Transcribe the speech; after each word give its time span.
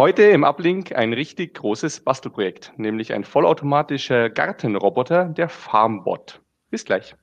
Heute 0.00 0.22
im 0.22 0.44
Uplink 0.44 0.94
ein 0.94 1.12
richtig 1.12 1.54
großes 1.54 2.04
Bastelprojekt, 2.04 2.72
nämlich 2.76 3.12
ein 3.12 3.24
vollautomatischer 3.24 4.30
Gartenroboter, 4.30 5.24
der 5.24 5.48
Farmbot. 5.48 6.40
Bis 6.70 6.84
gleich. 6.84 7.16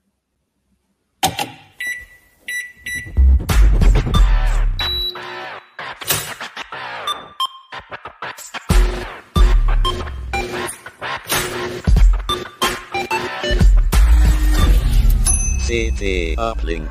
CT 15.66 16.38
Uplink. 16.38 16.90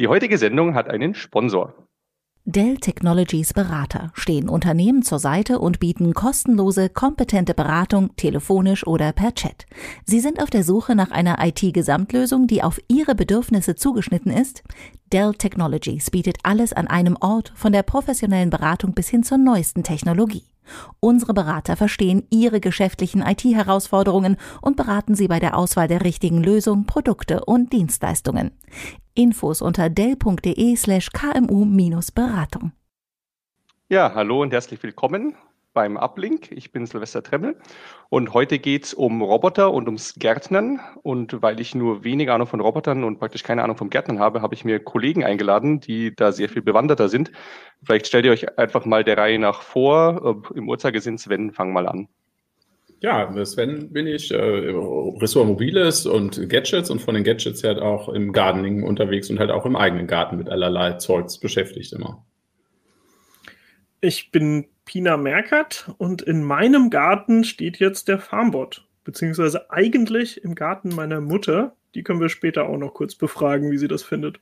Die 0.00 0.08
heutige 0.08 0.36
Sendung 0.36 0.74
hat 0.74 0.88
einen 0.88 1.14
Sponsor. 1.14 1.88
Dell 2.50 2.78
Technologies 2.78 3.52
Berater 3.52 4.10
stehen 4.14 4.48
Unternehmen 4.48 5.02
zur 5.02 5.18
Seite 5.18 5.58
und 5.58 5.80
bieten 5.80 6.14
kostenlose, 6.14 6.88
kompetente 6.88 7.52
Beratung 7.52 8.16
telefonisch 8.16 8.86
oder 8.86 9.12
per 9.12 9.34
Chat. 9.34 9.66
Sie 10.06 10.18
sind 10.18 10.42
auf 10.42 10.48
der 10.48 10.64
Suche 10.64 10.94
nach 10.94 11.10
einer 11.10 11.44
IT-Gesamtlösung, 11.44 12.46
die 12.46 12.62
auf 12.62 12.80
Ihre 12.88 13.14
Bedürfnisse 13.14 13.74
zugeschnitten 13.74 14.32
ist? 14.32 14.62
Dell 15.12 15.34
Technologies 15.34 16.10
bietet 16.10 16.38
alles 16.42 16.72
an 16.72 16.86
einem 16.86 17.18
Ort, 17.20 17.52
von 17.54 17.70
der 17.70 17.82
professionellen 17.82 18.48
Beratung 18.48 18.94
bis 18.94 19.10
hin 19.10 19.24
zur 19.24 19.36
neuesten 19.36 19.82
Technologie. 19.82 20.44
Unsere 21.00 21.34
Berater 21.34 21.76
verstehen 21.76 22.26
Ihre 22.30 22.60
geschäftlichen 22.60 23.22
IT-Herausforderungen 23.22 24.36
und 24.60 24.76
beraten 24.76 25.14
Sie 25.14 25.28
bei 25.28 25.38
der 25.38 25.56
Auswahl 25.56 25.88
der 25.88 26.04
richtigen 26.04 26.42
Lösung, 26.42 26.84
Produkte 26.84 27.44
und 27.44 27.72
Dienstleistungen. 27.72 28.52
Infos 29.14 29.62
unter 29.62 29.90
dell.de 29.90 30.76
slash 30.76 31.10
kmu-beratung. 31.10 32.72
Ja, 33.88 34.12
hallo 34.14 34.42
und 34.42 34.52
herzlich 34.52 34.82
willkommen 34.82 35.34
beim 35.72 35.96
Uplink. 35.96 36.50
Ich 36.52 36.72
bin 36.72 36.86
Silvester 36.86 37.22
Tremmel 37.22 37.56
und 38.08 38.34
heute 38.34 38.58
geht 38.58 38.84
es 38.84 38.94
um 38.94 39.22
Roboter 39.22 39.72
und 39.72 39.86
ums 39.86 40.14
Gärtnern. 40.18 40.80
Und 41.02 41.42
weil 41.42 41.60
ich 41.60 41.74
nur 41.74 42.04
wenig 42.04 42.30
Ahnung 42.30 42.46
von 42.46 42.60
Robotern 42.60 43.04
und 43.04 43.18
praktisch 43.18 43.42
keine 43.42 43.62
Ahnung 43.62 43.76
vom 43.76 43.90
Gärtnern 43.90 44.18
habe, 44.18 44.42
habe 44.42 44.54
ich 44.54 44.64
mir 44.64 44.80
Kollegen 44.80 45.24
eingeladen, 45.24 45.80
die 45.80 46.14
da 46.14 46.32
sehr 46.32 46.48
viel 46.48 46.62
bewanderter 46.62 47.08
sind. 47.08 47.30
Vielleicht 47.84 48.06
stellt 48.06 48.24
ihr 48.24 48.32
euch 48.32 48.58
einfach 48.58 48.84
mal 48.84 49.04
der 49.04 49.18
Reihe 49.18 49.38
nach 49.38 49.62
vor. 49.62 50.42
Im 50.54 50.68
Uhrzeigersinn, 50.68 51.18
Sven, 51.18 51.52
fang 51.52 51.72
mal 51.72 51.86
an. 51.86 52.08
Ja, 53.00 53.32
Sven 53.44 53.92
bin 53.92 54.08
ich, 54.08 54.32
äh, 54.32 54.36
Ressort 54.36 55.46
Mobiles 55.46 56.04
und 56.04 56.48
Gadgets 56.48 56.90
und 56.90 57.00
von 57.00 57.14
den 57.14 57.22
Gadgets 57.22 57.62
halt 57.62 57.78
auch 57.78 58.08
im 58.08 58.32
Gardening 58.32 58.82
unterwegs 58.82 59.30
und 59.30 59.38
halt 59.38 59.52
auch 59.52 59.64
im 59.66 59.76
eigenen 59.76 60.08
Garten 60.08 60.36
mit 60.36 60.48
allerlei 60.48 60.94
Zeugs 60.94 61.38
beschäftigt 61.38 61.92
immer. 61.92 62.24
Ich 64.00 64.30
bin 64.30 64.66
Pina 64.84 65.16
Merkert 65.16 65.92
und 65.98 66.22
in 66.22 66.44
meinem 66.44 66.88
Garten 66.88 67.42
steht 67.42 67.78
jetzt 67.78 68.06
der 68.06 68.18
Farmbot, 68.18 68.86
beziehungsweise 69.02 69.70
eigentlich 69.70 70.44
im 70.44 70.54
Garten 70.54 70.94
meiner 70.94 71.20
Mutter. 71.20 71.74
Die 71.94 72.04
können 72.04 72.20
wir 72.20 72.28
später 72.28 72.68
auch 72.68 72.78
noch 72.78 72.94
kurz 72.94 73.16
befragen, 73.16 73.70
wie 73.70 73.78
sie 73.78 73.88
das 73.88 74.04
findet. 74.04 74.40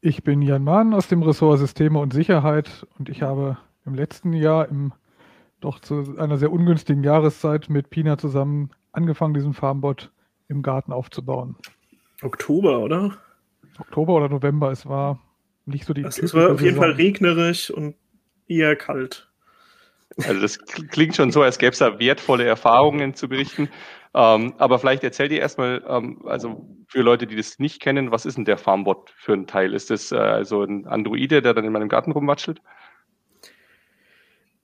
Ich 0.00 0.24
bin 0.24 0.40
Jan 0.40 0.64
Mahn 0.64 0.94
aus 0.94 1.08
dem 1.08 1.22
Ressort 1.22 1.58
Systeme 1.58 1.98
und 1.98 2.12
Sicherheit 2.12 2.86
und 2.98 3.08
ich 3.08 3.22
habe 3.22 3.58
im 3.84 3.94
letzten 3.94 4.32
Jahr 4.32 4.68
im 4.68 4.92
doch 5.60 5.78
zu 5.78 6.16
einer 6.18 6.38
sehr 6.38 6.50
ungünstigen 6.50 7.04
Jahreszeit 7.04 7.68
mit 7.68 7.90
Pina 7.90 8.18
zusammen 8.18 8.70
angefangen, 8.90 9.34
diesen 9.34 9.54
Farmbot 9.54 10.10
im 10.48 10.62
Garten 10.62 10.92
aufzubauen. 10.92 11.56
Oktober, 12.22 12.80
oder? 12.80 13.16
Oktober 13.78 14.14
oder 14.14 14.28
November, 14.28 14.70
es 14.72 14.86
war 14.86 15.20
nicht 15.66 15.86
so 15.86 15.94
die. 15.94 16.02
Es 16.02 16.34
war 16.34 16.52
auf 16.52 16.60
jeden 16.60 16.76
Fall 16.76 16.92
regnerisch 16.92 17.70
und 17.70 17.94
eher 18.48 18.76
kalt. 18.76 19.28
Also 20.26 20.40
das 20.40 20.58
klingt 20.90 21.16
schon 21.16 21.30
so, 21.30 21.42
als 21.42 21.58
gäbe 21.58 21.72
es 21.72 21.78
da 21.78 21.98
wertvolle 21.98 22.44
Erfahrungen 22.44 23.14
zu 23.14 23.28
berichten. 23.28 23.68
Ähm, 24.14 24.52
aber 24.58 24.78
vielleicht 24.78 25.04
erzählt 25.04 25.32
ihr 25.32 25.40
erstmal, 25.40 25.82
ähm, 25.88 26.20
also 26.26 26.66
für 26.86 27.00
Leute, 27.00 27.26
die 27.26 27.36
das 27.36 27.58
nicht 27.58 27.80
kennen, 27.80 28.10
was 28.10 28.26
ist 28.26 28.36
denn 28.36 28.44
der 28.44 28.58
Farmbot 28.58 29.10
für 29.16 29.32
ein 29.32 29.46
Teil? 29.46 29.72
Ist 29.72 29.88
das 29.88 30.12
äh, 30.12 30.16
also 30.16 30.62
ein 30.62 30.86
Androide, 30.86 31.40
der 31.40 31.54
dann 31.54 31.64
in 31.64 31.72
meinem 31.72 31.88
Garten 31.88 32.12
rumwatschelt? 32.12 32.60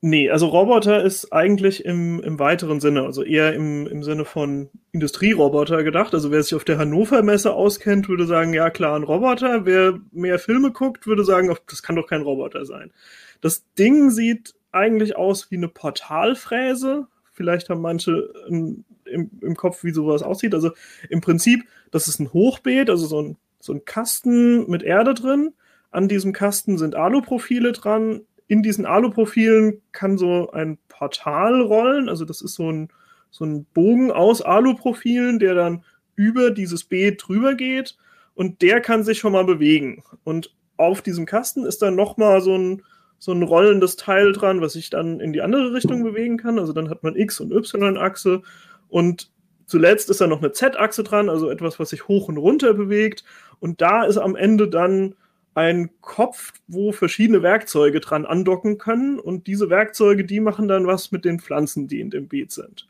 Nee, 0.01 0.31
also 0.31 0.47
Roboter 0.47 1.03
ist 1.03 1.33
eigentlich 1.33 1.85
im, 1.85 2.21
im 2.23 2.39
weiteren 2.39 2.79
Sinne, 2.79 3.03
also 3.03 3.25
eher 3.25 3.53
im, 3.55 3.89
im 3.89 4.05
Sinne 4.05 4.25
von 4.25 4.71
Industrieroboter 4.93 5.83
gedacht. 5.83 6.15
Also 6.15 6.31
wer 6.31 6.41
sich 6.41 6.55
auf 6.55 6.63
der 6.63 6.79
Hannover 6.79 7.23
Messe 7.25 7.53
auskennt, 7.53 8.09
würde 8.09 8.25
sagen, 8.25 8.55
ja 8.55 8.71
klar, 8.71 8.95
ein 8.95 9.03
Roboter. 9.03 9.67
Wer 9.67 9.99
mehr 10.13 10.39
Filme 10.39 10.71
guckt, 10.71 11.09
würde 11.09 11.25
sagen, 11.25 11.53
das 11.69 11.83
kann 11.83 11.97
doch 11.97 12.07
kein 12.07 12.23
Roboter 12.23 12.65
sein. 12.65 12.93
Das 13.41 13.65
Ding 13.77 14.11
sieht 14.11 14.55
eigentlich 14.71 15.17
aus 15.17 15.51
wie 15.51 15.57
eine 15.57 15.67
Portalfräse. 15.67 17.09
Vielleicht 17.33 17.69
haben 17.69 17.81
manche 17.81 18.33
im, 18.47 18.85
im 19.05 19.57
Kopf, 19.57 19.83
wie 19.83 19.93
sowas 19.93 20.23
aussieht. 20.23 20.55
Also 20.55 20.71
im 21.11 21.21
Prinzip, 21.21 21.65
das 21.91 22.07
ist 22.07 22.21
ein 22.21 22.33
Hochbeet, 22.33 22.89
also 22.89 23.07
so 23.07 23.21
ein, 23.21 23.37
so 23.59 23.73
ein 23.73 23.85
Kasten 23.85 24.71
mit 24.71 24.85
Erde 24.85 25.15
drin. 25.15 25.55
An 25.91 26.07
diesem 26.07 26.33
Kasten 26.33 26.79
sind 26.79 26.95
Aluprofile 26.95 27.73
dran 27.73 28.21
in 28.49 28.63
diesen 28.63 28.87
Aluprofilen 28.87 29.83
kann 29.93 30.19
so 30.19 30.51
ein 30.51 30.79
Portal 30.89 31.61
rollen. 31.61 32.09
Also 32.09 32.25
das 32.25 32.41
ist 32.41 32.55
so 32.55 32.73
ein, 32.73 32.89
so 33.31 33.45
ein 33.45 33.65
Bogen 33.75 34.11
aus 34.11 34.43
Aluprofilen, 34.43 35.39
der 35.39 35.55
dann 35.55 35.85
über 36.17 36.51
dieses 36.51 36.85
Beet 36.85 37.23
drüber 37.27 37.55
geht 37.55 37.97
und 38.35 38.63
der 38.63 38.81
kann 38.81 39.05
sich 39.05 39.19
schon 39.19 39.33
mal 39.33 39.45
bewegen. 39.45 40.03
Und 40.25 40.55
auf 40.77 41.03
diesem 41.03 41.27
Kasten 41.27 41.65
ist 41.65 41.83
dann 41.83 41.95
nochmal 41.95 42.41
so 42.41 42.57
ein, 42.57 42.83
so 43.19 43.33
ein 43.33 43.43
rollendes 43.43 43.97
Teil 43.97 44.33
dran, 44.33 44.61
was 44.61 44.73
sich 44.73 44.91
dann 44.91 45.21
in 45.21 45.33
die 45.33 45.43
andere 45.43 45.75
Richtung 45.75 46.03
bewegen 46.03 46.39
kann. 46.39 46.59
Also 46.59 46.73
dann 46.73 46.89
hat 46.89 47.03
man 47.03 47.17
X- 47.17 47.41
und 47.41 47.53
Y-Achse 47.53 48.43
und 48.89 49.31
zuletzt 49.67 50.09
ist 50.09 50.21
da 50.21 50.27
noch 50.27 50.39
eine 50.39 50.53
Z-Achse 50.53 51.05
dran, 51.05 51.29
also 51.29 51.51
etwas, 51.51 51.79
was 51.79 51.91
sich 51.91 52.09
hoch 52.09 52.29
und 52.29 52.39
runter 52.39 52.73
bewegt. 52.75 53.25
Und 53.61 53.81
da 53.83 54.05
ist 54.05 54.17
am 54.17 54.37
Ende 54.37 54.69
dann 54.69 55.15
ein 55.59 55.91
Kopf, 56.03 56.53
wo 56.69 56.93
verschiedene 56.93 57.43
Werkzeuge 57.43 57.99
dran 57.99 58.25
andocken 58.25 58.79
können 58.79 59.19
und 59.19 59.49
diese 59.49 59.69
Werkzeuge, 59.71 60.25
die 60.25 60.39
machen 60.39 60.69
dann 60.69 60.87
was 60.87 61.11
mit 61.11 61.25
den 61.25 61.41
Pflanzen, 61.41 61.89
die 61.89 62.01
in 62.01 62.11
dem 62.11 62.29
Beet 62.29 62.53
sind. 62.53 62.87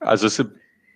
Also 0.00 0.26
es, 0.26 0.44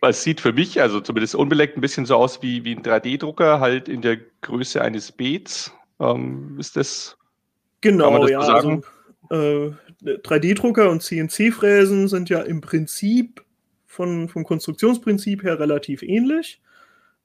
es 0.03 0.23
sieht 0.25 0.41
für 0.41 0.53
mich, 0.53 0.81
also 0.81 1.01
zumindest 1.01 1.37
unbeleckt, 1.37 1.77
ein 1.77 1.81
bisschen 1.81 2.07
so 2.07 2.17
aus 2.17 2.43
wie, 2.43 2.65
wie 2.65 2.75
ein 2.75 2.83
3D-Drucker, 2.83 3.61
halt 3.61 3.89
in 3.89 4.03
der 4.03 4.19
Größe 4.41 4.83
eines 4.83 5.13
Beets. 5.13 5.73
Ähm, 6.01 6.57
ist 6.59 6.77
das? 6.77 7.17
Genau, 7.81 8.19
das 8.19 8.31
ja. 8.31 8.43
So 8.43 8.53
also, 8.53 8.83
äh, 9.31 9.73
3D-Drucker 10.03 10.91
und 10.91 11.05
CNC-Fräsen 11.05 12.09
sind 12.09 12.31
ja 12.31 12.41
im 12.41 12.61
Prinzip 12.61 13.45
von, 13.87 14.29
vom 14.29 14.43
Konstruktionsprinzip 14.43 15.45
her 15.45 15.61
relativ 15.61 16.03
ähnlich. 16.03 16.61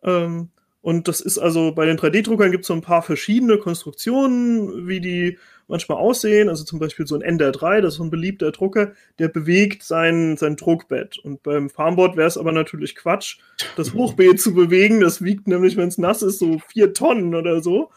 Ähm, 0.03 0.49
und 0.83 1.07
das 1.07 1.21
ist 1.21 1.37
also 1.39 1.71
bei 1.73 1.85
den 1.85 1.97
3D-Druckern 1.97 2.51
gibt 2.51 2.65
es 2.65 2.67
so 2.67 2.73
ein 2.73 2.81
paar 2.81 3.01
verschiedene 3.01 3.57
Konstruktionen, 3.57 4.85
wie 4.85 4.99
die 4.99 5.39
manchmal 5.69 5.97
aussehen. 5.97 6.49
Also 6.49 6.65
zum 6.65 6.77
Beispiel 6.77 7.07
so 7.07 7.15
ein 7.15 7.21
Ender 7.21 7.53
3, 7.53 7.79
das 7.79 7.93
ist 7.93 7.97
so 7.99 8.03
ein 8.03 8.09
beliebter 8.09 8.51
Drucker, 8.51 8.91
der 9.17 9.29
bewegt 9.29 9.83
sein, 9.83 10.35
sein 10.35 10.57
Druckbett. 10.57 11.19
Und 11.19 11.41
beim 11.41 11.69
Farmboard 11.69 12.17
wäre 12.17 12.27
es 12.27 12.37
aber 12.37 12.51
natürlich 12.51 12.95
Quatsch, 12.95 13.37
das 13.77 13.93
Hochbeet 13.93 14.41
zu 14.41 14.53
bewegen. 14.53 14.99
Das 14.99 15.23
wiegt 15.23 15.47
nämlich, 15.47 15.77
wenn 15.77 15.87
es 15.87 15.97
nass 15.97 16.21
ist, 16.21 16.39
so 16.39 16.59
vier 16.59 16.93
Tonnen 16.93 17.33
oder 17.33 17.63
so. 17.63 17.89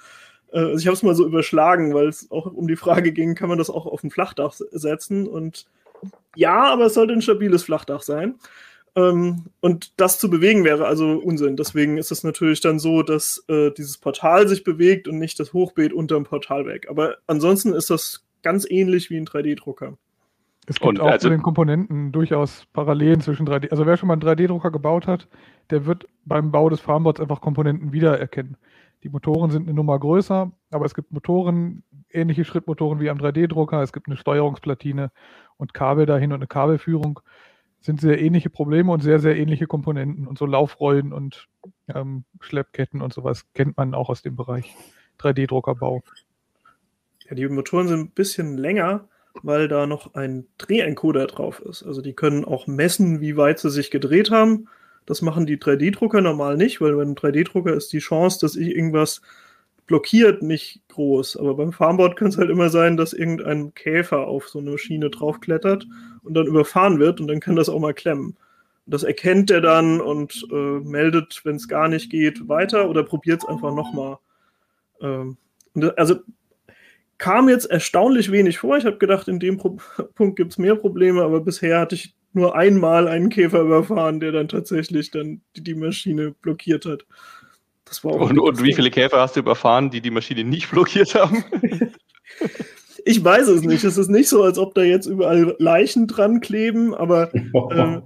Äh, 0.52 0.60
also 0.60 0.78
ich 0.78 0.86
habe 0.86 0.94
es 0.94 1.02
mal 1.02 1.16
so 1.16 1.26
überschlagen, 1.26 1.92
weil 1.92 2.06
es 2.06 2.30
auch 2.30 2.46
um 2.46 2.69
die 2.69 2.76
Frage 2.76 3.10
ging, 3.10 3.34
kann 3.34 3.48
man 3.48 3.58
das 3.58 3.69
auch 3.69 3.86
auf 3.86 4.04
ein 4.04 4.12
Flachdach 4.12 4.54
setzen? 4.70 5.26
Und 5.26 5.66
ja, 6.36 6.62
aber 6.62 6.86
es 6.86 6.94
sollte 6.94 7.14
ein 7.14 7.22
stabiles 7.22 7.64
Flachdach 7.64 8.02
sein. 8.02 8.36
Ähm, 8.96 9.44
und 9.60 10.00
das 10.00 10.18
zu 10.18 10.30
bewegen 10.30 10.64
wäre 10.64 10.86
also 10.86 11.18
Unsinn. 11.18 11.56
Deswegen 11.56 11.98
ist 11.98 12.10
es 12.10 12.24
natürlich 12.24 12.60
dann 12.62 12.78
so, 12.78 13.02
dass 13.02 13.44
äh, 13.48 13.70
dieses 13.72 13.98
Portal 13.98 14.48
sich 14.48 14.64
bewegt 14.64 15.06
und 15.06 15.18
nicht 15.18 15.38
das 15.38 15.52
Hochbeet 15.52 15.92
unterm 15.92 16.24
Portal 16.24 16.66
weg. 16.66 16.87
Aber 16.88 17.16
ansonsten 17.26 17.75
ist 17.75 17.90
das 17.90 18.25
ganz 18.43 18.66
ähnlich 18.69 19.10
wie 19.10 19.19
ein 19.19 19.26
3D-Drucker. 19.26 19.98
Es 20.69 20.76
gibt 20.76 20.88
und 20.88 21.00
auch 21.00 21.10
also, 21.10 21.28
zu 21.28 21.31
den 21.31 21.43
Komponenten 21.43 22.10
durchaus 22.10 22.66
Parallelen 22.72 23.20
zwischen 23.20 23.46
3D. 23.46 23.70
Also 23.70 23.87
wer 23.87 23.96
schon 23.96 24.08
mal 24.08 24.14
einen 24.14 24.22
3D-Drucker 24.22 24.70
gebaut 24.70 25.06
hat, 25.06 25.28
der 25.70 25.84
wird 25.84 26.06
beim 26.25 26.50
Bau 26.50 26.69
des 26.70 26.81
Farmbots 26.81 27.20
einfach 27.20 27.40
Komponenten 27.40 27.92
wiedererkennen. 27.92 28.56
Die 29.04 29.10
Motoren 29.10 29.50
sind 29.50 29.64
eine 29.64 29.75
Nummer 29.75 29.99
größer, 29.99 30.50
aber 30.70 30.84
es 30.87 30.94
gibt 30.94 31.12
Motoren, 31.12 31.84
ähnliche 32.10 32.44
Schrittmotoren 32.44 32.99
wie 32.99 33.10
am 33.10 33.19
3D-Drucker. 33.19 33.82
Es 33.82 33.92
gibt 33.92 34.08
eine 34.08 34.16
Steuerungsplatine 34.16 35.12
und 35.58 35.75
Kabel 35.75 36.06
dahin 36.06 36.32
und 36.32 36.38
eine 36.38 36.46
Kabelführung 36.46 37.20
sind 37.87 38.00
sehr 38.00 38.21
ähnliche 38.21 38.50
Probleme 38.50 38.93
und 38.93 39.03
sehr, 39.03 39.19
sehr 39.19 39.37
ähnliche 39.37 39.67
Komponenten. 39.67 40.27
Und 40.27 40.38
so 40.38 40.44
Laufrollen 40.44 41.12
und 41.12 41.49
ähm, 41.88 42.25
Schleppketten 42.41 43.00
und 43.00 43.12
sowas 43.12 43.47
kennt 43.55 43.77
man 43.77 43.94
auch 43.94 44.11
aus 44.11 44.23
dem 44.23 44.37
Bereich 44.37 44.75
3D-Druckerbau. 45.21 46.03
Ja, 47.29 47.35
die 47.35 47.49
Motoren 47.49 47.88
sind 47.88 48.00
ein 48.00 48.11
bisschen 48.11 48.59
länger, 48.59 49.09
weil 49.43 49.69
da 49.69 49.87
noch 49.87 50.15
ein 50.15 50.47
Drehencoder 50.59 51.27
drauf 51.27 51.61
ist. 51.61 51.83
Also 51.83 52.03
die 52.03 52.12
können 52.12 52.44
auch 52.44 52.67
messen, 52.67 53.21
wie 53.21 53.37
weit 53.37 53.59
sie 53.59 53.71
sich 53.71 53.91
gedreht 53.91 54.31
haben. 54.31 54.69
Das 55.06 55.23
machen 55.23 55.47
die 55.47 55.56
3D-Drucker 55.56 56.21
normal 56.21 56.56
nicht, 56.56 56.81
weil 56.81 56.94
bei 56.94 57.03
einem 57.03 57.15
3D-Drucker 57.15 57.73
ist 57.73 57.93
die 57.93 58.00
Chance, 58.00 58.41
dass 58.41 58.56
ich 58.56 58.69
irgendwas 58.69 59.23
blockiert 59.87 60.43
nicht 60.43 60.81
groß. 60.88 61.37
Aber 61.37 61.55
beim 61.55 61.73
Farmboard 61.73 62.17
kann 62.17 62.29
es 62.29 62.38
halt 62.38 62.50
immer 62.50 62.71
sein, 62.71 62.97
dass 62.97 63.12
irgendein 63.12 63.75
Käfer 63.75 64.27
auf 64.27 64.49
so 64.49 64.59
eine 64.59 64.79
Schiene 64.79 65.11
draufklettert 65.11 65.87
und 66.23 66.35
dann 66.35 66.47
überfahren 66.47 66.99
wird 66.99 67.21
und 67.21 67.29
dann 67.29 67.41
kann 67.41 67.56
das 67.56 67.69
auch 67.69 67.81
mal 67.81 67.94
klemmen. 67.94 68.37
Das 68.87 69.03
erkennt 69.03 69.50
er 69.50 69.61
dann 69.61 70.00
und 70.00 70.47
äh, 70.53 70.55
meldet, 70.81 71.41
wenn 71.44 71.56
es 71.56 71.67
gar 71.67 71.88
nicht 71.88 72.11
geht, 72.11 72.49
weiter 72.49 72.88
oder 72.88 73.03
probiert 73.03 73.43
es 73.43 73.49
einfach 73.49 73.75
nochmal. 73.75 74.19
Ähm, 75.00 75.37
also 75.97 76.17
kam 77.19 77.49
jetzt 77.49 77.67
erstaunlich 77.67 78.31
wenig 78.31 78.59
vor. 78.59 78.77
Ich 78.77 78.85
habe 78.85 78.99
gedacht, 78.99 79.29
in 79.29 79.41
dem 79.41 79.56
Pro 79.56 79.79
Punkt 80.15 80.37
gibt 80.37 80.53
es 80.53 80.59
mehr 80.59 80.77
Probleme, 80.77 81.23
aber 81.23 81.41
bisher 81.41 81.81
hatte 81.81 81.94
ich 81.97 82.15
nur 82.33 82.55
einmal 82.55 83.09
einen 83.09 83.31
Käfer 83.31 83.62
überfahren, 83.62 84.21
der 84.21 84.31
dann 84.31 84.49
tatsächlich 84.49 85.11
dann 85.11 85.41
die, 85.56 85.62
die 85.62 85.75
Maschine 85.75 86.33
blockiert 86.43 86.85
hat. 86.85 87.06
Und, 88.03 88.38
und 88.38 88.62
wie 88.62 88.75
viele 88.75 88.91
Käfer 88.91 89.21
hast 89.21 89.37
du 89.37 89.41
überfahren, 89.41 89.91
die 89.91 90.00
die 90.00 90.11
Maschine 90.11 90.44
nicht 90.44 90.71
blockiert 90.73 91.15
haben? 91.15 91.44
ich 93.05 93.23
weiß 93.23 93.49
es 93.49 93.62
nicht. 93.62 93.85
Es 93.85 93.97
ist 93.97 94.09
nicht 94.09 94.29
so, 94.29 94.43
als 94.43 94.59
ob 94.59 94.75
da 94.75 94.83
jetzt 94.83 95.06
überall 95.06 95.55
Leichen 95.59 96.06
dran 96.06 96.41
kleben, 96.41 96.94
aber 96.94 97.35
äh, 97.35 98.00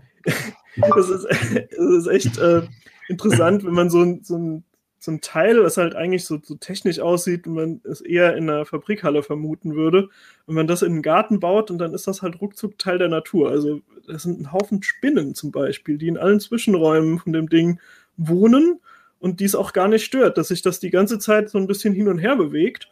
es, 0.99 1.09
ist, 1.09 1.25
es 1.25 1.79
ist 1.79 2.07
echt 2.07 2.39
äh, 2.39 2.63
interessant, 3.09 3.65
wenn 3.65 3.75
man 3.75 3.91
so, 3.91 4.19
so 4.23 4.37
ein 4.37 4.65
so 5.03 5.11
ein 5.11 5.23
Teil, 5.23 5.63
das 5.63 5.79
halt 5.79 5.97
eigentlich 5.97 6.27
so, 6.27 6.39
so 6.43 6.57
technisch 6.57 7.01
aussieht 7.01 7.47
und 7.47 7.55
man 7.55 7.81
es 7.85 8.03
eher 8.03 8.37
in 8.37 8.51
einer 8.51 8.67
Fabrikhalle 8.67 9.23
vermuten 9.23 9.75
würde. 9.75 10.11
Wenn 10.47 10.55
man 10.55 10.67
das 10.67 10.83
in 10.83 10.93
den 10.93 11.03
Garten 11.03 11.41
baut 11.41 11.71
und 11.71 11.79
dann 11.79 11.95
ist 11.95 12.07
das 12.07 12.21
halt 12.21 12.41
ruckzuck 12.43 12.79
Teil 12.79 12.99
der 12.99 13.09
Natur. 13.09 13.51
Also 13.51 13.81
das 14.07 14.25
sind 14.25 14.41
ein 14.41 14.53
Haufen 14.53 14.83
Spinnen 14.83 15.35
zum 15.35 15.53
Beispiel, 15.53 15.97
die 15.97 16.09
in 16.09 16.19
allen 16.19 16.39
Zwischenräumen 16.39 17.19
von 17.19 17.33
dem 17.33 17.49
Ding 17.49 17.81
wohnen 18.19 18.81
und 19.21 19.41
die 19.41 19.45
es 19.45 19.55
auch 19.55 19.73
gar 19.73 19.89
nicht 19.89 20.05
stört, 20.05 20.39
dass 20.39 20.49
sich 20.49 20.63
das 20.63 20.81
die 20.81 20.91
ganze 20.91 21.19
Zeit 21.19 21.51
so 21.51 21.59
ein 21.59 21.67
bisschen 21.67 21.95
hin 21.95 22.09
und 22.09 22.19
her 22.19 22.37
bewegt. 22.37 22.89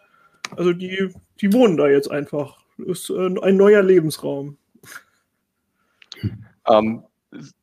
Also 0.57 0.73
die, 0.73 1.11
die 1.41 1.53
wohnen 1.53 1.77
da 1.77 1.89
jetzt 1.89 2.11
einfach. 2.11 2.59
Das 2.79 3.01
ist 3.01 3.11
äh, 3.11 3.41
ein 3.43 3.57
neuer 3.57 3.83
Lebensraum. 3.83 4.57
Ähm, 6.67 7.03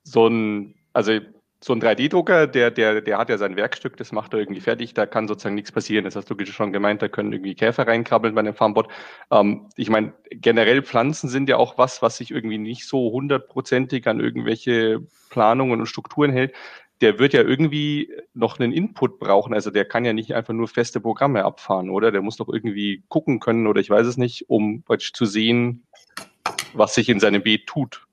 so 0.03 0.27
ein, 0.27 0.75
also 0.93 1.19
so 1.65 1.73
ein 1.73 1.81
3D-Drucker, 1.81 2.45
der, 2.45 2.69
der, 2.69 3.01
der 3.01 3.17
hat 3.17 3.29
ja 3.29 3.39
sein 3.39 3.55
Werkstück, 3.55 3.97
das 3.97 4.11
macht 4.11 4.33
er 4.33 4.39
irgendwie 4.39 4.61
fertig, 4.61 4.93
da 4.93 5.07
kann 5.07 5.27
sozusagen 5.27 5.55
nichts 5.55 5.71
passieren. 5.71 6.05
Das 6.05 6.15
hast 6.15 6.29
du 6.29 6.45
schon 6.45 6.71
gemeint, 6.71 7.01
da 7.01 7.07
können 7.07 7.33
irgendwie 7.33 7.55
Käfer 7.55 7.87
reinkrabbeln 7.87 8.35
bei 8.35 8.41
einem 8.41 8.53
Farmbot. 8.53 8.87
Ähm, 9.31 9.67
ich 9.75 9.89
meine, 9.89 10.13
generell 10.29 10.83
Pflanzen 10.83 11.27
sind 11.27 11.49
ja 11.49 11.57
auch 11.57 11.79
was, 11.79 12.03
was 12.03 12.17
sich 12.17 12.29
irgendwie 12.29 12.59
nicht 12.59 12.87
so 12.87 13.11
hundertprozentig 13.11 14.07
an 14.07 14.19
irgendwelche 14.19 14.99
Planungen 15.31 15.79
und 15.79 15.87
Strukturen 15.87 16.31
hält. 16.31 16.53
Der 17.01 17.19
wird 17.19 17.33
ja 17.33 17.41
irgendwie 17.41 18.11
noch 18.33 18.59
einen 18.59 18.71
Input 18.71 19.19
brauchen. 19.19 19.53
Also 19.53 19.69
der 19.69 19.85
kann 19.85 20.05
ja 20.05 20.13
nicht 20.13 20.33
einfach 20.33 20.53
nur 20.53 20.67
feste 20.67 21.01
Programme 21.01 21.43
abfahren, 21.43 21.89
oder? 21.89 22.11
Der 22.11 22.21
muss 22.21 22.37
doch 22.37 22.47
irgendwie 22.47 23.03
gucken 23.09 23.39
können 23.39 23.67
oder 23.67 23.81
ich 23.81 23.89
weiß 23.89 24.07
es 24.07 24.17
nicht, 24.17 24.49
um 24.49 24.83
zu 25.13 25.25
sehen, 25.25 25.83
was 26.73 26.95
sich 26.95 27.09
in 27.09 27.19
seinem 27.19 27.43
Beet 27.43 27.67
tut. 27.67 28.05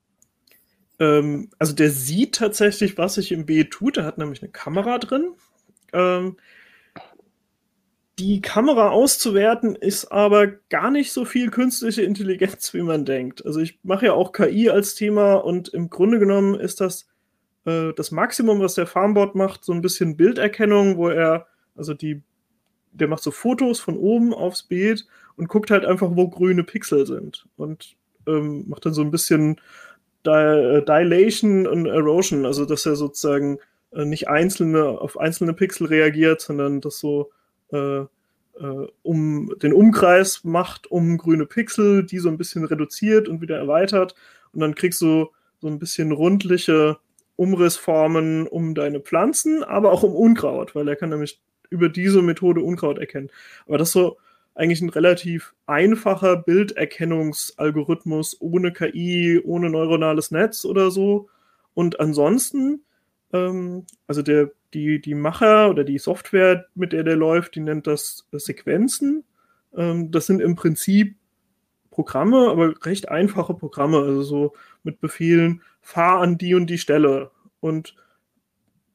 Ähm, 0.99 1.49
also 1.59 1.73
der 1.73 1.89
sieht 1.89 2.35
tatsächlich, 2.35 2.97
was 2.97 3.15
sich 3.15 3.31
im 3.31 3.45
B 3.45 3.63
tut. 3.63 3.97
Er 3.97 4.05
hat 4.05 4.17
nämlich 4.17 4.41
eine 4.41 4.51
Kamera 4.51 4.97
drin. 4.97 5.33
Ähm, 5.93 6.37
die 8.19 8.41
Kamera 8.41 8.89
auszuwerten 8.89 9.75
ist 9.75 10.11
aber 10.11 10.47
gar 10.69 10.91
nicht 10.91 11.11
so 11.11 11.25
viel 11.25 11.49
künstliche 11.49 12.03
Intelligenz, 12.03 12.73
wie 12.73 12.83
man 12.83 13.05
denkt. 13.05 13.43
Also 13.45 13.59
ich 13.59 13.79
mache 13.83 14.07
ja 14.07 14.13
auch 14.13 14.33
KI 14.33 14.69
als 14.69 14.93
Thema 14.93 15.33
und 15.35 15.69
im 15.69 15.89
Grunde 15.89 16.19
genommen 16.19 16.59
ist 16.59 16.79
das 16.79 17.07
äh, 17.65 17.93
das 17.95 18.11
Maximum, 18.11 18.59
was 18.59 18.75
der 18.75 18.87
Farmbot 18.87 19.35
macht, 19.35 19.63
so 19.63 19.73
ein 19.73 19.81
bisschen 19.81 20.17
Bilderkennung, 20.17 20.97
wo 20.97 21.09
er, 21.09 21.47
also 21.75 21.93
die, 21.93 22.21
der 22.91 23.07
macht 23.07 23.23
so 23.23 23.31
Fotos 23.31 23.79
von 23.79 23.97
oben 23.97 24.33
aufs 24.33 24.63
Bild 24.63 25.07
und 25.35 25.47
guckt 25.47 25.71
halt 25.71 25.85
einfach, 25.85 26.11
wo 26.13 26.27
grüne 26.29 26.63
Pixel 26.63 27.05
sind 27.05 27.45
und 27.57 27.95
ähm, 28.27 28.65
macht 28.67 28.85
dann 28.85 28.93
so 28.93 29.01
ein 29.01 29.11
bisschen 29.11 29.59
äh, 30.25 30.81
Dilation 30.81 31.67
und 31.67 31.85
Erosion, 31.85 32.45
also 32.45 32.65
dass 32.65 32.85
er 32.85 32.95
sozusagen 32.95 33.59
äh, 33.91 34.05
nicht 34.05 34.27
einzelne 34.29 34.85
auf 34.85 35.19
einzelne 35.19 35.53
Pixel 35.53 35.87
reagiert, 35.87 36.41
sondern 36.41 36.81
das 36.81 36.99
so 36.99 37.31
äh, 37.71 38.01
äh, 38.01 38.07
um 39.01 39.53
den 39.61 39.73
Umkreis 39.73 40.43
macht 40.43 40.87
um 40.91 41.17
grüne 41.17 41.45
Pixel, 41.45 42.03
die 42.03 42.19
so 42.19 42.29
ein 42.29 42.37
bisschen 42.37 42.65
reduziert 42.65 43.27
und 43.27 43.41
wieder 43.41 43.57
erweitert 43.57 44.15
und 44.53 44.59
dann 44.59 44.75
kriegst 44.75 45.01
du 45.01 45.29
so 45.59 45.67
ein 45.67 45.79
bisschen 45.79 46.11
rundliche 46.11 46.97
Umrissformen 47.35 48.47
um 48.47 48.75
deine 48.75 48.99
Pflanzen, 48.99 49.63
aber 49.63 49.91
auch 49.91 50.03
um 50.03 50.15
Unkraut, 50.15 50.75
weil 50.75 50.87
er 50.87 50.95
kann 50.95 51.09
nämlich 51.09 51.41
über 51.69 51.89
diese 51.89 52.21
Methode 52.21 52.61
Unkraut 52.61 52.99
erkennen. 52.99 53.31
Aber 53.65 53.77
das 53.77 53.91
so 53.91 54.17
eigentlich 54.55 54.81
ein 54.81 54.89
relativ 54.89 55.53
einfacher 55.65 56.37
Bilderkennungsalgorithmus 56.37 58.37
ohne 58.39 58.71
KI, 58.71 59.41
ohne 59.43 59.69
neuronales 59.69 60.31
Netz 60.31 60.65
oder 60.65 60.91
so. 60.91 61.29
Und 61.73 61.99
ansonsten, 61.99 62.83
ähm, 63.31 63.85
also 64.07 64.21
der, 64.21 64.51
die, 64.73 65.01
die 65.01 65.15
Macher 65.15 65.69
oder 65.69 65.83
die 65.83 65.97
Software, 65.97 66.65
mit 66.75 66.93
der 66.93 67.03
der 67.03 67.15
läuft, 67.15 67.55
die 67.55 67.61
nennt 67.61 67.87
das 67.87 68.27
Sequenzen. 68.31 69.23
Ähm, 69.75 70.11
das 70.11 70.27
sind 70.27 70.39
im 70.39 70.55
Prinzip 70.55 71.15
Programme, 71.89 72.49
aber 72.49 72.73
recht 72.85 73.09
einfache 73.09 73.53
Programme, 73.53 73.99
also 73.99 74.23
so 74.23 74.53
mit 74.83 74.99
Befehlen, 74.99 75.61
fahr 75.81 76.19
an 76.19 76.37
die 76.37 76.55
und 76.55 76.67
die 76.67 76.77
Stelle 76.77 77.31
und 77.59 77.95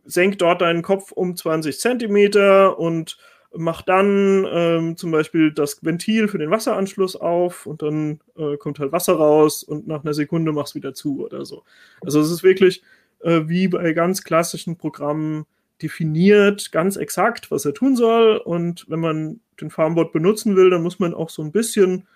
senk 0.04 0.38
dort 0.38 0.62
deinen 0.62 0.82
Kopf 0.82 1.12
um 1.12 1.36
20 1.36 1.78
Zentimeter 1.78 2.78
und 2.78 3.18
mach 3.54 3.82
dann 3.82 4.46
ähm, 4.50 4.96
zum 4.96 5.10
Beispiel 5.10 5.52
das 5.52 5.84
Ventil 5.84 6.28
für 6.28 6.38
den 6.38 6.50
Wasseranschluss 6.50 7.16
auf 7.16 7.66
und 7.66 7.82
dann 7.82 8.20
äh, 8.36 8.56
kommt 8.56 8.78
halt 8.78 8.92
Wasser 8.92 9.14
raus 9.14 9.62
und 9.62 9.86
nach 9.86 10.04
einer 10.04 10.14
Sekunde 10.14 10.52
machst 10.52 10.74
wieder 10.74 10.94
zu 10.94 11.24
oder 11.24 11.44
so. 11.44 11.64
Also 12.02 12.20
es 12.20 12.30
ist 12.30 12.42
wirklich 12.42 12.82
äh, 13.20 13.42
wie 13.46 13.68
bei 13.68 13.92
ganz 13.92 14.22
klassischen 14.22 14.76
Programmen 14.76 15.46
definiert 15.80 16.72
ganz 16.72 16.96
exakt, 16.96 17.50
was 17.50 17.64
er 17.64 17.74
tun 17.74 17.96
soll 17.96 18.36
und 18.38 18.86
wenn 18.88 19.00
man 19.00 19.40
den 19.60 19.70
Farmbot 19.70 20.12
benutzen 20.12 20.56
will, 20.56 20.70
dann 20.70 20.82
muss 20.82 20.98
man 20.98 21.14
auch 21.14 21.30
so 21.30 21.42
ein 21.42 21.52
bisschen 21.52 22.06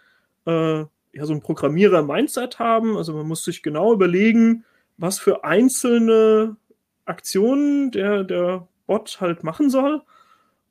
äh, 0.47 0.85
ja 1.13 1.27
so 1.27 1.33
ein 1.33 1.43
Programmierer-Mindset 1.43 2.59
haben. 2.59 2.97
Also 2.97 3.15
man 3.15 3.27
muss 3.27 3.45
sich 3.45 3.63
genau 3.63 3.93
überlegen, 3.93 4.65
was 4.97 5.19
für 5.19 5.45
einzelne 5.45 6.57
Aktionen 7.05 7.91
der, 7.91 8.25
der 8.25 8.69
Bot 8.87 9.19
halt 9.21 9.45
machen 9.45 9.71
soll 9.71 10.03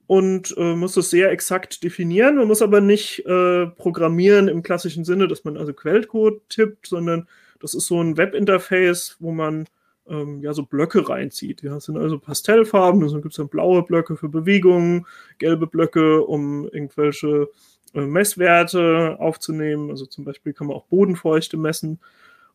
und 0.07 0.53
äh, 0.57 0.75
muss 0.75 0.95
das 0.95 1.09
sehr 1.09 1.31
exakt 1.31 1.83
definieren. 1.83 2.35
Man 2.35 2.47
muss 2.47 2.61
aber 2.61 2.81
nicht 2.81 3.25
äh, 3.25 3.67
programmieren 3.67 4.47
im 4.47 4.63
klassischen 4.63 5.05
Sinne, 5.05 5.27
dass 5.27 5.43
man 5.43 5.57
also 5.57 5.73
Quellcode 5.73 6.41
tippt, 6.49 6.87
sondern 6.87 7.27
das 7.61 7.73
ist 7.73 7.87
so 7.87 8.01
ein 8.01 8.17
Webinterface, 8.17 9.17
wo 9.19 9.31
man 9.31 9.67
ähm, 10.07 10.41
ja 10.41 10.53
so 10.53 10.63
Blöcke 10.63 11.07
reinzieht. 11.07 11.61
Ja, 11.61 11.75
das 11.75 11.85
sind 11.85 11.97
also 11.97 12.19
Pastellfarben, 12.19 13.01
also 13.03 13.21
gibt 13.21 13.33
es 13.33 13.37
dann 13.37 13.47
blaue 13.47 13.83
Blöcke 13.83 14.17
für 14.17 14.29
Bewegungen, 14.29 15.05
gelbe 15.37 15.67
Blöcke, 15.67 16.23
um 16.25 16.67
irgendwelche 16.67 17.47
Messwerte 17.93 19.17
aufzunehmen. 19.19 19.89
Also 19.89 20.05
zum 20.05 20.25
Beispiel 20.25 20.53
kann 20.53 20.67
man 20.67 20.77
auch 20.77 20.85
Bodenfeuchte 20.85 21.57
messen. 21.57 21.99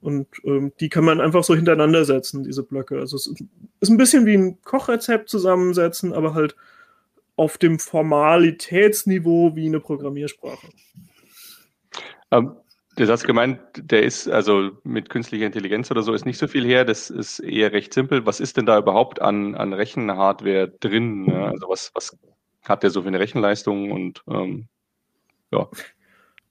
Und 0.01 0.27
ähm, 0.45 0.73
die 0.79 0.89
kann 0.89 1.05
man 1.05 1.21
einfach 1.21 1.43
so 1.43 1.55
hintereinander 1.55 2.05
setzen, 2.05 2.45
diese 2.45 2.63
Blöcke. 2.63 2.99
Also 2.99 3.17
es 3.17 3.33
ist 3.81 3.89
ein 3.89 3.97
bisschen 3.97 4.27
wie 4.27 4.37
ein 4.37 4.63
Kochrezept 4.63 5.29
zusammensetzen, 5.29 6.13
aber 6.13 6.35
halt 6.35 6.55
auf 7.37 7.59
dem 7.59 7.79
Formalitätsniveau 7.79 9.57
wie 9.57 9.67
eine 9.67 9.81
Programmiersprache. 9.81 10.69
Ähm, 12.31 12.57
du 12.97 13.09
hast 13.09 13.25
gemeint, 13.25 13.61
der 13.77 14.03
ist 14.03 14.29
also 14.29 14.71
mit 14.85 15.11
künstlicher 15.11 15.47
Intelligenz 15.47 15.91
oder 15.91 16.03
so 16.03 16.13
ist 16.13 16.25
nicht 16.25 16.39
so 16.39 16.49
viel 16.49 16.65
her, 16.65 16.85
das 16.85 17.11
ist 17.11 17.41
eher 17.41 17.73
recht 17.73 17.93
simpel. 17.93 18.27
Was 18.27 18.41
ist 18.41 18.57
denn 18.57 18.67
da 18.67 18.79
überhaupt 18.79 19.21
an, 19.21 19.55
an 19.55 19.73
Rechenhardware 19.73 20.69
drin? 20.81 21.25
Ne? 21.25 21.47
Also 21.47 21.69
was, 21.69 21.91
was 21.95 22.17
hat 22.65 22.83
der 22.83 22.91
so 22.91 23.03
für 23.03 23.09
eine 23.09 23.21
Rechenleistung 23.21 23.93
und 23.93 24.23
ähm, 24.29 24.69
ja. 25.57 25.71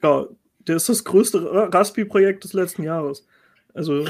Ja, 0.03 0.27
der 0.67 0.75
ist 0.75 0.89
das 0.89 1.03
größte 1.03 1.71
Raspi-Projekt 1.73 2.43
des 2.43 2.53
letzten 2.53 2.83
Jahres. 2.83 3.27
Also 3.73 4.05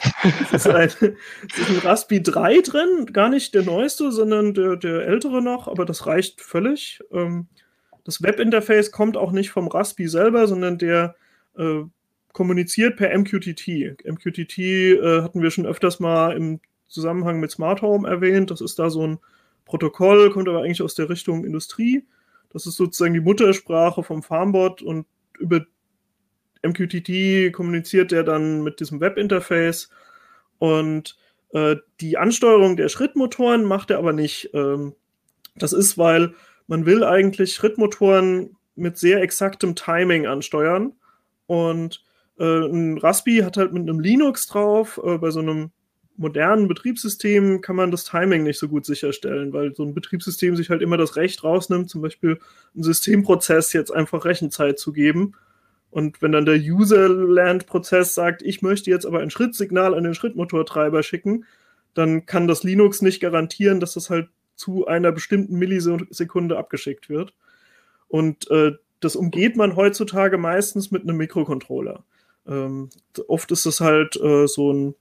es 0.52 0.66
ist, 0.66 0.66
ein, 0.66 0.90
ein 1.00 1.78
Raspi 1.82 2.22
3 2.22 2.60
drin, 2.62 3.06
gar 3.12 3.28
nicht 3.28 3.54
der 3.54 3.62
neueste, 3.62 4.10
sondern 4.12 4.54
der, 4.54 4.76
der 4.76 5.06
ältere 5.06 5.42
noch, 5.42 5.68
aber 5.68 5.84
das 5.84 6.06
reicht 6.06 6.40
völlig. 6.40 7.00
Ähm, 7.12 7.48
das 8.04 8.22
Webinterface 8.22 8.90
kommt 8.90 9.16
auch 9.18 9.30
nicht 9.30 9.50
vom 9.50 9.68
Raspi 9.68 10.08
selber, 10.08 10.46
sondern 10.48 10.78
der 10.78 11.16
äh, 11.56 11.82
kommuniziert 12.32 12.96
per 12.96 13.16
MQTT. 13.16 14.04
MQTT 14.04 14.58
äh, 14.58 15.22
hatten 15.22 15.42
wir 15.42 15.50
schon 15.50 15.66
öfters 15.66 16.00
mal 16.00 16.34
im 16.34 16.60
Zusammenhang 16.88 17.40
mit 17.40 17.50
Smart 17.50 17.82
Home 17.82 18.08
erwähnt. 18.08 18.50
Das 18.50 18.62
ist 18.62 18.78
da 18.78 18.88
so 18.88 19.06
ein 19.06 19.18
Protokoll, 19.66 20.30
kommt 20.30 20.48
aber 20.48 20.62
eigentlich 20.62 20.82
aus 20.82 20.94
der 20.94 21.10
Richtung 21.10 21.44
Industrie. 21.44 22.06
Das 22.52 22.66
ist 22.66 22.76
sozusagen 22.76 23.14
die 23.14 23.20
Muttersprache 23.20 24.02
vom 24.02 24.22
Farmbot 24.22 24.82
und 24.82 25.06
über 25.38 25.64
MQTT 26.62 27.52
kommuniziert 27.52 28.12
er 28.12 28.24
dann 28.24 28.62
mit 28.62 28.80
diesem 28.80 29.00
Webinterface 29.00 29.90
und 30.58 31.16
äh, 31.52 31.76
die 32.00 32.18
Ansteuerung 32.18 32.76
der 32.76 32.88
Schrittmotoren 32.88 33.64
macht 33.64 33.90
er 33.90 33.98
aber 33.98 34.12
nicht. 34.12 34.50
Ähm, 34.54 34.94
das 35.56 35.72
ist, 35.72 35.98
weil 35.98 36.34
man 36.66 36.86
will 36.86 37.02
eigentlich 37.02 37.54
Schrittmotoren 37.54 38.56
mit 38.76 38.98
sehr 38.98 39.22
exaktem 39.22 39.74
Timing 39.74 40.26
ansteuern. 40.26 40.92
Und 41.46 42.04
äh, 42.38 42.44
ein 42.44 42.98
Raspi 42.98 43.38
hat 43.38 43.56
halt 43.56 43.72
mit 43.72 43.82
einem 43.82 44.00
Linux 44.00 44.46
drauf, 44.46 45.00
äh, 45.04 45.18
bei 45.18 45.30
so 45.30 45.40
einem 45.40 45.72
modernen 46.20 46.68
Betriebssystem 46.68 47.62
kann 47.62 47.76
man 47.76 47.90
das 47.90 48.04
Timing 48.04 48.42
nicht 48.42 48.58
so 48.58 48.68
gut 48.68 48.84
sicherstellen, 48.84 49.54
weil 49.54 49.74
so 49.74 49.82
ein 49.82 49.94
Betriebssystem 49.94 50.54
sich 50.54 50.68
halt 50.68 50.82
immer 50.82 50.98
das 50.98 51.16
Recht 51.16 51.42
rausnimmt, 51.42 51.88
zum 51.88 52.02
Beispiel 52.02 52.38
einen 52.74 52.84
Systemprozess 52.84 53.72
jetzt 53.72 53.90
einfach 53.90 54.26
Rechenzeit 54.26 54.78
zu 54.78 54.92
geben. 54.92 55.32
Und 55.90 56.20
wenn 56.20 56.32
dann 56.32 56.44
der 56.44 56.58
User-Land-Prozess 56.58 58.14
sagt, 58.14 58.42
ich 58.42 58.60
möchte 58.60 58.90
jetzt 58.90 59.06
aber 59.06 59.20
ein 59.20 59.30
Schrittsignal 59.30 59.94
an 59.94 60.04
den 60.04 60.14
Schrittmotortreiber 60.14 61.02
schicken, 61.02 61.46
dann 61.94 62.26
kann 62.26 62.46
das 62.46 62.62
Linux 62.62 63.00
nicht 63.00 63.20
garantieren, 63.20 63.80
dass 63.80 63.94
das 63.94 64.10
halt 64.10 64.28
zu 64.54 64.86
einer 64.86 65.12
bestimmten 65.12 65.58
Millisekunde 65.58 66.58
abgeschickt 66.58 67.08
wird. 67.08 67.32
Und 68.08 68.48
äh, 68.50 68.72
das 69.00 69.16
umgeht 69.16 69.56
man 69.56 69.74
heutzutage 69.74 70.36
meistens 70.36 70.90
mit 70.90 71.02
einem 71.02 71.16
Mikrocontroller. 71.16 72.04
Ähm, 72.46 72.90
oft 73.26 73.50
ist 73.50 73.64
es 73.64 73.80
halt 73.80 74.16
äh, 74.16 74.46
so 74.46 74.72
ein 74.72 74.94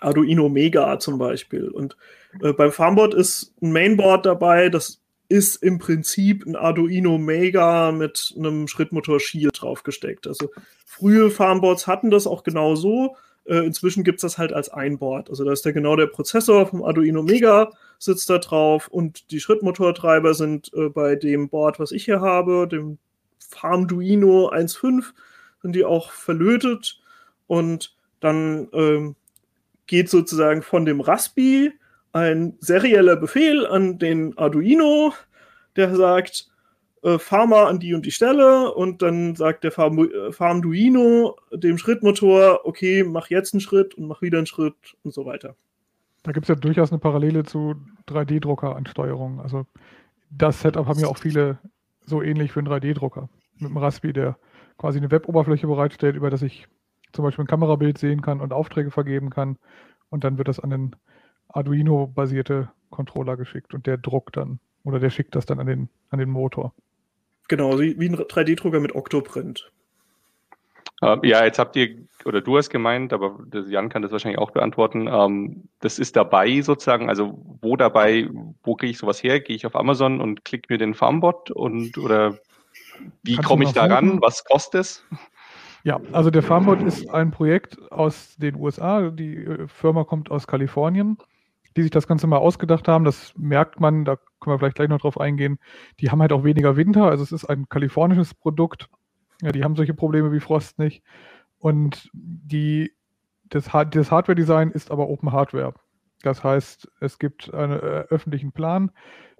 Arduino 0.00 0.48
Mega 0.48 0.98
zum 0.98 1.18
Beispiel. 1.18 1.68
Und 1.68 1.96
äh, 2.42 2.52
beim 2.52 2.72
Farmboard 2.72 3.14
ist 3.14 3.54
ein 3.62 3.72
Mainboard 3.72 4.26
dabei, 4.26 4.68
das 4.68 5.00
ist 5.28 5.56
im 5.62 5.78
Prinzip 5.78 6.46
ein 6.46 6.56
Arduino 6.56 7.18
Mega 7.18 7.92
mit 7.92 8.34
einem 8.36 8.68
Schrittmotor 8.68 9.20
Shield 9.20 9.60
draufgesteckt. 9.60 10.26
Also 10.26 10.50
frühe 10.84 11.30
Farmboards 11.30 11.86
hatten 11.86 12.10
das 12.10 12.26
auch 12.26 12.44
genau 12.44 12.74
so. 12.76 13.16
Äh, 13.44 13.64
inzwischen 13.64 14.04
gibt 14.04 14.18
es 14.18 14.22
das 14.22 14.38
halt 14.38 14.52
als 14.52 14.68
ein 14.68 14.98
Board. 14.98 15.30
Also 15.30 15.44
da 15.44 15.52
ist 15.52 15.64
der 15.64 15.72
genau 15.72 15.96
der 15.96 16.06
Prozessor 16.06 16.66
vom 16.66 16.84
Arduino 16.84 17.22
Mega 17.22 17.70
sitzt 17.98 18.28
da 18.28 18.38
drauf 18.38 18.88
und 18.88 19.30
die 19.30 19.40
Schrittmotortreiber 19.40 20.34
sind 20.34 20.72
äh, 20.74 20.88
bei 20.88 21.16
dem 21.16 21.48
Board, 21.48 21.78
was 21.78 21.92
ich 21.92 22.04
hier 22.04 22.20
habe, 22.20 22.68
dem 22.68 22.98
Farmduino 23.38 24.50
1.5, 24.50 25.12
sind 25.62 25.74
die 25.74 25.84
auch 25.84 26.10
verlötet 26.10 27.00
und 27.46 27.94
dann 28.20 28.68
ähm, 28.72 29.16
geht 29.86 30.08
sozusagen 30.08 30.62
von 30.62 30.84
dem 30.84 31.00
Raspi 31.00 31.72
ein 32.12 32.56
serieller 32.60 33.16
Befehl 33.16 33.66
an 33.66 33.98
den 33.98 34.36
Arduino, 34.38 35.12
der 35.76 35.94
sagt, 35.94 36.48
äh, 37.02 37.18
fahr 37.18 37.46
mal 37.46 37.66
an 37.66 37.78
die 37.78 37.94
und 37.94 38.06
die 38.06 38.10
Stelle 38.10 38.72
und 38.72 39.02
dann 39.02 39.36
sagt 39.36 39.64
der 39.64 39.70
Farm, 39.70 39.98
äh, 39.98 40.32
Farmduino 40.32 41.36
dem 41.52 41.78
Schrittmotor, 41.78 42.60
okay, 42.64 43.04
mach 43.04 43.28
jetzt 43.28 43.54
einen 43.54 43.60
Schritt 43.60 43.94
und 43.94 44.08
mach 44.08 44.22
wieder 44.22 44.38
einen 44.38 44.46
Schritt 44.46 44.96
und 45.02 45.12
so 45.12 45.26
weiter. 45.26 45.54
Da 46.22 46.32
gibt 46.32 46.44
es 46.44 46.48
ja 46.48 46.54
durchaus 46.56 46.90
eine 46.90 46.98
Parallele 46.98 47.44
zu 47.44 47.76
3D-Drucker-Ansteuerung. 48.08 49.40
Also 49.40 49.66
das 50.30 50.60
Setup 50.60 50.86
haben 50.86 50.98
ja 50.98 51.06
auch 51.06 51.18
viele 51.18 51.58
so 52.04 52.22
ähnlich 52.22 52.50
für 52.50 52.60
einen 52.60 52.68
3D-Drucker. 52.68 53.28
Mit 53.58 53.70
einem 53.70 53.76
Raspi, 53.76 54.12
der 54.12 54.36
quasi 54.76 54.98
eine 54.98 55.10
Web-Oberfläche 55.10 55.66
bereitstellt, 55.66 56.16
über 56.16 56.30
das 56.30 56.42
ich 56.42 56.66
zum 57.16 57.24
Beispiel 57.24 57.44
ein 57.44 57.48
Kamerabild 57.48 57.98
sehen 57.98 58.22
kann 58.22 58.40
und 58.40 58.52
Aufträge 58.52 58.90
vergeben 58.90 59.30
kann. 59.30 59.58
Und 60.10 60.24
dann 60.24 60.38
wird 60.38 60.48
das 60.48 60.60
an 60.60 60.70
den 60.70 60.96
Arduino-basierte 61.48 62.70
Controller 62.90 63.36
geschickt 63.36 63.74
und 63.74 63.86
der 63.86 63.96
druckt 63.98 64.36
dann 64.36 64.60
oder 64.86 65.00
der 65.00 65.10
schickt 65.10 65.34
das 65.34 65.46
dann 65.46 65.58
an 65.58 65.66
den, 65.66 65.88
an 66.10 66.20
den 66.20 66.30
Motor. 66.30 66.72
Genau, 67.48 67.78
wie, 67.78 67.98
wie 67.98 68.08
ein 68.08 68.16
3D-Drucker 68.16 68.80
mit 68.80 68.94
Octoprint. 68.94 69.70
Ähm, 71.02 71.20
ja, 71.24 71.44
jetzt 71.44 71.58
habt 71.58 71.76
ihr, 71.76 71.96
oder 72.24 72.40
du 72.40 72.56
hast 72.56 72.70
gemeint, 72.70 73.12
aber 73.12 73.38
Jan 73.68 73.88
kann 73.88 74.02
das 74.02 74.12
wahrscheinlich 74.12 74.38
auch 74.38 74.52
beantworten, 74.52 75.08
ähm, 75.08 75.64
das 75.80 75.98
ist 75.98 76.16
dabei 76.16 76.60
sozusagen, 76.62 77.08
also 77.08 77.38
wo 77.60 77.76
dabei, 77.76 78.28
wo 78.62 78.76
kriege 78.76 78.92
ich 78.92 78.98
sowas 78.98 79.22
her? 79.22 79.40
Gehe 79.40 79.56
ich 79.56 79.66
auf 79.66 79.76
Amazon 79.76 80.20
und 80.20 80.44
klicke 80.44 80.72
mir 80.72 80.78
den 80.78 80.94
Farmbot 80.94 81.50
und 81.50 81.98
oder 81.98 82.38
wie 83.22 83.36
komme 83.36 83.64
ich 83.64 83.72
da 83.72 83.86
ran? 83.86 84.20
Was 84.22 84.44
kostet 84.44 84.80
es? 84.80 85.04
Ja, 85.86 86.00
also 86.10 86.30
der 86.30 86.42
Farmbot 86.42 86.82
ist 86.82 87.08
ein 87.10 87.30
Projekt 87.30 87.80
aus 87.92 88.34
den 88.38 88.56
USA. 88.56 89.08
Die 89.10 89.36
äh, 89.36 89.68
Firma 89.68 90.02
kommt 90.02 90.32
aus 90.32 90.48
Kalifornien, 90.48 91.16
die 91.76 91.82
sich 91.82 91.92
das 91.92 92.08
Ganze 92.08 92.26
mal 92.26 92.38
ausgedacht 92.38 92.88
haben. 92.88 93.04
Das 93.04 93.32
merkt 93.36 93.78
man, 93.78 94.04
da 94.04 94.16
können 94.40 94.54
wir 94.54 94.58
vielleicht 94.58 94.74
gleich 94.74 94.88
noch 94.88 95.00
drauf 95.00 95.20
eingehen. 95.20 95.60
Die 96.00 96.10
haben 96.10 96.20
halt 96.20 96.32
auch 96.32 96.42
weniger 96.42 96.74
Winter, 96.76 97.04
also 97.04 97.22
es 97.22 97.30
ist 97.30 97.44
ein 97.44 97.68
kalifornisches 97.68 98.34
Produkt. 98.34 98.88
Ja, 99.42 99.52
die 99.52 99.62
haben 99.62 99.76
solche 99.76 99.94
Probleme 99.94 100.32
wie 100.32 100.40
Frost 100.40 100.80
nicht. 100.80 101.04
Und 101.60 102.10
die, 102.12 102.90
das, 103.44 103.70
das 103.92 104.10
Hardware-Design 104.10 104.72
ist 104.72 104.90
aber 104.90 105.08
Open 105.08 105.30
Hardware. 105.30 105.72
Das 106.22 106.42
heißt, 106.42 106.90
es 106.98 107.20
gibt 107.20 107.54
einen 107.54 107.74
äh, 107.74 108.06
öffentlichen 108.10 108.50
Plan, 108.50 108.90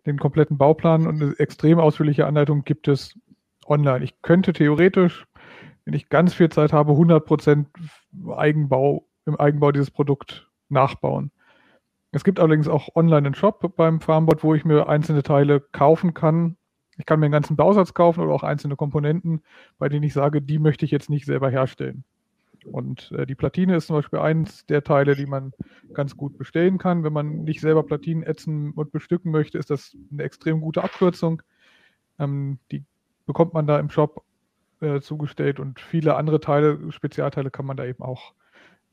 den 0.06 0.16
kompletten 0.16 0.58
Bauplan 0.58 1.08
und 1.08 1.20
eine 1.20 1.34
extrem 1.40 1.80
ausführliche 1.80 2.24
Anleitung 2.24 2.62
gibt 2.62 2.86
es 2.86 3.18
online. 3.66 4.04
Ich 4.04 4.22
könnte 4.22 4.52
theoretisch 4.52 5.26
wenn 5.86 5.94
ich 5.94 6.10
ganz 6.10 6.34
viel 6.34 6.50
Zeit 6.50 6.72
habe, 6.72 6.92
100% 6.92 7.66
Eigenbau, 8.36 9.06
im 9.24 9.36
Eigenbau 9.36 9.72
dieses 9.72 9.90
Produkt 9.90 10.50
nachbauen. 10.68 11.30
Es 12.10 12.24
gibt 12.24 12.40
allerdings 12.40 12.68
auch 12.68 12.94
online 12.96 13.28
einen 13.28 13.34
Shop 13.34 13.74
beim 13.76 14.00
Farmbot, 14.00 14.42
wo 14.42 14.54
ich 14.54 14.64
mir 14.64 14.88
einzelne 14.88 15.22
Teile 15.22 15.60
kaufen 15.60 16.12
kann. 16.12 16.56
Ich 16.98 17.06
kann 17.06 17.20
mir 17.20 17.26
einen 17.26 17.32
ganzen 17.32 17.56
Bausatz 17.56 17.94
kaufen 17.94 18.20
oder 18.20 18.32
auch 18.32 18.42
einzelne 18.42 18.74
Komponenten, 18.74 19.42
bei 19.78 19.88
denen 19.88 20.02
ich 20.02 20.12
sage, 20.12 20.42
die 20.42 20.58
möchte 20.58 20.84
ich 20.84 20.90
jetzt 20.90 21.08
nicht 21.08 21.24
selber 21.24 21.50
herstellen. 21.50 22.04
Und 22.64 23.12
äh, 23.12 23.26
die 23.26 23.34
Platine 23.36 23.76
ist 23.76 23.86
zum 23.86 23.96
Beispiel 23.96 24.18
eins 24.18 24.66
der 24.66 24.82
Teile, 24.82 25.14
die 25.14 25.26
man 25.26 25.52
ganz 25.92 26.16
gut 26.16 26.36
bestellen 26.36 26.78
kann. 26.78 27.04
Wenn 27.04 27.12
man 27.12 27.44
nicht 27.44 27.60
selber 27.60 27.84
Platinen 27.84 28.24
ätzen 28.24 28.72
und 28.72 28.90
bestücken 28.90 29.30
möchte, 29.30 29.58
ist 29.58 29.70
das 29.70 29.96
eine 30.10 30.24
extrem 30.24 30.60
gute 30.60 30.82
Abkürzung. 30.82 31.42
Ähm, 32.18 32.58
die 32.72 32.82
bekommt 33.26 33.54
man 33.54 33.68
da 33.68 33.78
im 33.78 33.90
Shop 33.90 34.25
äh, 34.80 35.00
zugestellt 35.00 35.60
und 35.60 35.80
viele 35.80 36.16
andere 36.16 36.40
Teile, 36.40 36.78
Spezialteile 36.90 37.50
kann 37.50 37.66
man 37.66 37.76
da 37.76 37.84
eben 37.84 38.02
auch, 38.02 38.34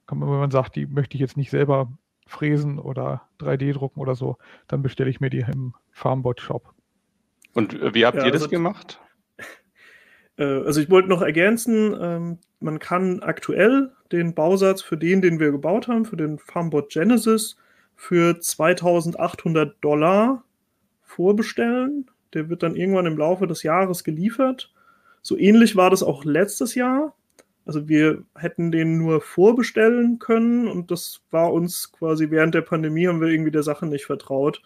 kann 0.08 0.18
man, 0.18 0.30
wenn 0.30 0.40
man 0.40 0.52
sagt, 0.52 0.76
die 0.76 0.86
möchte 0.86 1.16
ich 1.16 1.22
jetzt 1.22 1.38
nicht 1.38 1.50
selber 1.50 1.92
fräsen 2.28 2.80
oder 2.80 3.28
3D 3.40 3.74
drucken 3.74 4.00
oder 4.00 4.16
so, 4.16 4.38
dann 4.68 4.82
bestelle 4.82 5.10
ich 5.10 5.20
mir 5.20 5.30
die 5.30 5.46
im 5.52 5.74
Farmbot 5.92 6.42
Shop. 6.42 6.74
Und 7.54 7.74
äh, 7.74 7.94
wie 7.94 8.06
habt 8.06 8.18
ja, 8.18 8.26
ihr 8.26 8.32
das 8.32 8.44
also, 8.44 8.52
gemacht? 8.52 9.00
Äh, 10.36 10.46
also 10.46 10.82
ich 10.82 10.90
wollte 10.90 11.10
noch 11.10 11.22
ergänzen, 11.22 11.96
ähm, 12.02 12.40
man 12.60 12.80
kann 12.80 13.20
aktuell 13.20 13.92
den 14.12 14.34
Bausatz 14.34 14.82
für 14.82 14.98
den, 14.98 15.22
den 15.22 15.40
wir 15.40 15.52
gebaut 15.52 15.88
haben, 15.88 16.06
für 16.06 16.18
den 16.18 16.40
Farmbot 16.40 16.90
Genesis, 16.90 17.56
für 17.96 18.40
2800 18.40 19.76
Dollar 19.82 20.44
vorbestellen. 21.04 22.10
Der 22.34 22.50
wird 22.50 22.64
dann 22.64 22.76
irgendwann 22.76 23.06
im 23.06 23.16
Laufe 23.16 23.46
des 23.46 23.62
Jahres 23.62 24.04
geliefert. 24.04 24.73
So 25.24 25.38
ähnlich 25.38 25.76
war 25.76 25.90
das 25.90 26.04
auch 26.04 26.26
letztes 26.26 26.76
Jahr. 26.76 27.16
Also 27.66 27.88
wir 27.88 28.24
hätten 28.36 28.72
den 28.72 28.98
nur 28.98 29.22
vorbestellen 29.22 30.20
können 30.20 30.68
und 30.68 30.92
das 30.92 31.22
war 31.32 31.52
uns 31.54 31.92
quasi 31.94 32.30
während 32.30 32.54
der 32.54 32.62
Pandemie 32.62 33.08
haben 33.08 33.22
wir 33.22 33.30
irgendwie 33.30 33.52
der 33.52 33.64
Sache 33.64 33.86
nicht 33.86 34.06
vertraut 34.06 34.62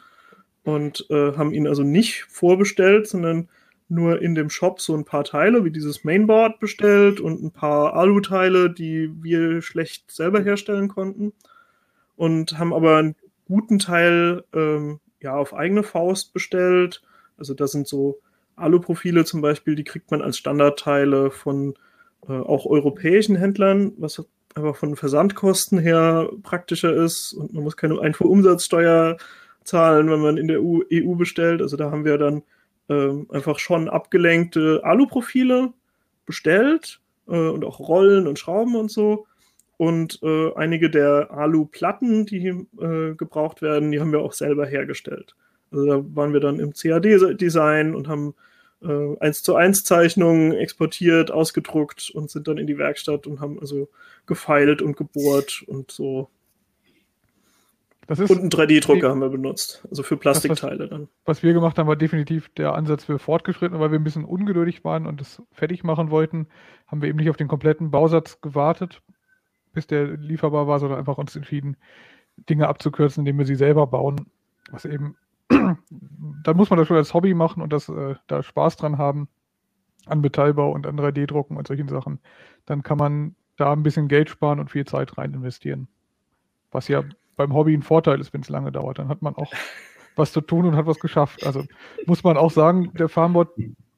und 0.63 1.05
äh, 1.11 1.33
haben 1.37 1.53
ihn 1.53 1.67
also 1.67 1.83
nicht 1.83 2.23
vorbestellt, 2.23 3.07
sondern 3.07 3.49
nur 3.87 4.21
in 4.21 4.35
dem 4.35 4.49
Shop 4.49 4.81
so 4.81 4.95
ein 4.95 5.05
paar 5.05 5.23
Teile 5.23 5.63
wie 5.63 5.71
dieses 5.71 6.03
Mainboard 6.03 6.59
bestellt 6.59 7.19
und 7.19 7.41
ein 7.41 7.51
paar 7.51 7.93
Alu-Teile, 7.93 8.71
die 8.71 9.11
wir 9.21 9.61
schlecht 9.61 10.11
selber 10.11 10.41
herstellen 10.41 10.87
konnten 10.87 11.33
und 12.15 12.57
haben 12.57 12.73
aber 12.73 12.97
einen 12.97 13.15
guten 13.45 13.79
Teil 13.79 14.43
ähm, 14.53 14.99
ja 15.21 15.35
auf 15.35 15.53
eigene 15.53 15.83
Faust 15.83 16.33
bestellt. 16.33 17.01
Also 17.37 17.53
da 17.53 17.67
sind 17.67 17.87
so 17.87 18.19
Aluprofile 18.57 19.25
zum 19.25 19.41
Beispiel, 19.41 19.75
die 19.75 19.83
kriegt 19.83 20.11
man 20.11 20.21
als 20.21 20.37
Standardteile 20.37 21.31
von 21.31 21.75
äh, 22.27 22.33
auch 22.33 22.65
europäischen 22.65 23.35
Händlern, 23.35 23.93
was 23.97 24.23
aber 24.55 24.73
von 24.73 24.95
Versandkosten 24.95 25.77
her 25.77 26.29
praktischer 26.43 26.93
ist 26.93 27.33
und 27.33 27.53
man 27.53 27.63
muss 27.63 27.77
keine 27.77 27.99
Einfuhrumsatzsteuer 28.01 29.17
zahlen, 29.63 30.09
wenn 30.09 30.21
man 30.21 30.37
in 30.37 30.47
der 30.47 30.61
EU, 30.61 30.79
EU 30.91 31.15
bestellt. 31.15 31.61
Also 31.61 31.77
da 31.77 31.91
haben 31.91 32.05
wir 32.05 32.17
dann 32.17 32.43
äh, 32.89 33.11
einfach 33.29 33.59
schon 33.59 33.89
abgelenkte 33.89 34.81
Aluprofile 34.83 35.73
bestellt 36.25 36.99
äh, 37.27 37.37
und 37.49 37.63
auch 37.63 37.79
Rollen 37.79 38.27
und 38.27 38.39
Schrauben 38.39 38.75
und 38.75 38.89
so. 38.89 39.27
Und 39.77 40.19
äh, 40.23 40.53
einige 40.55 40.89
der 40.89 41.29
Aluplatten, 41.31 42.25
die 42.25 42.47
äh, 42.47 43.13
gebraucht 43.15 43.61
werden, 43.61 43.91
die 43.91 43.99
haben 43.99 44.11
wir 44.11 44.21
auch 44.21 44.33
selber 44.33 44.65
hergestellt. 44.65 45.35
Also 45.71 45.85
da 45.85 46.03
waren 46.15 46.33
wir 46.33 46.39
dann 46.39 46.59
im 46.59 46.73
CAD-Design 46.73 47.93
und 47.93 48.07
haben 48.07 48.33
äh, 48.81 49.17
1 49.19 49.43
zu 49.43 49.55
1 49.55 49.84
Zeichnungen 49.84 50.53
exportiert, 50.53 51.31
ausgedruckt 51.31 52.12
und 52.13 52.29
sind 52.29 52.48
dann 52.48 52.57
in 52.57 52.67
die 52.67 52.77
Werkstatt 52.77 53.27
und 53.27 53.39
haben 53.39 53.60
also 53.60 53.89
gefeilt 54.25 54.81
und 54.81 54.98
gebohrt 54.98 55.63
und 55.67 55.91
so. 55.91 56.29
und 58.07 58.31
einen 58.31 58.50
3D-Drucker 58.50 59.10
haben 59.10 59.22
wir 59.22 59.29
benutzt, 59.29 59.86
also 59.89 60.03
für 60.03 60.17
Plastikteile 60.17 60.77
das, 60.77 60.86
was, 60.86 60.89
dann. 60.89 61.07
Was 61.25 61.43
wir 61.43 61.53
gemacht 61.53 61.77
haben, 61.77 61.88
war 61.88 61.96
definitiv 61.96 62.50
der 62.50 62.74
Ansatz 62.74 63.05
für 63.05 63.19
fortgeschritten, 63.19 63.79
weil 63.79 63.91
wir 63.91 64.00
ein 64.00 64.03
bisschen 64.03 64.25
ungeduldig 64.25 64.84
waren 64.84 65.07
und 65.07 65.22
es 65.22 65.41
fertig 65.51 65.84
machen 65.84 66.12
wollten, 66.12 66.48
haben 66.88 67.01
wir 67.01 67.10
eben 67.10 67.17
nicht 67.17 67.29
auf 67.29 67.38
den 67.38 67.48
kompletten 67.48 67.91
Bausatz 67.91 68.41
gewartet, 68.41 69.01
bis 69.74 69.88
der 69.88 70.17
lieferbar 70.17 70.67
war, 70.67 70.79
sondern 70.79 71.00
einfach 71.00 71.17
uns 71.17 71.36
entschieden, 71.36 71.77
Dinge 72.50 72.67
abzukürzen, 72.67 73.22
indem 73.22 73.39
wir 73.39 73.46
sie 73.46 73.55
selber 73.55 73.88
bauen, 73.88 74.27
was 74.69 74.86
eben 74.86 75.15
dann 76.43 76.57
muss 76.57 76.69
man 76.69 76.79
das 76.79 76.87
schon 76.87 76.97
als 76.97 77.13
Hobby 77.13 77.33
machen 77.33 77.61
und 77.61 77.73
das, 77.73 77.89
äh, 77.89 78.15
da 78.27 78.43
Spaß 78.43 78.77
dran 78.77 78.97
haben 78.97 79.27
an 80.05 80.21
Metallbau 80.21 80.71
und 80.71 80.87
an 80.87 80.99
3D-Drucken 80.99 81.57
und 81.57 81.67
solchen 81.67 81.89
Sachen. 81.89 82.19
Dann 82.65 82.83
kann 82.83 82.97
man 82.97 83.35
da 83.57 83.73
ein 83.73 83.83
bisschen 83.83 84.07
Geld 84.07 84.29
sparen 84.29 84.59
und 84.59 84.71
viel 84.71 84.85
Zeit 84.85 85.17
rein 85.17 85.33
investieren. 85.33 85.87
Was 86.71 86.87
ja 86.87 87.03
beim 87.35 87.53
Hobby 87.53 87.73
ein 87.73 87.83
Vorteil 87.83 88.19
ist, 88.19 88.33
wenn 88.33 88.41
es 88.41 88.49
lange 88.49 88.71
dauert. 88.71 88.99
Dann 88.99 89.09
hat 89.09 89.21
man 89.21 89.35
auch 89.35 89.51
was 90.15 90.31
zu 90.31 90.41
tun 90.41 90.65
und 90.65 90.75
hat 90.75 90.85
was 90.85 90.99
geschafft. 90.99 91.45
Also 91.45 91.63
muss 92.05 92.23
man 92.23 92.37
auch 92.37 92.51
sagen, 92.51 92.91
der 92.93 93.09
Farmbot, 93.09 93.49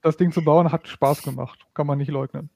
das 0.02 0.18
Ding 0.18 0.32
zu 0.32 0.44
bauen, 0.44 0.72
hat 0.72 0.88
Spaß 0.88 1.24
gemacht. 1.24 1.66
Kann 1.74 1.88
man 1.88 1.98
nicht 1.98 2.12
leugnen. 2.12 2.50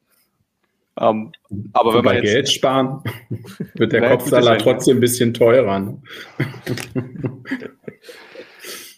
Um, 0.95 1.31
ähm, 1.49 1.69
aber 1.73 1.95
wenn 1.95 2.05
man 2.05 2.15
jetzt, 2.17 2.25
Geld 2.25 2.49
sparen, 2.49 3.01
wird 3.73 3.93
der 3.93 4.09
Kopfsalat 4.09 4.61
trotzdem 4.61 4.97
ein 4.97 4.99
bisschen 4.99 5.33
teurer. 5.33 5.79
Ne? 5.79 6.01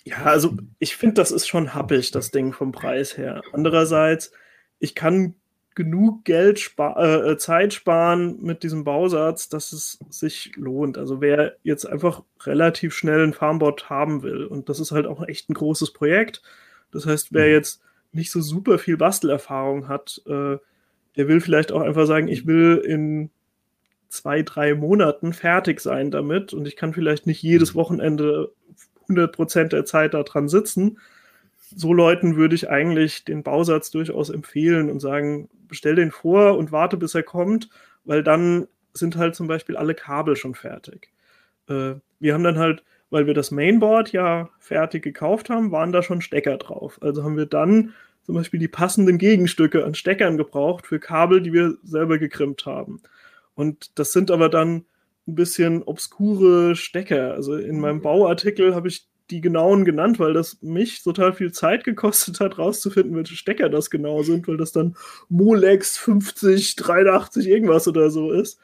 ja, 0.05 0.24
also 0.24 0.55
ich 0.77 0.95
finde, 0.95 1.15
das 1.15 1.31
ist 1.31 1.47
schon 1.47 1.74
happig, 1.74 2.12
das 2.12 2.29
Ding 2.29 2.53
vom 2.53 2.71
Preis 2.71 3.17
her. 3.17 3.41
Andererseits, 3.53 4.31
ich 4.79 4.93
kann 4.93 5.33
genug 5.74 6.24
Geld 6.24 6.59
spa 6.59 6.93
äh, 6.97 7.31
äh, 7.31 7.38
Zeit 7.38 7.74
sparen 7.74 8.41
mit 8.41 8.63
diesem 8.63 8.83
Bausatz, 8.83 9.50
dass 9.50 9.74
es 9.74 10.00
sich 10.09 10.51
lohnt. 10.55 10.97
Also 10.97 11.21
wer 11.21 11.57
jetzt 11.63 11.85
einfach 11.85 12.24
relativ 12.43 12.93
schnell 12.93 13.24
einen 13.24 13.33
Farmbot 13.33 13.89
haben 13.89 14.21
will, 14.24 14.45
und 14.45 14.69
das 14.69 14.79
ist 14.79 14.91
halt 14.91 15.07
auch 15.07 15.27
echt 15.27 15.50
ein 15.50 15.55
großes 15.55 15.91
Projekt. 15.91 16.43
Das 16.91 17.05
heißt, 17.07 17.33
wer 17.33 17.47
mhm. 17.47 17.53
jetzt 17.53 17.81
nicht 18.13 18.31
so 18.31 18.41
super 18.41 18.77
viel 18.77 18.97
Bastelerfahrung 18.97 19.88
hat, 19.88 20.21
äh, 20.27 20.57
der 21.17 21.27
will 21.27 21.41
vielleicht 21.41 21.71
auch 21.71 21.81
einfach 21.81 22.05
sagen, 22.05 22.27
ich 22.27 22.45
will 22.45 22.81
in 22.85 23.31
zwei, 24.09 24.43
drei 24.43 24.75
Monaten 24.75 25.33
fertig 25.33 25.81
sein 25.81 26.12
damit 26.12 26.53
und 26.53 26.67
ich 26.67 26.75
kann 26.75 26.93
vielleicht 26.93 27.27
nicht 27.27 27.41
jedes 27.41 27.74
mhm. 27.74 27.79
Wochenende 27.79 28.51
100% 29.09 29.65
der 29.69 29.85
Zeit 29.85 30.13
da 30.13 30.24
dran 30.24 30.47
sitzen. 30.47 31.00
So 31.75 31.93
Leuten 31.93 32.35
würde 32.35 32.55
ich 32.55 32.69
eigentlich 32.69 33.25
den 33.25 33.43
Bausatz 33.43 33.91
durchaus 33.91 34.29
empfehlen 34.29 34.89
und 34.89 35.00
sagen, 35.00 35.50
bestell 35.67 35.95
den 35.95 36.12
vor 36.12 36.57
und 36.57 36.71
warte, 36.71 36.97
bis 36.97 37.15
er 37.15 37.24
kommt, 37.24 37.69
weil 38.03 38.24
dann 38.24 38.67
sind 38.93 39.17
halt 39.17 39.35
zum 39.35 39.47
Beispiel 39.47 39.75
alle 39.77 39.95
Kabel 39.95 40.35
schon 40.35 40.55
fertig. 40.55 41.09
Äh, 41.67 41.95
wir 42.19 42.33
haben 42.33 42.43
dann 42.43 42.59
halt, 42.59 42.83
weil 43.09 43.27
wir 43.27 43.33
das 43.33 43.51
Mainboard 43.51 44.12
ja 44.12 44.50
fertig 44.59 45.03
gekauft 45.03 45.50
haben, 45.50 45.71
waren 45.71 45.91
da 45.91 46.01
schon 46.01 46.21
Stecker 46.21 46.57
drauf. 46.57 47.00
Also 47.01 47.24
haben 47.24 47.38
wir 47.38 47.45
dann 47.45 47.93
zum 48.24 48.35
Beispiel 48.35 48.59
die 48.59 48.67
passenden 48.67 49.17
Gegenstücke 49.17 49.85
an 49.85 49.93
Steckern 49.93 50.38
gebraucht 50.38 50.88
für 50.88 51.00
Kabel, 51.00 51.41
die 51.41 51.53
wir 51.53 51.77
selber 51.83 52.17
gekrimmt 52.17 52.65
haben. 52.65 53.01
Und 53.53 53.97
das 54.00 54.13
sind 54.13 54.31
aber 54.31 54.50
dann 54.50 54.85
ein 55.27 55.36
bisschen 55.36 55.84
obskure 55.84 56.75
Stecker. 56.75 57.34
Also 57.34 57.55
in 57.55 57.79
meinem 57.79 58.01
Bauartikel 58.01 58.75
habe 58.75 58.88
ich 58.88 59.08
die 59.32 59.41
genauen 59.41 59.86
genannt, 59.86 60.20
weil 60.20 60.34
das 60.34 60.62
mich 60.62 61.01
total 61.03 61.34
viel 61.34 61.51
Zeit 61.51 61.84
gekostet 61.84 62.39
hat, 62.39 62.60
rauszufinden, 62.60 63.15
welche 63.15 63.36
Stecker 63.36 63.70
das 63.70 63.89
genau 63.89 64.22
sind, 64.22 64.48
weil 64.48 64.58
das 64.58 64.72
dann 64.72 64.96
Molex 65.29 65.98
50, 65.98 66.75
83 66.75 67.48
irgendwas 67.48 67.88
oder 67.88 68.12
so 68.12 68.32
ist. 68.32 68.60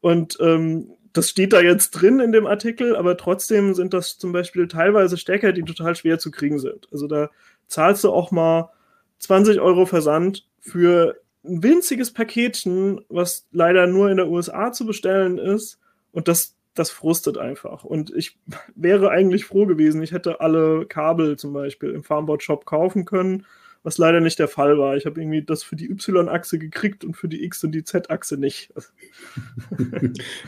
Und 0.00 0.36
ähm, 0.40 0.90
das 1.12 1.30
steht 1.30 1.52
da 1.52 1.60
jetzt 1.60 1.90
drin 1.90 2.20
in 2.20 2.32
dem 2.32 2.46
Artikel, 2.46 2.96
aber 2.96 3.16
trotzdem 3.16 3.74
sind 3.74 3.94
das 3.94 4.18
zum 4.18 4.32
Beispiel 4.32 4.68
teilweise 4.68 5.16
Stecker, 5.16 5.52
die 5.52 5.62
total 5.62 5.94
schwer 5.96 6.18
zu 6.18 6.30
kriegen 6.30 6.58
sind. 6.58 6.88
Also 6.92 7.06
da 7.06 7.30
zahlst 7.66 8.04
du 8.04 8.10
auch 8.10 8.30
mal 8.30 8.70
20 9.18 9.60
Euro 9.60 9.86
Versand 9.86 10.46
für 10.60 11.20
ein 11.44 11.62
winziges 11.62 12.12
Paketchen, 12.12 13.00
was 13.08 13.46
leider 13.50 13.86
nur 13.86 14.10
in 14.10 14.16
der 14.16 14.28
USA 14.28 14.72
zu 14.72 14.86
bestellen 14.86 15.38
ist. 15.38 15.78
Und 16.12 16.28
das 16.28 16.56
das 16.74 16.90
frustet 16.90 17.36
einfach. 17.36 17.84
Und 17.84 18.14
ich 18.14 18.38
wäre 18.74 19.10
eigentlich 19.10 19.44
froh 19.44 19.66
gewesen, 19.66 20.02
ich 20.02 20.12
hätte 20.12 20.40
alle 20.40 20.86
Kabel 20.86 21.36
zum 21.36 21.52
Beispiel 21.52 21.90
im 21.90 22.04
Farmboard-Shop 22.04 22.64
kaufen 22.64 23.04
können 23.04 23.44
was 23.82 23.96
leider 23.96 24.20
nicht 24.20 24.38
der 24.38 24.48
Fall 24.48 24.78
war. 24.78 24.96
Ich 24.96 25.06
habe 25.06 25.20
irgendwie 25.20 25.42
das 25.42 25.62
für 25.62 25.74
die 25.74 25.90
Y-Achse 25.90 26.58
gekriegt 26.58 27.02
und 27.02 27.16
für 27.16 27.28
die 27.28 27.44
X- 27.44 27.64
und 27.64 27.72
die 27.72 27.82
Z-Achse 27.82 28.36
nicht. 28.36 28.72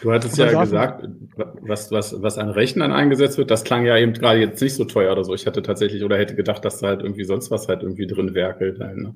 du 0.03 0.13
hattest 0.13 0.37
ja 0.37 0.61
gesagt, 0.61 1.09
was, 1.63 1.91
was, 1.91 2.21
was 2.21 2.37
an 2.37 2.51
Rechnern 2.51 2.93
eingesetzt 2.93 3.39
wird, 3.39 3.51
das 3.51 3.65
klang 3.65 3.87
ja 3.87 3.97
eben 3.97 4.13
gerade 4.13 4.41
jetzt 4.41 4.61
nicht 4.61 4.75
so 4.75 4.85
teuer 4.85 5.13
oder 5.13 5.25
so. 5.25 5.35
Ich 5.35 5.47
hatte 5.47 5.63
tatsächlich 5.63 6.05
oder 6.05 6.19
hätte 6.19 6.35
gedacht, 6.35 6.63
dass 6.65 6.81
da 6.81 6.89
halt 6.89 7.01
irgendwie 7.01 7.25
sonst 7.25 7.51
was 7.51 7.69
halt 7.69 7.83
irgendwie 7.83 8.07
drin 8.07 8.35
werkelt. 8.35 8.79
Ne? 8.79 9.15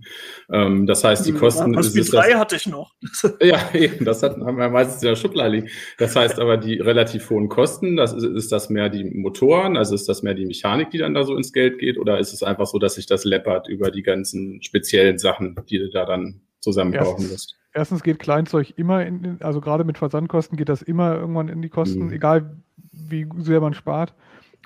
Ähm, 0.50 0.87
das 0.87 1.05
heißt, 1.05 1.26
die 1.26 1.33
hm, 1.33 1.38
Kosten. 1.38 1.74
Ja, 1.74 1.83
Speed 1.83 2.12
3 2.12 2.33
hatte 2.35 2.57
ich 2.57 2.66
noch. 2.66 2.94
ja, 3.42 3.61
eben, 3.74 4.05
das 4.07 4.22
hat, 4.22 4.38
haben 4.38 4.57
wir 4.57 4.70
meistens 4.70 5.02
in 5.02 5.11
der 5.11 5.16
Schublade 5.16 5.50
liegen. 5.50 5.68
Das 5.98 6.16
heißt 6.16 6.40
aber, 6.40 6.57
die 6.57 6.81
relativ 6.81 7.29
hohen 7.29 7.50
Kosten, 7.50 7.96
das 7.96 8.14
ist, 8.14 8.24
ist 8.24 8.50
das 8.50 8.70
mehr 8.70 8.88
die 8.88 9.05
Motoren, 9.05 9.76
also 9.76 9.94
ist 9.94 10.09
das 10.09 10.22
mehr 10.22 10.35
die 10.35 10.46
Mechanik, 10.46 10.90
die 10.90 10.98
dann 10.98 11.12
da 11.12 11.24
so 11.24 11.37
ins 11.37 11.52
Geld 11.52 11.79
geht, 11.79 11.98
oder 11.98 12.18
ist 12.18 12.33
es 12.33 12.42
einfach 12.42 12.66
so, 12.66 12.79
dass 12.79 12.94
sich 12.94 13.05
das 13.05 13.24
läppert 13.24 13.68
über 13.68 13.90
die 13.90 14.05
ganzen 14.06 14.62
speziellen 14.62 15.18
Sachen, 15.18 15.56
die 15.68 15.78
du 15.78 15.90
da 15.90 16.06
dann 16.06 16.40
zusammenkaufen 16.60 17.28
wirst. 17.28 17.56
Erstens 17.74 18.02
geht 18.02 18.18
Kleinzeug 18.18 18.72
immer 18.78 19.04
in, 19.04 19.36
also 19.40 19.60
gerade 19.60 19.84
mit 19.84 19.98
Versandkosten 19.98 20.56
geht 20.56 20.70
das 20.70 20.80
immer 20.80 21.14
irgendwann 21.14 21.48
in 21.48 21.60
die 21.60 21.68
Kosten, 21.68 22.06
mhm. 22.06 22.12
egal 22.12 22.56
wie 22.90 23.28
sehr 23.36 23.60
man 23.60 23.74
spart. 23.74 24.14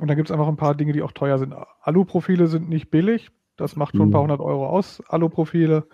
Und 0.00 0.08
dann 0.08 0.16
gibt 0.16 0.30
es 0.30 0.32
einfach 0.32 0.46
ein 0.46 0.56
paar 0.56 0.76
Dinge, 0.76 0.92
die 0.92 1.02
auch 1.02 1.12
teuer 1.12 1.38
sind. 1.38 1.52
Aluprofile 1.82 2.46
sind 2.46 2.68
nicht 2.68 2.90
billig, 2.90 3.30
das 3.56 3.74
macht 3.74 3.96
schon 3.96 4.06
mhm. 4.06 4.08
ein 4.08 4.12
paar 4.12 4.20
mhm. 4.20 4.30
hundert 4.30 4.40
Euro 4.40 4.68
aus, 4.68 5.02
Aluprofile. 5.08 5.86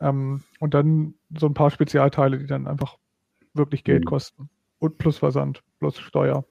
Ähm, 0.00 0.42
und 0.60 0.74
dann 0.74 1.14
so 1.36 1.46
ein 1.46 1.54
paar 1.54 1.70
Spezialteile, 1.70 2.38
die 2.38 2.46
dann 2.46 2.66
einfach 2.66 2.96
wirklich 3.54 3.84
Geld 3.84 4.04
mhm. 4.04 4.08
kosten. 4.08 4.50
Und 4.78 4.98
plus 4.98 5.18
Versand, 5.18 5.62
plus 5.80 5.98
Steuer. 5.98 6.44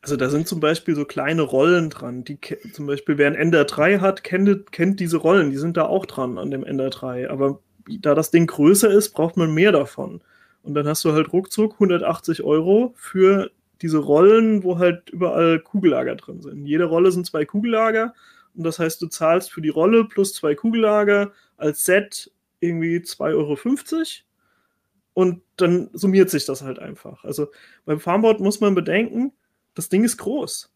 Also 0.00 0.16
da 0.16 0.30
sind 0.30 0.46
zum 0.46 0.60
Beispiel 0.60 0.94
so 0.94 1.04
kleine 1.04 1.42
Rollen 1.42 1.90
dran. 1.90 2.24
Die 2.24 2.38
zum 2.72 2.86
Beispiel, 2.86 3.18
wer 3.18 3.26
ein 3.26 3.34
Ender 3.34 3.64
3 3.64 3.98
hat, 3.98 4.22
kennt, 4.22 4.70
kennt 4.72 5.00
diese 5.00 5.16
Rollen, 5.16 5.50
die 5.50 5.56
sind 5.56 5.76
da 5.76 5.86
auch 5.86 6.06
dran 6.06 6.38
an 6.38 6.50
dem 6.50 6.64
Ender 6.64 6.90
3. 6.90 7.30
Aber 7.30 7.60
da 8.00 8.14
das 8.14 8.30
Ding 8.30 8.46
größer 8.46 8.90
ist, 8.90 9.10
braucht 9.10 9.36
man 9.36 9.52
mehr 9.52 9.72
davon. 9.72 10.20
Und 10.62 10.74
dann 10.74 10.86
hast 10.86 11.04
du 11.04 11.12
halt 11.12 11.32
ruckzuck 11.32 11.74
180 11.74 12.42
Euro 12.42 12.92
für 12.96 13.50
diese 13.80 13.98
Rollen, 13.98 14.64
wo 14.64 14.78
halt 14.78 15.10
überall 15.10 15.60
Kugellager 15.60 16.16
drin 16.16 16.42
sind. 16.42 16.66
Jede 16.66 16.84
Rolle 16.84 17.12
sind 17.12 17.26
zwei 17.26 17.44
Kugellager. 17.44 18.14
Und 18.54 18.64
das 18.64 18.78
heißt, 18.78 19.00
du 19.00 19.06
zahlst 19.06 19.52
für 19.52 19.62
die 19.62 19.68
Rolle 19.68 20.04
plus 20.04 20.34
zwei 20.34 20.54
Kugellager 20.54 21.32
als 21.56 21.84
Set 21.84 22.30
irgendwie 22.60 22.96
2,50 22.98 23.34
Euro. 23.34 23.56
Und 25.14 25.42
dann 25.56 25.90
summiert 25.92 26.30
sich 26.30 26.44
das 26.44 26.62
halt 26.62 26.78
einfach. 26.78 27.24
Also 27.24 27.48
beim 27.84 28.00
Farmboard 28.00 28.40
muss 28.40 28.60
man 28.60 28.74
bedenken, 28.74 29.32
das 29.78 29.88
Ding 29.88 30.02
ist 30.02 30.16
groß. 30.16 30.74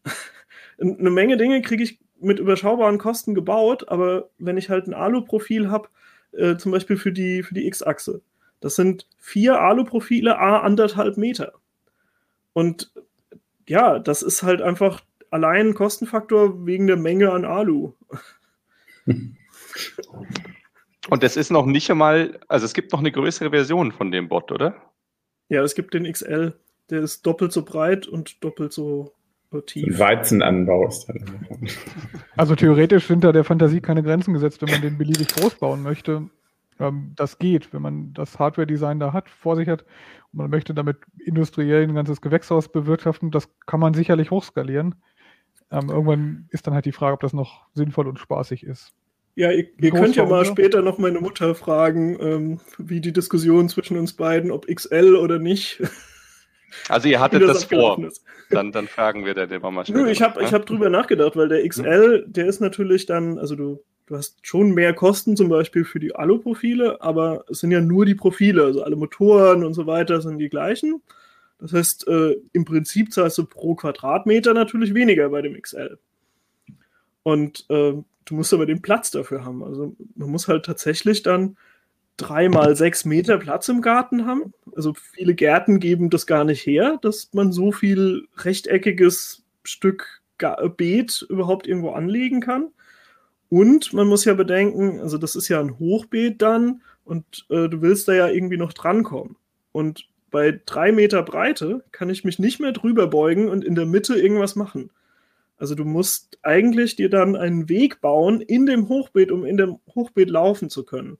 Eine 0.81 1.11
Menge 1.11 1.37
Dinge 1.37 1.61
kriege 1.61 1.83
ich 1.83 1.99
mit 2.21 2.39
überschaubaren 2.39 2.99
Kosten 2.99 3.35
gebaut, 3.35 3.89
aber 3.89 4.31
wenn 4.39 4.57
ich 4.57 4.71
halt 4.71 4.87
ein 4.87 4.95
Alu-Profil 4.95 5.73
habe, 5.73 5.89
äh, 6.31 6.57
zum 6.57 6.71
Beispiel 6.71 6.97
für 6.97 7.11
die, 7.11 7.43
für 7.43 7.53
die 7.53 7.67
X-Achse, 7.67 8.23
das 8.61 8.77
sind 8.77 9.09
vier 9.19 9.61
Alu-Profile, 9.61 10.39
a 10.39 10.61
anderthalb 10.61 11.17
Meter. 11.17 11.55
Und 12.53 12.93
ja, 13.69 13.99
das 13.99 14.23
ist 14.23 14.45
halt 14.45 14.63
einfach 14.63 15.03
allein 15.31 15.71
ein 15.71 15.75
Kostenfaktor 15.75 16.65
wegen 16.65 16.87
der 16.87 16.97
Menge 16.97 17.33
an 17.33 17.45
Alu. 17.45 17.95
Und 21.09 21.25
es 21.25 21.37
ist 21.37 21.51
noch 21.51 21.67
nicht 21.67 21.91
einmal, 21.91 22.39
also 22.47 22.67
es 22.67 22.73
gibt 22.73 22.93
noch 22.93 23.01
eine 23.01 23.11
größere 23.11 23.51
Version 23.51 23.91
von 23.91 24.13
dem 24.13 24.29
Bot, 24.29 24.53
oder? 24.53 24.77
Ja, 25.49 25.65
es 25.65 25.75
gibt 25.75 25.93
den 25.93 26.11
XL 26.11 26.55
der 26.93 27.01
ist 27.01 27.27
doppelt 27.27 27.53
so 27.53 27.65
breit 27.65 28.07
und 28.07 28.45
doppelt 28.45 28.73
so 28.73 29.13
tief. 29.67 29.99
Weizenanbau 29.99 30.87
ist 30.87 31.07
dann. 31.07 31.25
Also 32.37 32.55
theoretisch 32.55 33.07
sind 33.07 33.25
da 33.25 33.33
der 33.33 33.45
Fantasie 33.45 33.81
keine 33.81 34.03
Grenzen 34.03 34.35
gesetzt, 34.35 34.63
wenn 34.63 34.71
man 34.71 34.83
den 34.83 34.99
beliebig 34.99 35.29
groß 35.29 35.57
bauen 35.57 35.83
möchte. 35.83 36.29
Ähm, 36.79 37.13
das 37.17 37.39
geht, 37.39 37.73
wenn 37.73 37.83
man 37.83 38.13
das 38.13 38.39
Hardware-Design 38.39 39.01
da 39.01 39.13
hat, 39.13 39.31
vor 39.31 39.57
sich 39.57 39.69
hat 39.69 39.85
und 40.33 40.39
man 40.39 40.51
möchte 40.51 40.75
damit 40.75 40.99
industriell 41.19 41.83
ein 41.83 41.95
ganzes 41.95 42.21
Gewächshaus 42.21 42.71
bewirtschaften, 42.71 43.31
das 43.31 43.49
kann 43.67 43.81
man 43.81 43.95
sicherlich 43.95 44.31
hochskalieren. 44.31 44.95
Ähm, 45.71 45.89
irgendwann 45.89 46.49
ist 46.51 46.67
dann 46.67 46.75
halt 46.75 46.85
die 46.85 46.93
Frage, 46.93 47.15
ob 47.15 47.21
das 47.21 47.33
noch 47.33 47.67
sinnvoll 47.75 48.07
und 48.07 48.19
spaßig 48.19 48.65
ist. 48.65 48.93
Ja, 49.35 49.51
ihr, 49.51 49.67
ihr 49.81 49.91
könnt 49.93 50.17
ja 50.17 50.27
mal 50.27 50.45
später 50.45 50.83
noch 50.83 50.99
meine 50.99 51.21
Mutter 51.21 51.55
fragen, 51.55 52.19
ähm, 52.21 52.61
wie 52.77 53.01
die 53.01 53.15
Diskussion 53.15 53.71
zwischen 53.71 53.97
uns 53.97 54.13
beiden, 54.13 54.51
ob 54.51 54.67
XL 54.67 55.17
oder 55.17 55.39
nicht. 55.39 55.83
Also 56.89 57.09
ihr 57.09 57.21
hattet 57.21 57.43
das, 57.43 57.53
das 57.53 57.65
vor. 57.65 57.99
Dann, 58.51 58.73
dann 58.73 58.87
fragen 58.87 59.25
wir 59.25 59.35
der 59.35 59.47
den 59.47 59.63
mal 59.63 59.85
schnell. 59.85 60.09
Ich 60.09 60.23
habe 60.23 60.43
ne? 60.43 60.51
hab 60.51 60.67
drüber 60.67 60.91
nachgedacht, 60.91 61.37
weil 61.37 61.49
der 61.49 61.67
XL, 61.67 62.25
der 62.27 62.47
ist 62.47 62.61
natürlich 62.61 63.07
dann, 63.07 63.39
also 63.39 63.57
du, 63.57 63.83
du 64.07 64.17
hast 64.17 64.47
schon 64.47 64.73
mehr 64.73 64.95
Kosten 64.95 65.37
zum 65.37 65.49
Beispiel 65.49 65.85
für 65.85 66.01
die 66.01 66.15
Alu-Profile, 66.15 67.01
aber 67.01 67.45
es 67.49 67.61
sind 67.61 67.71
ja 67.71 67.81
nur 67.81 68.05
die 68.05 68.15
Profile, 68.15 68.65
also 68.65 68.83
alle 68.83 68.97
Motoren 68.97 69.65
und 69.65 69.75
so 69.75 69.87
weiter 69.87 70.21
sind 70.21 70.39
die 70.39 70.49
gleichen. 70.49 71.03
Das 71.59 71.73
heißt, 71.73 72.09
äh, 72.09 72.37
im 72.53 72.65
Prinzip 72.65 73.13
zahlst 73.13 73.39
du 73.39 73.45
pro 73.45 73.75
Quadratmeter 73.77 74.53
natürlich 74.53 74.95
weniger 74.95 75.29
bei 75.29 75.43
dem 75.43 75.61
XL. 75.61 75.99
Und 77.23 77.67
äh, 77.71 77.95
du 78.25 78.35
musst 78.35 78.53
aber 78.53 78.67
den 78.67 78.83
Platz 78.83 79.13
dafür 79.13 79.45
haben. 79.45 79.63
Also 79.63 79.95
man 80.17 80.31
muss 80.31 80.49
halt 80.49 80.65
tatsächlich 80.65 81.23
dann 81.23 81.57
drei 82.17 82.49
mal 82.49 82.77
sechs 82.77 83.05
Meter 83.05 83.39
Platz 83.39 83.69
im 83.69 83.81
Garten 83.81 84.27
haben. 84.27 84.53
Also 84.75 84.95
viele 84.95 85.35
Gärten 85.35 85.81
geben 85.81 86.11
das 86.11 86.27
gar 86.27 86.45
nicht 86.45 86.65
her, 86.67 86.99
dass 87.03 87.31
man 87.33 87.53
so 87.53 87.73
viel 87.73 88.27
rechteckiges 88.37 89.43
Stück 89.65 90.23
Beet 90.77 91.25
überhaupt 91.29 91.67
irgendwo 91.69 91.91
anlegen 91.91 92.41
kann. 92.41 92.69
Und 93.49 93.93
man 93.93 94.07
muss 94.07 94.25
ja 94.25 94.35
bedenken, 94.35 95.01
also 95.01 95.19
das 95.19 95.37
ist 95.37 95.49
ja 95.49 95.61
ein 95.61 95.79
Hochbeet 95.79 96.41
dann 96.41 96.83
und 97.05 97.47
äh, 97.51 97.69
du 97.69 97.83
willst 97.83 98.09
da 98.09 98.15
ja 98.15 98.29
irgendwie 98.29 98.57
noch 98.57 98.73
drankommen. 98.73 99.37
Und 99.73 100.09
bei 100.31 100.59
drei 100.65 100.91
Meter 100.91 101.23
Breite 101.23 101.85
kann 101.93 102.09
ich 102.09 102.25
mich 102.25 102.39
nicht 102.39 102.61
mehr 102.61 102.73
drüber 102.73 103.07
beugen 103.07 103.49
und 103.49 103.65
in 103.65 103.75
der 103.75 103.87
Mitte 103.87 104.15
irgendwas 104.15 104.57
machen. 104.57 104.91
Also 105.59 105.75
du 105.75 105.85
musst 105.85 106.39
eigentlich 106.43 106.97
dir 106.97 107.11
dann 107.11 107.37
einen 107.37 107.69
Weg 107.69 108.01
bauen 108.01 108.41
in 108.41 108.67
dem 108.67 108.89
Hochbeet, 108.89 109.31
um 109.31 109.45
in 109.45 109.59
dem 109.59 109.79
Hochbeet 109.95 110.31
laufen 110.31 110.71
zu 110.71 110.85
können. 110.85 111.19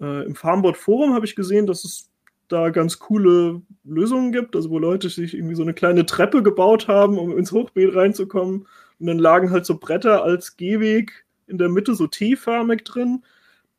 Äh, 0.00 0.24
Im 0.24 0.34
Farmboard 0.34 0.76
Forum 0.76 1.14
habe 1.14 1.26
ich 1.26 1.36
gesehen, 1.36 1.66
dass 1.66 1.84
es 1.84 2.10
da 2.48 2.70
ganz 2.70 2.98
coole 2.98 3.62
Lösungen 3.84 4.32
gibt, 4.32 4.56
also 4.56 4.70
wo 4.70 4.78
Leute 4.78 5.08
sich 5.08 5.34
irgendwie 5.34 5.54
so 5.54 5.62
eine 5.62 5.74
kleine 5.74 6.04
Treppe 6.06 6.42
gebaut 6.42 6.88
haben, 6.88 7.18
um 7.18 7.36
ins 7.38 7.52
Hochbeet 7.52 7.94
reinzukommen. 7.94 8.66
Und 8.98 9.06
dann 9.06 9.18
lagen 9.18 9.50
halt 9.50 9.66
so 9.66 9.78
Bretter 9.78 10.24
als 10.24 10.56
Gehweg 10.56 11.24
in 11.46 11.58
der 11.58 11.68
Mitte 11.68 11.94
so 11.94 12.06
T-förmig 12.06 12.84
drin. 12.84 13.24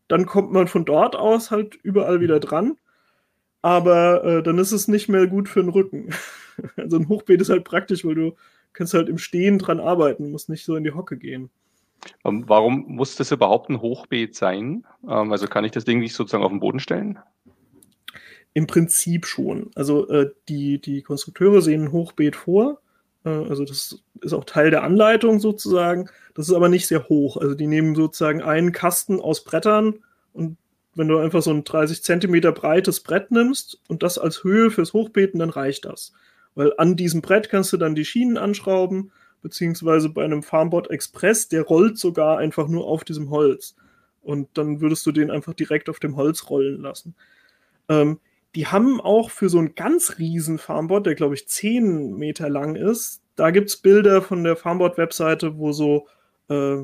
Dann 0.08 0.26
kommt 0.26 0.52
man 0.52 0.68
von 0.68 0.86
dort 0.86 1.16
aus 1.16 1.52
halt 1.52 1.76
überall 1.84 2.22
wieder 2.22 2.40
dran. 2.40 2.78
Aber 3.62 4.24
äh, 4.24 4.44
dann 4.44 4.58
ist 4.58 4.72
es 4.72 4.88
nicht 4.88 5.10
mehr 5.10 5.28
gut 5.28 5.48
für 5.50 5.62
den 5.62 5.70
Rücken. 5.70 6.10
also 6.78 6.98
ein 6.98 7.10
Hochbeet 7.10 7.42
ist 7.42 7.50
halt 7.50 7.64
praktisch, 7.64 8.06
weil 8.06 8.16
du 8.16 8.36
kannst 8.74 8.94
halt 8.94 9.10
im 9.10 9.18
Stehen 9.18 9.60
dran 9.60 9.80
arbeiten, 9.80 10.32
musst 10.32 10.50
nicht 10.50 10.66
so 10.66 10.76
in 10.76 10.84
die 10.84 10.94
Hocke 10.94 11.18
gehen. 11.18 11.50
Ähm, 12.26 12.44
warum 12.48 12.86
muss 12.88 13.16
das 13.16 13.32
überhaupt 13.32 13.70
ein 13.70 13.82
Hochbeet 13.82 14.36
sein? 14.36 14.86
Ähm, 15.08 15.32
also 15.32 15.48
kann 15.48 15.66
ich 15.66 15.72
das 15.72 15.86
Ding 15.86 16.00
nicht 16.00 16.16
sozusagen 16.16 16.44
auf 16.44 16.52
den 16.52 16.60
Boden 16.60 16.80
stellen? 16.80 17.20
Im 18.54 18.68
Prinzip 18.68 19.26
schon. 19.26 19.72
Also 19.76 20.08
äh, 20.10 20.32
die, 20.50 20.80
die 20.82 21.02
Konstrukteure 21.04 21.62
sehen 21.62 21.86
ein 21.86 21.92
Hochbeet 21.92 22.36
vor. 22.36 22.82
Äh, 23.24 23.30
also 23.30 23.66
das 23.66 24.04
ist 24.22 24.34
auch 24.34 24.46
Teil 24.46 24.72
der 24.72 24.84
Anleitung 24.84 25.40
sozusagen. 25.40 26.10
Das 26.34 26.50
ist 26.50 26.56
aber 26.56 26.70
nicht 26.70 26.88
sehr 26.88 27.08
hoch. 27.08 27.38
Also 27.38 27.56
die 27.56 27.68
nehmen 27.68 27.96
sozusagen 27.96 28.42
einen 28.42 28.72
Kasten 28.72 29.20
aus 29.20 29.44
Brettern 29.44 30.00
und 30.34 30.58
wenn 30.96 31.08
du 31.08 31.18
einfach 31.20 31.42
so 31.42 31.52
ein 31.52 31.64
30 31.64 32.04
Zentimeter 32.04 32.52
breites 32.52 33.00
Brett 33.00 33.32
nimmst 33.32 33.80
und 33.88 34.04
das 34.04 34.18
als 34.18 34.44
Höhe 34.44 34.72
fürs 34.72 34.94
Hochbeten, 34.94 35.40
dann 35.40 35.50
reicht 35.50 35.86
das. 35.86 36.14
Weil 36.54 36.74
an 36.78 36.98
diesem 36.98 37.22
Brett 37.22 37.50
kannst 37.50 37.72
du 37.72 37.78
dann 37.78 37.96
die 37.96 38.04
Schienen 38.04 38.38
anschrauben, 38.38 39.12
beziehungsweise 39.42 40.10
bei 40.10 40.24
einem 40.24 40.44
Farmbot 40.44 40.90
Express, 40.90 41.48
der 41.48 41.64
rollt 41.64 41.98
sogar 41.98 42.38
einfach 42.38 42.68
nur 42.68 42.86
auf 42.88 43.04
diesem 43.04 43.30
Holz. 43.30 43.76
Und 44.22 44.50
dann 44.54 44.82
würdest 44.82 45.06
du 45.06 45.12
den 45.12 45.32
einfach 45.32 45.54
direkt 45.54 45.90
auf 45.90 46.00
dem 46.00 46.16
Holz 46.16 46.50
rollen 46.50 46.82
lassen. 46.82 47.16
Ähm, 47.90 48.20
die 48.56 48.68
haben 48.68 49.02
auch 49.02 49.32
für 49.32 49.50
so 49.50 49.58
einen 49.58 49.76
ganz 49.76 50.18
riesen 50.20 50.58
Farmbot, 50.58 51.06
der 51.06 51.16
glaube 51.16 51.36
ich 51.36 51.48
10 51.48 52.16
Meter 52.16 52.50
lang 52.50 52.76
ist, 52.76 53.22
da 53.36 53.52
gibt 53.52 53.70
es 53.70 53.78
Bilder 53.78 54.22
von 54.22 54.44
der 54.44 54.56
Farmbot-Webseite, 54.56 55.58
wo 55.58 55.72
so 55.72 56.08
äh, 56.50 56.84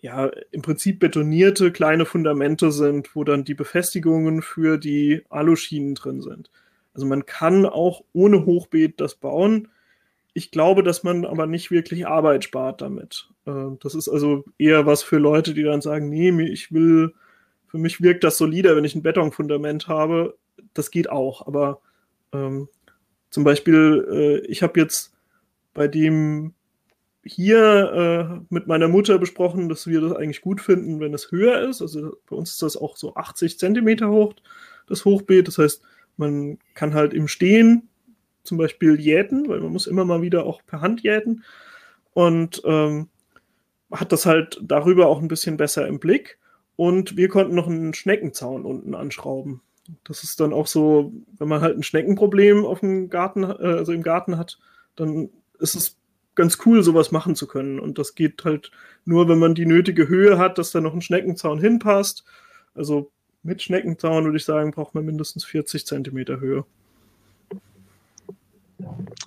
ja 0.00 0.30
im 0.50 0.62
Prinzip 0.62 1.00
betonierte 1.00 1.72
kleine 1.72 2.04
Fundamente 2.04 2.70
sind, 2.70 3.16
wo 3.16 3.24
dann 3.24 3.44
die 3.44 3.54
Befestigungen 3.54 4.42
für 4.42 4.78
die 4.78 5.22
Aluschienen 5.30 5.94
drin 5.94 6.20
sind. 6.20 6.50
Also 6.94 7.06
man 7.06 7.26
kann 7.26 7.66
auch 7.66 8.04
ohne 8.12 8.46
Hochbeet 8.46 9.00
das 9.00 9.14
bauen. 9.16 9.68
Ich 10.36 10.50
glaube, 10.50 10.82
dass 10.82 11.02
man 11.02 11.24
aber 11.24 11.46
nicht 11.46 11.70
wirklich 11.70 12.06
Arbeit 12.06 12.44
spart 12.44 12.82
damit. 12.82 13.28
Äh, 13.46 13.76
das 13.80 13.94
ist 13.94 14.08
also 14.08 14.44
eher 14.58 14.86
was 14.86 15.02
für 15.02 15.18
Leute, 15.18 15.54
die 15.54 15.62
dann 15.62 15.80
sagen, 15.80 16.08
nee, 16.08 16.30
ich 16.42 16.72
will, 16.72 17.14
für 17.68 17.78
mich 17.78 18.02
wirkt 18.02 18.24
das 18.24 18.36
solider, 18.36 18.76
wenn 18.76 18.84
ich 18.84 18.94
ein 18.94 19.02
Betonfundament 19.02 19.88
habe 19.88 20.34
das 20.74 20.90
geht 20.90 21.10
auch, 21.10 21.46
aber 21.46 21.80
ähm, 22.32 22.68
zum 23.30 23.44
Beispiel, 23.44 24.06
äh, 24.10 24.46
ich 24.46 24.62
habe 24.62 24.78
jetzt 24.80 25.12
bei 25.74 25.88
dem 25.88 26.54
hier 27.24 28.40
äh, 28.40 28.44
mit 28.50 28.68
meiner 28.68 28.88
Mutter 28.88 29.18
besprochen, 29.18 29.68
dass 29.68 29.86
wir 29.86 30.00
das 30.00 30.12
eigentlich 30.12 30.40
gut 30.40 30.60
finden, 30.60 31.00
wenn 31.00 31.12
es 31.12 31.32
höher 31.32 31.60
ist. 31.68 31.82
Also 31.82 32.16
bei 32.28 32.36
uns 32.36 32.52
ist 32.52 32.62
das 32.62 32.76
auch 32.76 32.96
so 32.96 33.14
80 33.16 33.58
Zentimeter 33.58 34.08
hoch, 34.10 34.34
das 34.86 35.04
Hochbeet. 35.04 35.48
Das 35.48 35.58
heißt, 35.58 35.82
man 36.16 36.58
kann 36.74 36.94
halt 36.94 37.14
im 37.14 37.26
Stehen 37.26 37.88
zum 38.46 38.58
Beispiel 38.58 38.98
jäten, 39.00 39.48
weil 39.48 39.60
man 39.60 39.72
muss 39.72 39.86
immer 39.86 40.04
mal 40.04 40.22
wieder 40.22 40.44
auch 40.46 40.62
per 40.66 40.80
Hand 40.80 41.02
jäten. 41.02 41.44
Und 42.14 42.62
ähm, 42.64 43.08
hat 43.90 44.12
das 44.12 44.26
halt 44.26 44.58
darüber 44.62 45.06
auch 45.08 45.20
ein 45.20 45.28
bisschen 45.28 45.56
besser 45.56 45.86
im 45.86 45.98
Blick. 45.98 46.38
Und 46.76 47.16
wir 47.16 47.28
konnten 47.28 47.54
noch 47.54 47.66
einen 47.66 47.94
Schneckenzaun 47.94 48.64
unten 48.64 48.94
anschrauben. 48.94 49.60
Das 50.04 50.24
ist 50.24 50.40
dann 50.40 50.52
auch 50.52 50.66
so, 50.66 51.12
wenn 51.38 51.48
man 51.48 51.60
halt 51.60 51.76
ein 51.76 51.82
Schneckenproblem 51.82 52.64
auf 52.64 52.80
dem 52.80 53.08
Garten, 53.08 53.44
äh, 53.44 53.46
also 53.46 53.92
im 53.92 54.02
Garten 54.02 54.36
hat, 54.36 54.58
dann 54.96 55.30
ist 55.58 55.74
es 55.74 55.96
ganz 56.34 56.58
cool, 56.66 56.82
sowas 56.82 57.12
machen 57.12 57.34
zu 57.34 57.46
können. 57.46 57.80
Und 57.80 57.98
das 57.98 58.14
geht 58.14 58.44
halt 58.44 58.70
nur, 59.04 59.28
wenn 59.28 59.38
man 59.38 59.54
die 59.54 59.66
nötige 59.66 60.08
Höhe 60.08 60.38
hat, 60.38 60.58
dass 60.58 60.70
da 60.70 60.80
noch 60.80 60.94
ein 60.94 61.02
Schneckenzaun 61.02 61.58
hinpasst. 61.58 62.24
Also 62.74 63.10
mit 63.42 63.62
Schneckenzaun 63.62 64.24
würde 64.24 64.36
ich 64.36 64.44
sagen, 64.44 64.72
braucht 64.72 64.94
man 64.94 65.04
mindestens 65.04 65.44
40 65.44 65.86
Zentimeter 65.86 66.40
Höhe. 66.40 66.64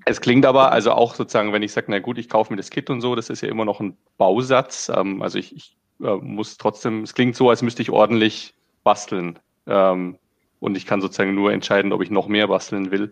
Es 0.06 0.22
klingt 0.22 0.46
aber, 0.46 0.72
also 0.72 0.92
auch 0.92 1.16
sozusagen, 1.16 1.54
wenn 1.54 1.64
ich 1.64 1.72
sage, 1.72 1.88
na 1.90 2.00
gut, 2.00 2.18
ich 2.18 2.30
kaufe 2.30 2.54
mir 2.54 2.58
das 2.58 2.70
Kit 2.70 2.90
und 2.90 3.02
so, 3.02 3.16
das 3.16 3.30
ist 3.30 3.42
ja 3.42 3.50
immer 3.50 3.66
noch 3.66 3.80
ein 3.80 3.98
Bausatz. 4.18 4.92
Ähm, 4.96 5.22
also 5.22 5.38
ich, 5.38 5.56
ich 5.56 5.78
äh, 6.02 6.16
muss 6.16 6.58
trotzdem, 6.58 7.04
es 7.04 7.14
klingt 7.14 7.36
so, 7.36 7.50
als 7.50 7.62
müsste 7.62 7.82
ich 7.82 7.90
ordentlich 7.90 8.54
basteln. 8.84 9.40
Ähm, 9.68 10.18
und 10.60 10.78
ich 10.78 10.86
kann 10.86 11.02
sozusagen 11.02 11.36
nur 11.36 11.52
entscheiden, 11.52 11.94
ob 11.94 12.02
ich 12.02 12.12
noch 12.12 12.28
mehr 12.28 12.48
basteln 12.48 12.92
will. 12.92 13.12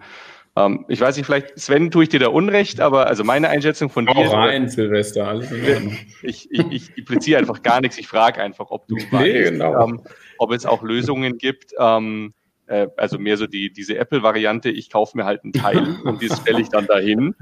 Ähm, 0.56 0.86
ich 0.88 1.00
weiß 1.00 1.16
nicht, 1.18 1.26
vielleicht, 1.26 1.58
Sven, 1.60 1.92
tue 1.92 2.04
ich 2.04 2.10
dir 2.10 2.20
da 2.20 2.30
Unrecht, 2.30 2.82
aber 2.82 3.08
also 3.08 3.24
meine 3.24 3.50
Einschätzung 3.50 3.90
von 3.90 4.06
dir. 4.06 4.30
rein, 4.32 4.68
Silvester, 4.68 5.28
alles 5.28 5.52
in 5.52 5.98
Ich, 6.24 6.52
ich, 6.52 6.72
ich 6.72 6.98
impliziere 6.98 7.40
einfach 7.40 7.62
gar 7.62 7.80
nichts. 7.80 7.98
Ich 7.98 8.08
frage 8.08 8.42
einfach, 8.42 8.72
ob 8.72 8.88
du 8.88 8.96
nee, 8.96 9.12
weißt, 9.12 9.52
genau. 9.52 9.88
ähm, 9.88 10.02
ob 10.40 10.52
es 10.52 10.66
auch 10.66 10.82
Lösungen 10.82 11.38
gibt, 11.38 11.74
ähm, 11.80 12.34
äh, 12.68 12.88
also 12.98 13.18
mehr 13.18 13.38
so 13.38 13.48
die, 13.48 13.72
diese 13.72 13.98
Apple-Variante, 13.98 14.70
ich 14.70 14.90
kaufe 14.90 15.18
mir 15.18 15.26
halt 15.26 15.44
ein 15.44 15.54
Teil 15.54 15.98
und 16.04 16.24
das 16.24 16.40
stelle 16.40 16.62
ich 16.62 16.70
dann 16.70 16.86
dahin. 16.86 17.36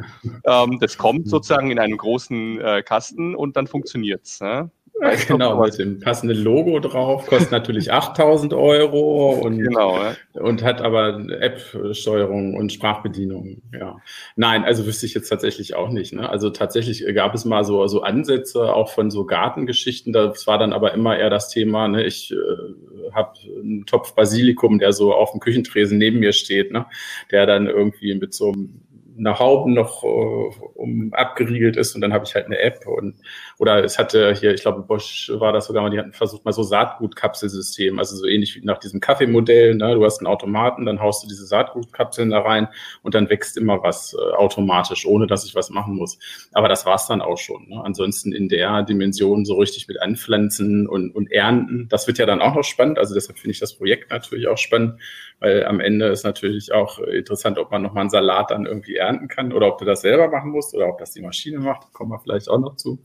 Ähm, 0.46 0.80
das 0.80 0.98
kommt 0.98 1.28
sozusagen 1.28 1.72
in 1.72 1.80
einem 1.80 1.98
großen 1.98 2.60
äh, 2.62 2.84
Kasten 2.84 3.36
und 3.36 3.58
dann 3.58 3.68
funktioniert's. 3.68 4.42
Ne? 4.42 4.70
Weiß 5.02 5.28
genau, 5.28 5.62
mit 5.62 5.78
dem 5.78 6.00
passenden 6.00 6.42
Logo 6.42 6.80
drauf, 6.80 7.28
kostet 7.28 7.52
natürlich 7.52 7.92
8000 7.94 8.54
Euro 8.54 9.32
und, 9.32 9.58
genau, 9.58 9.98
ja. 9.98 10.16
und 10.34 10.64
hat 10.64 10.82
aber 10.82 11.20
App-Steuerung 11.30 12.56
und 12.56 12.72
Sprachbedienung. 12.72 13.62
Ja. 13.78 13.98
Nein, 14.38 14.64
also 14.64 14.86
wüsste 14.86 15.06
ich 15.06 15.14
jetzt 15.14 15.28
tatsächlich 15.28 15.76
auch 15.76 15.90
nicht. 15.90 16.14
Ne? 16.14 16.30
Also 16.30 16.50
tatsächlich 16.50 17.06
gab 17.14 17.36
es 17.36 17.44
mal 17.44 17.66
so, 17.66 17.86
so 17.88 18.04
Ansätze 18.04 18.74
auch 18.74 18.90
von 18.90 19.12
so 19.12 19.26
Gartengeschichten. 19.26 20.14
Das 20.14 20.48
war 20.48 20.58
dann 20.58 20.72
aber 20.72 20.94
immer 20.94 21.18
eher 21.18 21.30
das 21.30 21.50
Thema, 21.50 21.90
ne? 21.90 22.06
ich 22.06 22.32
äh, 22.32 23.12
habe 23.12 23.34
einen 23.60 23.86
Topf 23.86 24.16
Basilikum, 24.16 24.80
der 24.80 24.94
so 24.94 25.14
auf 25.14 25.32
dem 25.32 25.42
Küchentresen 25.42 25.98
neben 25.98 26.20
mir 26.20 26.32
steht, 26.32 26.72
ne? 26.72 26.86
der 27.32 27.46
dann 27.46 27.68
irgendwie 27.68 28.16
mit 28.16 28.34
so 28.34 28.54
einem 28.54 28.82
eine 29.18 29.40
Haube 29.40 29.72
noch 29.72 30.04
uh, 30.04 30.52
um 30.76 31.14
abgeriegelt 31.14 31.78
ist 31.78 31.96
und 31.96 32.02
dann 32.02 32.14
habe 32.14 32.26
ich 32.26 32.36
halt 32.36 32.46
eine 32.46 32.60
App 32.60 32.86
und 32.86 33.16
oder 33.58 33.84
es 33.84 33.98
hatte 33.98 34.34
hier, 34.34 34.54
ich 34.54 34.62
glaube 34.62 34.82
Bosch 34.82 35.32
war 35.34 35.54
das 35.54 35.68
sogar 35.68 35.84
mal, 35.84 35.90
die 35.90 36.00
hatten 36.00 36.14
versucht 36.14 36.44
mal 36.46 36.52
so 36.52 36.64
Saatgutkapselsystem, 36.64 38.00
also 38.00 38.16
so 38.16 38.26
ähnlich 38.26 38.56
wie 38.56 38.66
nach 38.66 38.80
diesem 38.80 39.00
Kaffeemodell, 39.00 39.76
ne? 39.76 39.96
du 39.96 40.04
hast 40.04 40.20
einen 40.20 40.28
Automaten, 40.28 40.86
dann 40.86 41.00
haust 41.00 41.24
du 41.24 41.28
diese 41.28 41.46
Saatgutkapseln 41.46 42.32
da 42.32 42.40
rein 42.40 42.68
und 43.02 43.16
dann 43.16 43.30
wächst 43.30 43.58
immer 43.58 43.82
was 43.82 44.14
äh, 44.14 44.36
automatisch, 44.36 45.06
ohne 45.06 45.28
dass 45.28 45.46
ich 45.46 45.56
was 45.56 45.70
machen 45.70 45.96
muss. 45.96 46.18
Aber 46.54 46.68
das 46.68 46.86
war's 46.86 47.08
dann 47.08 47.22
auch 47.22 47.38
schon. 47.38 47.70
Ne? 47.70 47.82
Ansonsten 47.84 48.34
in 48.34 48.50
der 48.50 48.84
Dimension 48.84 49.46
so 49.46 49.56
richtig 49.56 49.88
mit 49.88 50.02
Anpflanzen 50.02 50.88
und, 50.88 51.12
und 51.12 51.32
Ernten, 51.32 51.88
das 51.90 52.08
wird 52.08 52.18
ja 52.18 52.26
dann 52.26 52.42
auch 52.42 52.56
noch 52.56 52.64
spannend, 52.64 53.00
also 53.00 53.14
deshalb 53.14 53.40
finde 53.40 53.52
ich 53.52 53.60
das 53.60 53.76
Projekt 53.76 54.12
natürlich 54.12 54.48
auch 54.48 54.58
spannend, 54.58 55.00
weil 55.40 55.66
am 55.66 55.80
Ende 55.80 56.08
ist 56.08 56.24
natürlich 56.24 56.74
auch 56.74 57.00
interessant, 57.00 57.58
ob 57.58 57.72
man 57.72 57.82
nochmal 57.82 58.02
einen 58.02 58.10
Salat 58.10 58.52
dann 58.52 58.66
irgendwie 58.66 58.96
ernten 58.96 59.28
kann 59.28 59.54
oder 59.54 59.68
ob 59.68 59.78
du 59.78 59.86
das 59.86 60.02
selber 60.02 60.30
machen 60.30 60.52
musst 60.52 60.74
oder 60.74 60.88
ob 60.88 60.98
das 60.98 61.12
die 61.12 61.22
Maschine 61.22 61.60
macht. 61.60 61.92
Kommen 61.94 62.12
wir 62.12 62.20
vielleicht 62.20 62.50
auch 62.50 62.60
noch 62.60 62.76
zu. 62.76 63.00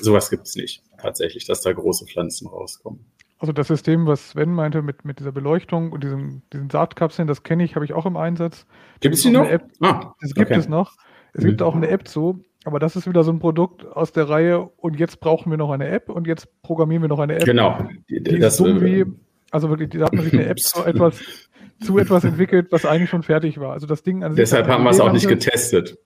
Sowas 0.00 0.30
gibt 0.30 0.46
es 0.46 0.56
nicht 0.56 0.82
tatsächlich, 0.98 1.46
dass 1.46 1.62
da 1.62 1.72
große 1.72 2.06
Pflanzen 2.06 2.48
rauskommen. 2.48 3.04
Also 3.38 3.52
das 3.52 3.68
System, 3.68 4.06
was 4.06 4.30
Sven 4.30 4.52
meinte 4.52 4.80
mit, 4.80 5.04
mit 5.04 5.20
dieser 5.20 5.32
Beleuchtung 5.32 5.92
und 5.92 6.02
diesen, 6.02 6.42
diesen 6.52 6.70
Saatkapseln, 6.70 7.28
das 7.28 7.42
kenne 7.42 7.64
ich, 7.64 7.74
habe 7.74 7.84
ich 7.84 7.92
auch 7.92 8.06
im 8.06 8.16
Einsatz. 8.16 8.66
Gibt 9.00 9.14
es 9.14 9.22
die 9.22 9.30
noch? 9.30 9.46
App, 9.46 9.64
ah, 9.80 10.14
das 10.20 10.34
gibt 10.34 10.50
okay. 10.50 10.58
es 10.58 10.68
noch. 10.68 10.96
Es 11.34 11.44
gibt 11.44 11.60
auch 11.60 11.74
eine 11.74 11.88
App 11.88 12.08
zu, 12.08 12.44
aber 12.64 12.78
das 12.78 12.96
ist 12.96 13.06
wieder 13.06 13.24
so 13.24 13.30
ein 13.30 13.38
Produkt 13.38 13.84
aus 13.84 14.10
der 14.12 14.30
Reihe 14.30 14.62
und 14.62 14.98
jetzt 14.98 15.20
brauchen 15.20 15.50
wir 15.50 15.58
noch 15.58 15.70
eine 15.70 15.86
App 15.88 16.08
und 16.08 16.26
jetzt 16.26 16.48
programmieren 16.62 17.02
wir 17.02 17.08
noch 17.08 17.18
eine 17.18 17.34
App. 17.34 17.44
Genau. 17.44 17.78
Die, 18.08 18.22
die 18.22 18.38
das, 18.38 18.54
ist 18.54 18.58
so 18.58 18.80
wie, 18.82 19.04
also 19.50 19.68
wirklich, 19.68 19.90
da 19.90 20.06
hat 20.06 20.14
man 20.14 20.24
sich 20.24 20.32
eine 20.32 20.46
App 20.46 20.58
so 20.60 20.82
etwas 20.82 21.20
zu 21.80 21.98
etwas 21.98 22.24
entwickelt, 22.24 22.68
was 22.70 22.86
eigentlich 22.86 23.10
schon 23.10 23.22
fertig 23.22 23.58
war. 23.58 23.72
Also 23.72 23.86
das 23.86 24.02
Ding 24.02 24.24
an 24.24 24.32
sich 24.32 24.42
Deshalb 24.42 24.66
haben 24.68 24.84
wir 24.84 24.90
es 24.90 25.00
auch 25.00 25.12
nicht 25.12 25.28
getestet. 25.28 25.98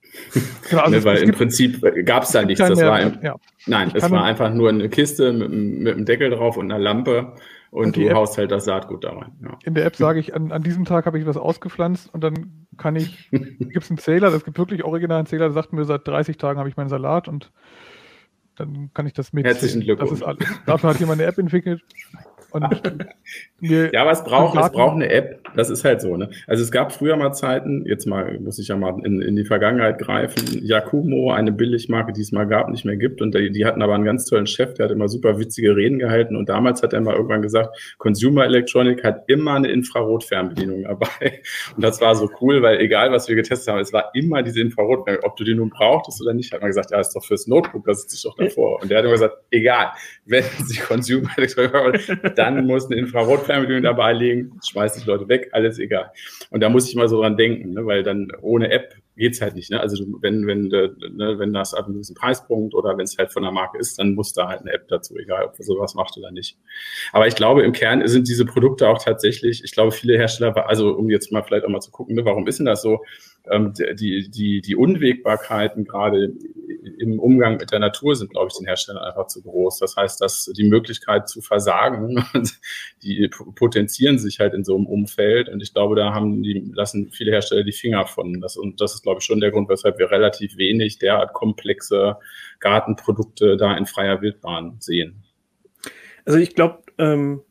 Genau, 0.69 0.83
also 0.83 0.97
ne, 0.97 1.03
weil 1.03 1.17
im 1.17 1.31
Prinzip 1.31 1.81
gab 2.05 2.23
es 2.23 2.31
da 2.31 2.43
nichts. 2.43 2.59
Das 2.59 2.81
war 2.81 2.99
im, 2.99 3.19
ja. 3.21 3.35
Nein, 3.67 3.91
es 3.93 4.09
war 4.09 4.23
einfach 4.23 4.53
nur 4.53 4.69
eine 4.69 4.89
Kiste 4.89 5.31
mit, 5.31 5.49
mit 5.51 5.95
einem 5.95 6.05
Deckel 6.05 6.29
drauf 6.29 6.57
und 6.57 6.71
einer 6.71 6.79
Lampe. 6.79 7.33
und, 7.71 7.85
und 7.85 7.95
du 7.95 8.07
App, 8.07 8.15
haust 8.15 8.37
halt 8.37 8.51
das 8.51 8.65
Saatgut 8.65 9.03
da 9.03 9.13
rein. 9.13 9.31
Ja. 9.41 9.57
In 9.63 9.73
der 9.73 9.85
App 9.85 9.95
sage 9.95 10.19
ich, 10.19 10.35
an, 10.35 10.51
an 10.51 10.63
diesem 10.63 10.83
Tag 10.83 11.05
habe 11.05 11.17
ich 11.17 11.25
was 11.25 11.37
ausgepflanzt 11.37 12.13
und 12.13 12.21
dann 12.23 12.67
kann 12.77 12.95
ich, 12.95 13.29
gibt 13.31 13.83
es 13.83 13.89
einen 13.89 13.97
Zähler, 13.97 14.33
es 14.33 14.43
gibt 14.43 14.57
wirklich 14.57 14.83
originalen 14.83 15.25
Zähler, 15.25 15.45
der 15.45 15.53
sagt 15.53 15.71
mir, 15.71 15.85
seit 15.85 16.05
30 16.05 16.37
Tagen 16.37 16.59
habe 16.59 16.67
ich 16.67 16.75
meinen 16.75 16.89
Salat 16.89 17.27
und 17.29 17.51
dann 18.57 18.91
kann 18.93 19.07
ich 19.07 19.13
das 19.13 19.33
mit. 19.33 19.45
Herzlichen 19.45 19.81
Glückwunsch. 19.81 20.11
Das 20.11 20.19
ist 20.19 20.25
alles. 20.25 20.47
Dafür 20.65 20.89
hat 20.89 20.99
jemand 20.99 21.21
eine 21.21 21.29
App 21.29 21.37
entwickelt. 21.37 21.81
Und 22.51 22.63
ja, 23.61 24.01
aber 24.01 24.11
es 24.11 24.23
braucht, 24.23 24.57
es 24.59 24.71
braucht 24.71 24.95
eine 24.95 25.09
App. 25.09 25.40
Das 25.55 25.69
ist 25.69 25.83
halt 25.83 26.01
so. 26.01 26.17
Ne? 26.17 26.29
Also 26.47 26.63
es 26.63 26.71
gab 26.71 26.91
früher 26.91 27.15
mal 27.15 27.33
Zeiten, 27.33 27.85
jetzt 27.85 28.05
mal 28.05 28.39
muss 28.39 28.59
ich 28.59 28.69
ja 28.69 28.77
mal 28.77 28.95
in, 29.03 29.21
in 29.21 29.35
die 29.35 29.45
Vergangenheit 29.45 29.99
greifen, 29.99 30.63
Yakumo, 30.63 31.31
eine 31.31 31.51
Billigmarke, 31.51 32.13
die 32.13 32.21
es 32.21 32.31
mal 32.31 32.45
gab, 32.45 32.69
nicht 32.69 32.85
mehr 32.85 32.97
gibt. 32.97 33.21
Und 33.21 33.35
die, 33.35 33.51
die 33.51 33.65
hatten 33.65 33.81
aber 33.81 33.95
einen 33.95 34.05
ganz 34.05 34.25
tollen 34.25 34.47
Chef, 34.47 34.73
der 34.75 34.85
hat 34.85 34.91
immer 34.91 35.07
super 35.09 35.39
witzige 35.39 35.75
Reden 35.75 35.99
gehalten. 35.99 36.35
Und 36.35 36.49
damals 36.49 36.83
hat 36.83 36.93
er 36.93 37.01
mal 37.01 37.15
irgendwann 37.15 37.41
gesagt, 37.41 37.95
Consumer 37.97 38.45
Electronic 38.45 39.03
hat 39.03 39.23
immer 39.27 39.55
eine 39.55 39.69
Infrarotfernbedienung 39.69 40.83
dabei. 40.83 41.41
Und 41.75 41.83
das 41.83 42.01
war 42.01 42.15
so 42.15 42.29
cool, 42.41 42.61
weil 42.61 42.79
egal, 42.79 43.11
was 43.11 43.27
wir 43.27 43.35
getestet 43.35 43.73
haben, 43.73 43.81
es 43.81 43.93
war 43.93 44.11
immer 44.13 44.43
diese 44.43 44.61
Infrarotfernbedienung. 44.61 45.29
Ob 45.29 45.37
du 45.37 45.43
die 45.43 45.55
nun 45.55 45.69
brauchtest 45.69 46.21
oder 46.21 46.33
nicht, 46.33 46.51
hat 46.53 46.61
man 46.61 46.69
gesagt, 46.69 46.91
ja, 46.91 46.99
ist 46.99 47.15
doch 47.15 47.23
fürs 47.23 47.47
Notebook, 47.47 47.85
das 47.85 48.03
sich 48.03 48.23
doch 48.23 48.35
davor. 48.35 48.81
Und 48.81 48.89
der 48.89 48.97
hat 48.99 49.05
immer 49.05 49.13
gesagt, 49.13 49.37
egal, 49.51 49.91
wenn 50.25 50.43
Sie 50.65 50.79
Consumer 50.79 51.29
Electronic 51.37 51.71
dann 52.35 52.65
muss 52.65 52.85
eine 52.85 52.95
Infrarotfernbedienung 52.97 53.83
dabei 53.83 54.13
liegen, 54.13 54.59
schmeiß 54.65 54.93
die 54.93 55.07
Leute 55.07 55.27
weg, 55.27 55.40
alles 55.51 55.79
egal. 55.79 56.11
Und 56.49 56.61
da 56.61 56.69
muss 56.69 56.87
ich 56.89 56.95
mal 56.95 57.07
so 57.07 57.21
dran 57.21 57.37
denken, 57.37 57.73
ne, 57.73 57.85
weil 57.85 58.03
dann 58.03 58.31
ohne 58.41 58.71
App 58.71 58.95
geht's 59.17 59.41
halt 59.41 59.55
nicht. 59.55 59.69
Ne? 59.71 59.79
Also 59.79 60.05
wenn, 60.21 60.47
wenn, 60.47 60.67
ne, 60.67 61.35
wenn 61.37 61.53
das 61.53 61.73
ab 61.73 61.85
einem 61.85 61.95
gewissen 61.95 62.15
Preispunkt 62.15 62.73
oder 62.73 62.97
wenn 62.97 63.03
es 63.03 63.17
halt 63.17 63.31
von 63.31 63.43
der 63.43 63.51
Marke 63.51 63.77
ist, 63.77 63.99
dann 63.99 64.15
muss 64.15 64.33
da 64.33 64.47
halt 64.47 64.61
eine 64.61 64.71
App 64.71 64.87
dazu, 64.87 65.15
egal 65.17 65.45
ob 65.45 65.59
man 65.59 65.65
sowas 65.65 65.95
macht 65.95 66.17
oder 66.17 66.31
nicht. 66.31 66.57
Aber 67.11 67.27
ich 67.27 67.35
glaube, 67.35 67.63
im 67.63 67.73
Kern 67.73 68.07
sind 68.07 68.27
diese 68.27 68.45
Produkte 68.45 68.87
auch 68.87 69.03
tatsächlich, 69.03 69.63
ich 69.63 69.71
glaube, 69.71 69.91
viele 69.91 70.17
Hersteller, 70.17 70.67
also 70.67 70.95
um 70.95 71.09
jetzt 71.09 71.31
mal 71.31 71.43
vielleicht 71.43 71.65
auch 71.65 71.69
mal 71.69 71.81
zu 71.81 71.91
gucken, 71.91 72.15
ne, 72.15 72.25
warum 72.25 72.47
ist 72.47 72.59
denn 72.59 72.65
das 72.65 72.81
so? 72.81 73.03
Ähm, 73.49 73.73
die, 73.73 74.29
die, 74.29 74.61
die 74.61 74.75
Unwägbarkeiten 74.75 75.85
gerade 75.85 76.33
im 76.99 77.19
Umgang 77.19 77.57
mit 77.57 77.71
der 77.71 77.79
Natur 77.79 78.15
sind, 78.15 78.31
glaube 78.31 78.49
ich, 78.51 78.57
den 78.57 78.65
Herstellern 78.65 79.03
einfach 79.03 79.27
zu 79.27 79.41
groß. 79.41 79.79
Das 79.79 79.95
heißt, 79.95 80.21
dass 80.21 80.45
die 80.45 80.63
Möglichkeit 80.63 81.27
zu 81.27 81.41
versagen, 81.41 82.23
die 83.03 83.29
potenzieren 83.55 84.19
sich 84.19 84.39
halt 84.39 84.53
in 84.53 84.63
so 84.63 84.75
einem 84.75 84.85
Umfeld. 84.85 85.49
Und 85.49 85.61
ich 85.61 85.73
glaube, 85.73 85.95
da 85.95 86.13
haben 86.13 86.43
die, 86.43 86.71
lassen 86.73 87.11
viele 87.11 87.31
Hersteller 87.31 87.63
die 87.63 87.71
Finger 87.71 88.05
von. 88.05 88.41
Das, 88.41 88.57
und 88.57 88.81
das 88.81 88.93
ist, 88.93 89.03
glaube 89.03 89.19
ich, 89.19 89.25
schon 89.25 89.39
der 89.39 89.51
Grund, 89.51 89.69
weshalb 89.69 89.97
wir 89.99 90.11
relativ 90.11 90.57
wenig 90.57 90.99
derart 90.99 91.33
komplexe 91.33 92.17
Gartenprodukte 92.59 93.57
da 93.57 93.75
in 93.75 93.85
freier 93.85 94.21
Wildbahn 94.21 94.77
sehen. 94.79 95.23
Also 96.25 96.37
ich 96.39 96.55
glaube, 96.55 96.83
ähm, 96.97 97.41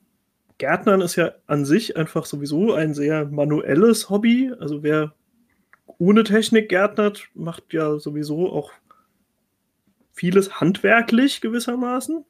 Gärtnern 0.58 1.00
ist 1.00 1.16
ja 1.16 1.32
an 1.46 1.64
sich 1.64 1.96
einfach 1.96 2.26
sowieso 2.26 2.74
ein 2.74 2.94
sehr 2.94 3.26
manuelles 3.26 4.10
Hobby. 4.10 4.52
Also 4.60 4.82
wer 4.82 5.14
ohne 6.00 6.24
Technik 6.24 6.70
gärtnert, 6.70 7.28
macht 7.34 7.74
ja 7.74 7.98
sowieso 7.98 8.50
auch 8.50 8.72
vieles 10.12 10.60
handwerklich 10.60 11.42
gewissermaßen. 11.42 12.24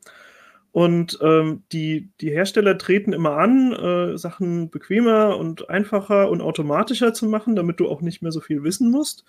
Und 0.72 1.18
ähm, 1.22 1.62
die, 1.72 2.10
die 2.20 2.30
Hersteller 2.30 2.78
treten 2.78 3.12
immer 3.12 3.36
an, 3.36 3.72
äh, 3.72 4.18
Sachen 4.18 4.70
bequemer 4.70 5.36
und 5.36 5.70
einfacher 5.70 6.30
und 6.30 6.40
automatischer 6.40 7.14
zu 7.14 7.26
machen, 7.26 7.56
damit 7.56 7.80
du 7.80 7.88
auch 7.88 8.02
nicht 8.02 8.22
mehr 8.22 8.32
so 8.32 8.40
viel 8.40 8.62
wissen 8.64 8.90
musst. 8.90 9.24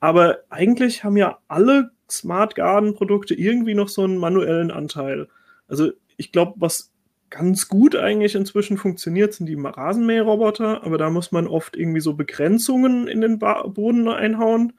Aber 0.00 0.38
eigentlich 0.50 1.04
haben 1.04 1.16
ja 1.16 1.38
alle 1.46 1.90
Smart 2.10 2.56
Garden 2.56 2.94
Produkte 2.94 3.34
irgendwie 3.34 3.74
noch 3.74 3.88
so 3.88 4.02
einen 4.02 4.18
manuellen 4.18 4.72
Anteil. 4.72 5.28
Also 5.68 5.92
ich 6.16 6.32
glaube, 6.32 6.54
was 6.56 6.91
ganz 7.32 7.66
gut 7.68 7.96
eigentlich 7.96 8.34
inzwischen 8.34 8.76
funktioniert, 8.76 9.32
sind 9.32 9.46
die 9.46 9.58
Rasenmäherroboter, 9.58 10.84
aber 10.84 10.98
da 10.98 11.08
muss 11.08 11.32
man 11.32 11.46
oft 11.46 11.76
irgendwie 11.76 12.00
so 12.00 12.12
Begrenzungen 12.12 13.08
in 13.08 13.22
den 13.22 13.38
ba 13.38 13.66
Boden 13.66 14.06
einhauen. 14.08 14.74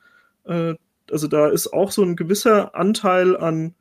Äh, 0.46 0.76
also 1.12 1.28
da 1.28 1.48
ist 1.48 1.74
auch 1.74 1.92
so 1.92 2.04
ein 2.04 2.16
gewisser 2.16 2.76
Anteil 2.76 3.36
an 3.36 3.74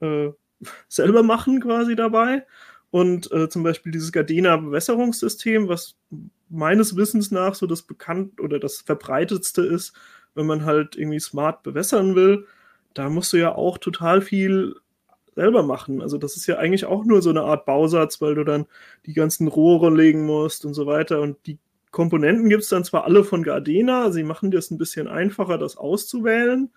äh, 0.00 0.30
selber 0.88 1.22
machen 1.22 1.60
quasi 1.60 1.94
dabei. 1.94 2.44
Und 2.90 3.30
äh, 3.30 3.48
zum 3.48 3.62
Beispiel 3.62 3.92
dieses 3.92 4.10
Gardena 4.10 4.56
Bewässerungssystem, 4.56 5.68
was 5.68 5.96
meines 6.48 6.96
Wissens 6.96 7.30
nach 7.30 7.54
so 7.54 7.66
das 7.66 7.82
bekannt 7.82 8.40
oder 8.40 8.58
das 8.58 8.80
verbreitetste 8.80 9.62
ist, 9.62 9.92
wenn 10.34 10.46
man 10.46 10.64
halt 10.64 10.96
irgendwie 10.96 11.20
smart 11.20 11.62
bewässern 11.62 12.16
will, 12.16 12.46
da 12.94 13.10
musst 13.10 13.32
du 13.32 13.36
ja 13.36 13.54
auch 13.54 13.78
total 13.78 14.22
viel 14.22 14.74
selber 15.38 15.62
machen. 15.62 16.02
Also 16.02 16.18
das 16.18 16.36
ist 16.36 16.46
ja 16.46 16.56
eigentlich 16.58 16.84
auch 16.84 17.04
nur 17.04 17.22
so 17.22 17.30
eine 17.30 17.42
Art 17.42 17.64
Bausatz, 17.64 18.20
weil 18.20 18.34
du 18.34 18.44
dann 18.44 18.66
die 19.06 19.12
ganzen 19.12 19.46
Rohre 19.46 19.94
legen 19.94 20.26
musst 20.26 20.64
und 20.64 20.74
so 20.74 20.86
weiter. 20.86 21.20
Und 21.20 21.36
die 21.46 21.58
Komponenten 21.92 22.48
gibt 22.48 22.64
es 22.64 22.68
dann 22.68 22.84
zwar 22.84 23.04
alle 23.04 23.22
von 23.22 23.44
Gardena, 23.44 24.10
sie 24.10 24.24
machen 24.24 24.50
dir 24.50 24.58
es 24.58 24.70
ein 24.70 24.78
bisschen 24.78 25.06
einfacher, 25.06 25.58
das 25.58 25.76
auszuwählen, 25.76 26.70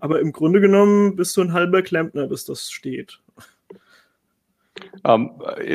aber 0.00 0.20
im 0.20 0.32
Grunde 0.32 0.60
genommen 0.60 1.16
bist 1.16 1.36
du 1.36 1.42
ein 1.42 1.52
halber 1.52 1.82
Klempner, 1.82 2.26
bis 2.26 2.44
das 2.44 2.70
steht. 2.70 3.18
Ähm, 5.04 5.30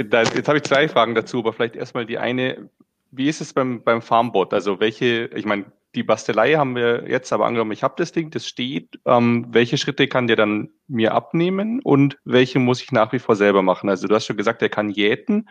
da, 0.09 0.23
jetzt 0.23 0.47
habe 0.47 0.57
ich 0.57 0.63
zwei 0.63 0.87
Fragen 0.87 1.15
dazu, 1.15 1.39
aber 1.39 1.53
vielleicht 1.53 1.75
erstmal 1.75 2.05
die 2.05 2.17
eine, 2.17 2.69
wie 3.11 3.27
ist 3.27 3.41
es 3.41 3.53
beim, 3.53 3.83
beim 3.83 4.01
Farmbot? 4.01 4.53
Also 4.53 4.79
welche, 4.79 5.29
ich 5.35 5.45
meine, 5.45 5.65
die 5.95 6.03
Bastelei 6.03 6.53
haben 6.53 6.75
wir 6.75 7.09
jetzt, 7.09 7.33
aber 7.33 7.45
angenommen, 7.45 7.71
ich 7.71 7.83
habe 7.83 7.95
das 7.97 8.11
Ding, 8.11 8.31
das 8.31 8.47
steht. 8.47 8.99
Ähm, 9.05 9.47
welche 9.49 9.77
Schritte 9.77 10.07
kann 10.07 10.27
der 10.27 10.35
dann 10.35 10.69
mir 10.87 11.13
abnehmen 11.13 11.81
und 11.81 12.17
welche 12.23 12.59
muss 12.59 12.81
ich 12.81 12.91
nach 12.91 13.11
wie 13.11 13.19
vor 13.19 13.35
selber 13.35 13.61
machen? 13.61 13.89
Also 13.89 14.07
du 14.07 14.15
hast 14.15 14.25
schon 14.25 14.37
gesagt, 14.37 14.61
er 14.61 14.69
kann 14.69 14.89
jäten, 14.89 15.49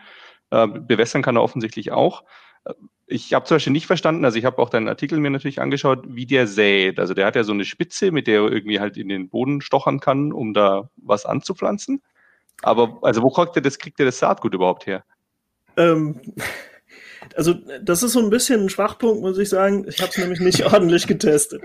äh, 0.49 0.67
bewässern 0.67 1.21
kann 1.21 1.35
er 1.35 1.43
offensichtlich 1.43 1.91
auch 1.91 2.23
ich 3.07 3.33
habe 3.33 3.45
zum 3.45 3.55
Beispiel 3.55 3.73
nicht 3.73 3.87
verstanden, 3.87 4.23
also 4.23 4.37
ich 4.37 4.45
habe 4.45 4.59
auch 4.59 4.69
deinen 4.69 4.87
Artikel 4.87 5.19
mir 5.19 5.29
natürlich 5.29 5.59
angeschaut, 5.59 6.03
wie 6.07 6.25
der 6.25 6.47
sät. 6.47 6.99
Also 6.99 7.13
der 7.13 7.25
hat 7.25 7.35
ja 7.35 7.43
so 7.43 7.51
eine 7.51 7.65
Spitze, 7.65 8.11
mit 8.11 8.27
der 8.27 8.41
er 8.41 8.51
irgendwie 8.51 8.79
halt 8.79 8.97
in 8.97 9.09
den 9.09 9.29
Boden 9.29 9.61
stochern 9.61 9.99
kann, 9.99 10.31
um 10.31 10.53
da 10.53 10.89
was 10.95 11.25
anzupflanzen. 11.25 12.01
Aber 12.61 12.99
also 13.01 13.21
wo 13.21 13.29
kriegt 13.29 13.55
er 13.55 13.61
das, 13.61 13.79
kriegt 13.79 13.99
er 13.99 14.05
das 14.05 14.19
Saatgut 14.19 14.53
überhaupt 14.53 14.85
her? 14.85 15.03
Ähm, 15.75 16.21
also 17.35 17.55
das 17.81 18.03
ist 18.03 18.13
so 18.13 18.19
ein 18.19 18.29
bisschen 18.29 18.61
ein 18.61 18.69
Schwachpunkt, 18.69 19.21
muss 19.21 19.37
ich 19.37 19.49
sagen. 19.49 19.85
Ich 19.87 20.01
habe 20.01 20.11
es 20.11 20.17
nämlich 20.17 20.39
nicht 20.39 20.65
ordentlich 20.73 21.07
getestet. 21.07 21.61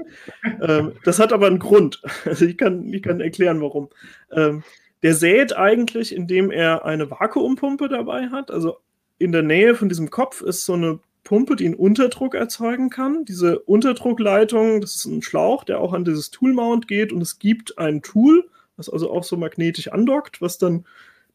Ähm, 0.60 0.92
das 1.04 1.18
hat 1.18 1.32
aber 1.32 1.46
einen 1.46 1.58
Grund. 1.58 2.02
Also 2.24 2.44
ich 2.44 2.56
kann, 2.56 2.92
ich 2.92 3.02
kann 3.02 3.20
erklären, 3.20 3.60
warum. 3.60 3.88
Ähm, 4.32 4.62
der 5.02 5.14
sät 5.14 5.56
eigentlich, 5.56 6.14
indem 6.14 6.50
er 6.50 6.84
eine 6.84 7.10
Vakuumpumpe 7.10 7.88
dabei 7.88 8.28
hat. 8.28 8.50
Also 8.50 8.78
in 9.18 9.32
der 9.32 9.42
Nähe 9.42 9.74
von 9.74 9.88
diesem 9.88 10.10
Kopf 10.10 10.42
ist 10.42 10.64
so 10.64 10.74
eine 10.74 11.00
Pumpe, 11.24 11.56
die 11.56 11.66
einen 11.66 11.74
Unterdruck 11.74 12.34
erzeugen 12.34 12.88
kann. 12.88 13.24
Diese 13.24 13.58
Unterdruckleitung, 13.60 14.80
das 14.80 14.94
ist 14.94 15.06
ein 15.06 15.22
Schlauch, 15.22 15.64
der 15.64 15.80
auch 15.80 15.92
an 15.92 16.04
dieses 16.04 16.30
Tool-Mount 16.30 16.88
geht 16.88 17.12
und 17.12 17.20
es 17.20 17.38
gibt 17.38 17.78
ein 17.78 18.02
Tool, 18.02 18.48
was 18.76 18.88
also 18.88 19.10
auch 19.10 19.24
so 19.24 19.36
magnetisch 19.36 19.88
andockt, 19.88 20.40
was 20.40 20.58
dann 20.58 20.86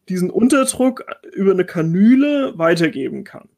diesen 0.10 0.30
Unterdruck 0.30 1.06
über 1.34 1.52
eine 1.52 1.65
Kanüle 1.65 2.58
weitergeben 2.58 3.24
kann. 3.24 3.50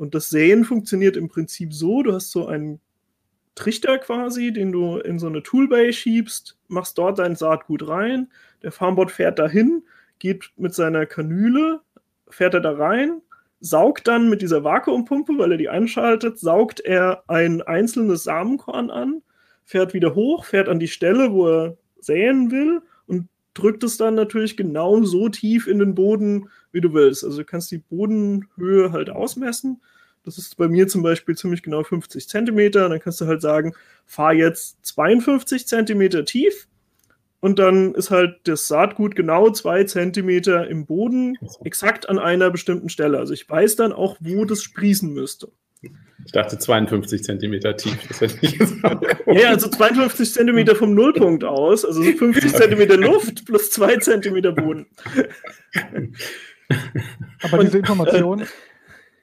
Und 0.00 0.14
das 0.14 0.30
Säen 0.30 0.64
funktioniert 0.64 1.18
im 1.18 1.28
Prinzip 1.28 1.74
so, 1.74 2.02
du 2.02 2.14
hast 2.14 2.30
so 2.30 2.46
einen 2.46 2.80
Trichter 3.54 3.98
quasi, 3.98 4.50
den 4.50 4.72
du 4.72 4.96
in 4.96 5.18
so 5.18 5.26
eine 5.26 5.42
Toolbay 5.42 5.92
schiebst, 5.92 6.56
machst 6.68 6.96
dort 6.96 7.18
dein 7.18 7.36
Saatgut 7.36 7.86
rein, 7.86 8.28
der 8.62 8.72
Farmbot 8.72 9.10
fährt 9.10 9.38
dahin, 9.38 9.82
geht 10.18 10.52
mit 10.56 10.74
seiner 10.74 11.04
Kanüle, 11.04 11.80
fährt 12.30 12.54
er 12.54 12.60
da 12.60 12.72
rein, 12.72 13.20
saugt 13.60 14.08
dann 14.08 14.30
mit 14.30 14.40
dieser 14.40 14.64
Vakuumpumpe, 14.64 15.34
weil 15.36 15.52
er 15.52 15.58
die 15.58 15.68
einschaltet, 15.68 16.38
saugt 16.38 16.80
er 16.80 17.22
ein 17.28 17.60
einzelnes 17.60 18.24
Samenkorn 18.24 18.90
an, 18.90 19.20
fährt 19.66 19.92
wieder 19.92 20.14
hoch, 20.14 20.46
fährt 20.46 20.70
an 20.70 20.78
die 20.78 20.88
Stelle, 20.88 21.30
wo 21.32 21.46
er 21.46 21.76
säen 21.98 22.50
will 22.50 22.80
und 23.06 23.28
drückt 23.52 23.84
es 23.84 23.98
dann 23.98 24.14
natürlich 24.14 24.56
genau 24.56 25.02
so 25.02 25.28
tief 25.28 25.66
in 25.66 25.78
den 25.78 25.94
Boden, 25.94 26.48
wie 26.72 26.80
du 26.80 26.94
willst. 26.94 27.22
Also 27.22 27.36
du 27.36 27.44
kannst 27.44 27.70
die 27.70 27.78
Bodenhöhe 27.78 28.92
halt 28.92 29.10
ausmessen. 29.10 29.82
Das 30.24 30.38
ist 30.38 30.56
bei 30.56 30.68
mir 30.68 30.86
zum 30.86 31.02
Beispiel 31.02 31.36
ziemlich 31.36 31.62
genau 31.62 31.82
50 31.82 32.28
Zentimeter. 32.28 32.88
Dann 32.88 33.00
kannst 33.00 33.20
du 33.20 33.26
halt 33.26 33.40
sagen, 33.40 33.74
fahr 34.04 34.32
jetzt 34.32 34.78
52 34.84 35.66
Zentimeter 35.66 36.24
tief 36.24 36.68
und 37.40 37.58
dann 37.58 37.94
ist 37.94 38.10
halt 38.10 38.40
das 38.44 38.68
Saatgut 38.68 39.16
genau 39.16 39.50
zwei 39.50 39.84
Zentimeter 39.84 40.68
im 40.68 40.84
Boden, 40.84 41.38
exakt 41.64 42.08
an 42.08 42.18
einer 42.18 42.50
bestimmten 42.50 42.90
Stelle. 42.90 43.18
Also 43.18 43.32
ich 43.32 43.48
weiß 43.48 43.76
dann 43.76 43.92
auch, 43.92 44.16
wo 44.20 44.44
das 44.44 44.62
sprießen 44.62 45.12
müsste. 45.12 45.48
Ich 46.26 46.32
dachte 46.32 46.58
52 46.58 47.24
Zentimeter 47.24 47.74
tief. 47.76 47.96
Das 48.08 48.20
hätte 48.20 48.36
ich 48.42 48.58
gesagt. 48.58 49.06
Ja, 49.26 49.48
also 49.48 49.70
52 49.70 50.34
Zentimeter 50.34 50.76
vom 50.76 50.94
Nullpunkt 50.94 51.42
aus, 51.42 51.86
also 51.86 52.02
50 52.02 52.52
Zentimeter 52.54 52.98
Luft 52.98 53.46
plus 53.46 53.70
zwei 53.70 53.96
Zentimeter 53.96 54.52
Boden. 54.52 54.86
Aber 57.42 57.64
diese 57.64 57.78
Information, 57.78 58.44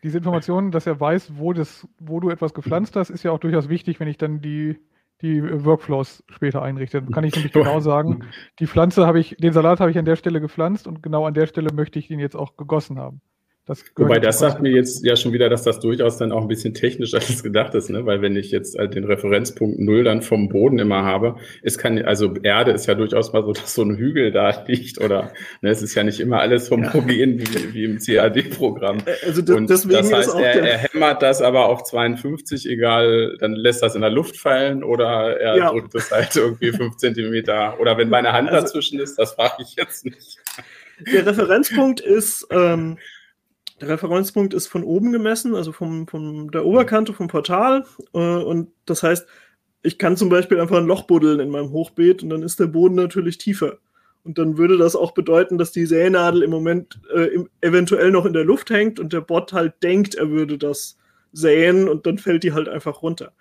diese 0.07 0.17
Information, 0.17 0.71
dass 0.71 0.87
er 0.87 0.99
weiß, 0.99 1.37
wo, 1.37 1.53
das, 1.53 1.87
wo 1.99 2.19
du 2.19 2.29
etwas 2.29 2.53
gepflanzt 2.53 2.95
hast, 2.95 3.09
ist 3.09 3.23
ja 3.23 3.31
auch 3.31 3.39
durchaus 3.39 3.67
wichtig, 3.69 3.99
wenn 3.99 4.07
ich 4.07 4.17
dann 4.17 4.41
die 4.41 4.77
die 5.21 5.41
Workflows 5.65 6.23
später 6.27 6.61
einrichtet. 6.61 7.05
Dann 7.05 7.11
kann 7.11 7.23
ich 7.23 7.35
nämlich 7.35 7.51
genau 7.51 7.79
sagen, 7.79 8.23
die 8.59 8.67
Pflanze 8.67 9.07
habe 9.07 9.19
ich, 9.19 9.35
den 9.39 9.53
Salat 9.53 9.79
habe 9.79 9.89
ich 9.89 9.97
an 9.97 10.05
der 10.05 10.15
Stelle 10.15 10.39
gepflanzt 10.39 10.87
und 10.87 11.01
genau 11.01 11.25
an 11.25 11.33
der 11.33 11.47
Stelle 11.47 11.73
möchte 11.73 11.97
ich 11.97 12.11
ihn 12.11 12.19
jetzt 12.19 12.35
auch 12.35 12.55
gegossen 12.55 12.99
haben. 12.99 13.21
Das 13.67 13.83
Wobei 13.97 14.19
das 14.19 14.39
sagt 14.39 14.61
mir 14.61 14.71
jetzt 14.71 15.05
ja 15.05 15.17
schon 15.17 15.33
wieder, 15.33 15.49
dass 15.49 15.63
das 15.63 15.81
durchaus 15.81 16.17
dann 16.17 16.31
auch 16.31 16.41
ein 16.41 16.47
bisschen 16.47 16.73
technisch 16.73 17.13
als 17.13 17.43
gedacht 17.43 17.75
ist, 17.75 17.89
ne? 17.89 18.05
Weil 18.05 18.21
wenn 18.21 18.37
ich 18.37 18.49
jetzt 18.49 18.77
halt 18.77 18.95
den 18.95 19.03
Referenzpunkt 19.03 19.77
Null 19.77 20.05
dann 20.05 20.21
vom 20.21 20.47
Boden 20.47 20.79
immer 20.79 21.03
habe, 21.03 21.35
es 21.63 21.77
kann, 21.77 22.01
also 22.01 22.33
Erde 22.43 22.71
ist 22.71 22.85
ja 22.85 22.95
durchaus 22.95 23.33
mal 23.33 23.43
so, 23.43 23.51
dass 23.53 23.73
so 23.73 23.81
ein 23.81 23.97
Hügel 23.97 24.31
da 24.31 24.63
liegt 24.65 25.01
oder 25.01 25.33
ne, 25.61 25.69
es 25.69 25.81
ist 25.81 25.95
ja 25.95 26.03
nicht 26.03 26.21
immer 26.21 26.39
alles 26.39 26.71
homogen 26.71 27.39
ja. 27.39 27.45
wie, 27.45 27.73
wie 27.73 27.83
im 27.83 27.97
CAD-Programm. 27.99 28.99
Also 29.25 29.41
das, 29.41 29.57
Und 29.57 29.69
deswegen 29.69 29.95
das 29.95 30.13
heißt, 30.13 30.35
er, 30.35 30.63
er, 30.63 30.77
hämmert 30.77 31.21
das 31.21 31.41
aber 31.41 31.67
auf 31.67 31.83
52, 31.83 32.69
egal, 32.69 33.35
dann 33.41 33.51
lässt 33.51 33.83
das 33.83 33.95
in 33.95 34.01
der 34.01 34.11
Luft 34.11 34.37
fallen 34.37 34.81
oder 34.81 35.41
er 35.41 35.57
ja. 35.57 35.71
drückt 35.71 35.93
es 35.93 36.09
halt 36.09 36.33
irgendwie 36.37 36.71
fünf 36.71 36.95
Zentimeter 36.97 37.77
oder 37.81 37.97
wenn 37.97 38.07
meine 38.07 38.31
Hand 38.31 38.47
also, 38.47 38.61
dazwischen 38.61 38.97
ist, 39.01 39.19
das 39.19 39.33
frage 39.33 39.61
ich 39.61 39.75
jetzt 39.75 40.05
nicht. 40.05 40.37
Der 41.13 41.25
Referenzpunkt 41.25 41.99
ist 41.99 42.47
ähm, 42.49 42.97
der 43.79 43.89
Referenzpunkt 43.89 44.53
ist 44.53 44.67
von 44.67 44.83
oben 44.83 45.11
gemessen, 45.11 45.55
also 45.55 45.71
vom, 45.71 46.07
von 46.07 46.49
der 46.49 46.65
Oberkante 46.65 47.13
vom 47.13 47.27
Portal. 47.27 47.85
Äh, 48.13 48.17
und 48.17 48.71
das 48.85 49.03
heißt, 49.03 49.27
ich 49.83 49.97
kann 49.97 50.17
zum 50.17 50.29
Beispiel 50.29 50.59
einfach 50.59 50.77
ein 50.77 50.87
Loch 50.87 51.03
buddeln 51.03 51.39
in 51.39 51.49
meinem 51.49 51.71
Hochbeet 51.71 52.23
und 52.23 52.29
dann 52.29 52.43
ist 52.43 52.59
der 52.59 52.67
Boden 52.67 52.95
natürlich 52.95 53.37
tiefer. 53.37 53.77
Und 54.23 54.37
dann 54.37 54.57
würde 54.57 54.77
das 54.77 54.95
auch 54.95 55.13
bedeuten, 55.13 55.57
dass 55.57 55.71
die 55.71 55.85
Sähnadel 55.85 56.43
im 56.43 56.49
Moment 56.49 56.99
äh, 57.15 57.27
im, 57.27 57.49
eventuell 57.61 58.11
noch 58.11 58.25
in 58.25 58.33
der 58.33 58.43
Luft 58.43 58.69
hängt 58.69 58.99
und 58.99 59.13
der 59.13 59.21
Bot 59.21 59.53
halt 59.53 59.81
denkt, 59.83 60.15
er 60.15 60.29
würde 60.29 60.57
das 60.57 60.97
säen 61.31 61.87
und 61.87 62.05
dann 62.05 62.17
fällt 62.17 62.43
die 62.43 62.53
halt 62.53 62.67
einfach 62.67 63.01
runter. 63.01 63.31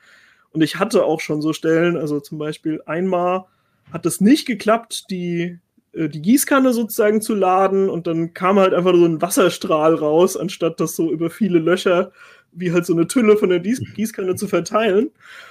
Und 0.50 0.62
ich 0.62 0.78
hatte 0.78 1.04
auch 1.04 1.20
schon 1.20 1.42
so 1.42 1.52
Stellen, 1.52 1.96
also 1.96 2.20
zum 2.20 2.38
Beispiel 2.38 2.82
einmal 2.86 3.46
hat 3.92 4.06
es 4.06 4.20
nicht 4.20 4.46
geklappt, 4.46 5.10
die 5.10 5.58
die 5.96 6.22
Gießkanne 6.22 6.72
sozusagen 6.72 7.20
zu 7.20 7.34
laden 7.34 7.88
und 7.88 8.06
dann 8.06 8.34
kam 8.34 8.58
halt 8.58 8.74
einfach 8.74 8.94
so 8.94 9.04
ein 9.04 9.22
Wasserstrahl 9.22 9.94
raus, 9.94 10.36
anstatt 10.36 10.80
das 10.80 10.94
so 10.96 11.10
über 11.10 11.30
viele 11.30 11.58
Löcher 11.58 12.12
wie 12.56 12.72
halt 12.72 12.86
so 12.86 12.94
eine 12.94 13.06
Tülle 13.06 13.36
von 13.36 13.50
der 13.50 13.60
Gießkanne 13.60 14.34
zu 14.34 14.48
verteilen. 14.48 15.10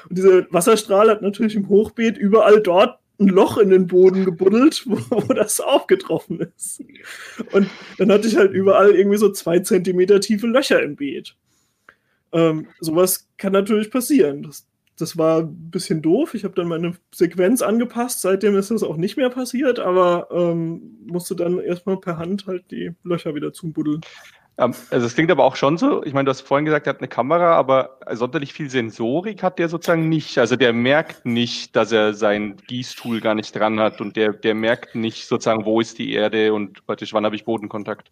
Und 0.10 0.18
dieser 0.18 0.52
Wasserstrahl 0.52 1.10
hat 1.10 1.22
natürlich 1.22 1.56
im 1.56 1.70
Hochbeet 1.70 2.18
überall 2.18 2.62
dort 2.62 3.00
ein 3.20 3.28
Loch 3.28 3.58
in 3.58 3.70
den 3.70 3.88
Boden 3.88 4.26
gebuddelt, 4.26 4.84
wo, 4.86 4.98
wo 5.10 5.34
das 5.34 5.62
aufgetroffen 5.62 6.40
ist. 6.58 6.84
Und 7.52 7.70
dann 7.98 8.12
hatte 8.12 8.28
ich 8.28 8.36
halt 8.36 8.52
überall 8.52 8.96
irgendwie 8.96 9.18
so 9.18 9.32
zwei 9.32 9.60
Zentimeter 9.60 10.20
tiefe 10.20 10.48
Löcher 10.48 10.82
im 10.82 10.96
Beet. 10.96 11.36
Ähm, 12.34 12.68
sowas 12.80 13.28
kann 13.38 13.54
natürlich 13.54 13.90
passieren. 13.90 14.44
Das, 14.44 14.68
das 14.98 15.18
war 15.18 15.40
ein 15.42 15.70
bisschen 15.72 16.02
doof. 16.02 16.34
Ich 16.34 16.44
habe 16.44 16.56
dann 16.56 16.68
meine 16.68 16.94
Sequenz 17.14 17.62
angepasst. 17.62 18.22
Seitdem 18.22 18.56
ist 18.56 18.72
das 18.72 18.84
auch 18.84 18.98
nicht 18.98 19.18
mehr 19.18 19.30
passiert, 19.30 19.80
aber 19.80 20.28
ähm, 20.32 20.98
musste 21.06 21.36
dann 21.36 21.60
erstmal 21.60 21.98
per 21.98 22.18
Hand 22.18 22.48
halt 22.48 22.72
die 22.72 22.94
Löcher 23.04 23.36
wieder 23.36 23.54
zubuddeln. 23.54 24.02
Ähm, 24.58 24.74
also 24.90 25.06
es 25.06 25.16
klingt 25.16 25.32
aber 25.32 25.44
auch 25.44 25.56
schon 25.56 25.78
so, 25.78 26.04
ich 26.04 26.14
meine, 26.14 26.26
du 26.26 26.30
hast 26.30 26.42
vorhin 26.42 26.66
gesagt, 26.66 26.88
er 26.88 26.94
hat 26.94 27.00
eine 27.00 27.08
Kamera, 27.08 27.56
aber 27.56 28.00
sonderlich 28.14 28.54
viel 28.54 28.70
Sensorik 28.70 29.44
hat 29.44 29.60
der 29.60 29.70
sozusagen 29.70 30.08
nicht. 30.08 30.38
Also 30.38 30.56
der 30.56 30.72
merkt 30.74 31.26
nicht, 31.26 31.76
dass 31.76 31.92
er 31.92 32.14
sein 32.14 32.56
Gießtool 32.68 33.20
gar 33.20 33.36
nicht 33.36 33.54
dran 33.56 33.80
hat 33.80 34.00
und 34.00 34.16
der, 34.16 34.34
der 34.34 34.56
merkt 34.56 34.96
nicht 34.96 35.28
sozusagen, 35.28 35.66
wo 35.66 35.82
ist 35.82 35.98
die 36.00 36.14
Erde 36.14 36.54
und 36.54 36.86
praktisch 36.86 37.14
wann 37.14 37.26
habe 37.26 37.36
ich 37.36 37.46
Bodenkontakt. 37.46 38.12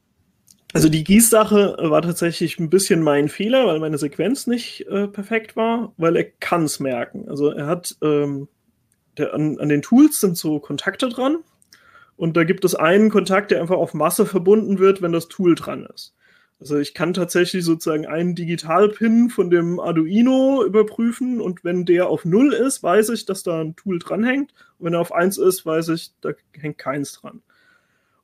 Also 0.74 0.90
die 0.90 1.04
Gießsache 1.04 1.78
war 1.80 2.02
tatsächlich 2.02 2.60
ein 2.60 2.72
bisschen 2.72 3.04
mein 3.04 3.30
Fehler, 3.30 3.68
weil 3.68 3.80
meine 3.80 4.00
Sequenz 4.00 4.48
nicht 4.48 4.88
äh, 4.88 5.08
perfekt 5.08 5.56
war, 5.56 5.94
weil 5.98 6.16
er 6.16 6.24
kann 6.24 6.64
es 6.64 6.80
merken. 6.80 7.30
Also 7.30 7.52
er 7.52 7.68
hat 7.68 7.96
ähm, 8.02 8.48
der, 9.18 9.36
an, 9.36 9.60
an 9.60 9.70
den 9.70 9.84
Tools 9.84 10.20
sind 10.20 10.36
so 10.36 10.60
Kontakte 10.60 11.10
dran 11.10 11.38
und 12.16 12.36
da 12.36 12.44
gibt 12.44 12.66
es 12.66 12.74
einen 12.74 13.12
Kontakt, 13.12 13.52
der 13.52 13.62
einfach 13.62 13.78
auf 13.78 13.94
Masse 13.94 14.26
verbunden 14.26 14.80
wird, 14.80 15.04
wenn 15.04 15.12
das 15.12 15.28
Tool 15.28 15.54
dran 15.54 15.88
ist. 15.94 16.16
Also 16.60 16.80
ich 16.80 16.96
kann 16.96 17.14
tatsächlich 17.14 17.64
sozusagen 17.64 18.08
einen 18.08 18.34
Digitalpin 18.34 19.30
von 19.30 19.52
dem 19.52 19.80
Arduino 19.80 20.64
überprüfen 20.66 21.40
und 21.40 21.64
wenn 21.64 21.86
der 21.86 22.08
auf 22.08 22.26
0 22.26 22.52
ist, 22.54 22.82
weiß 22.82 23.10
ich, 23.10 23.26
dass 23.26 23.44
da 23.44 23.62
ein 23.62 23.76
Tool 23.76 24.00
dranhängt. 24.00 24.54
Und 24.80 24.88
wenn 24.88 24.94
er 24.94 25.02
auf 25.02 25.14
1 25.14 25.38
ist, 25.38 25.66
weiß 25.66 25.90
ich, 25.90 26.14
da 26.22 26.32
hängt 26.58 26.78
keins 26.78 27.14
dran. 27.14 27.42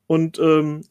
Und 0.06 0.38
ähm, 0.38 0.84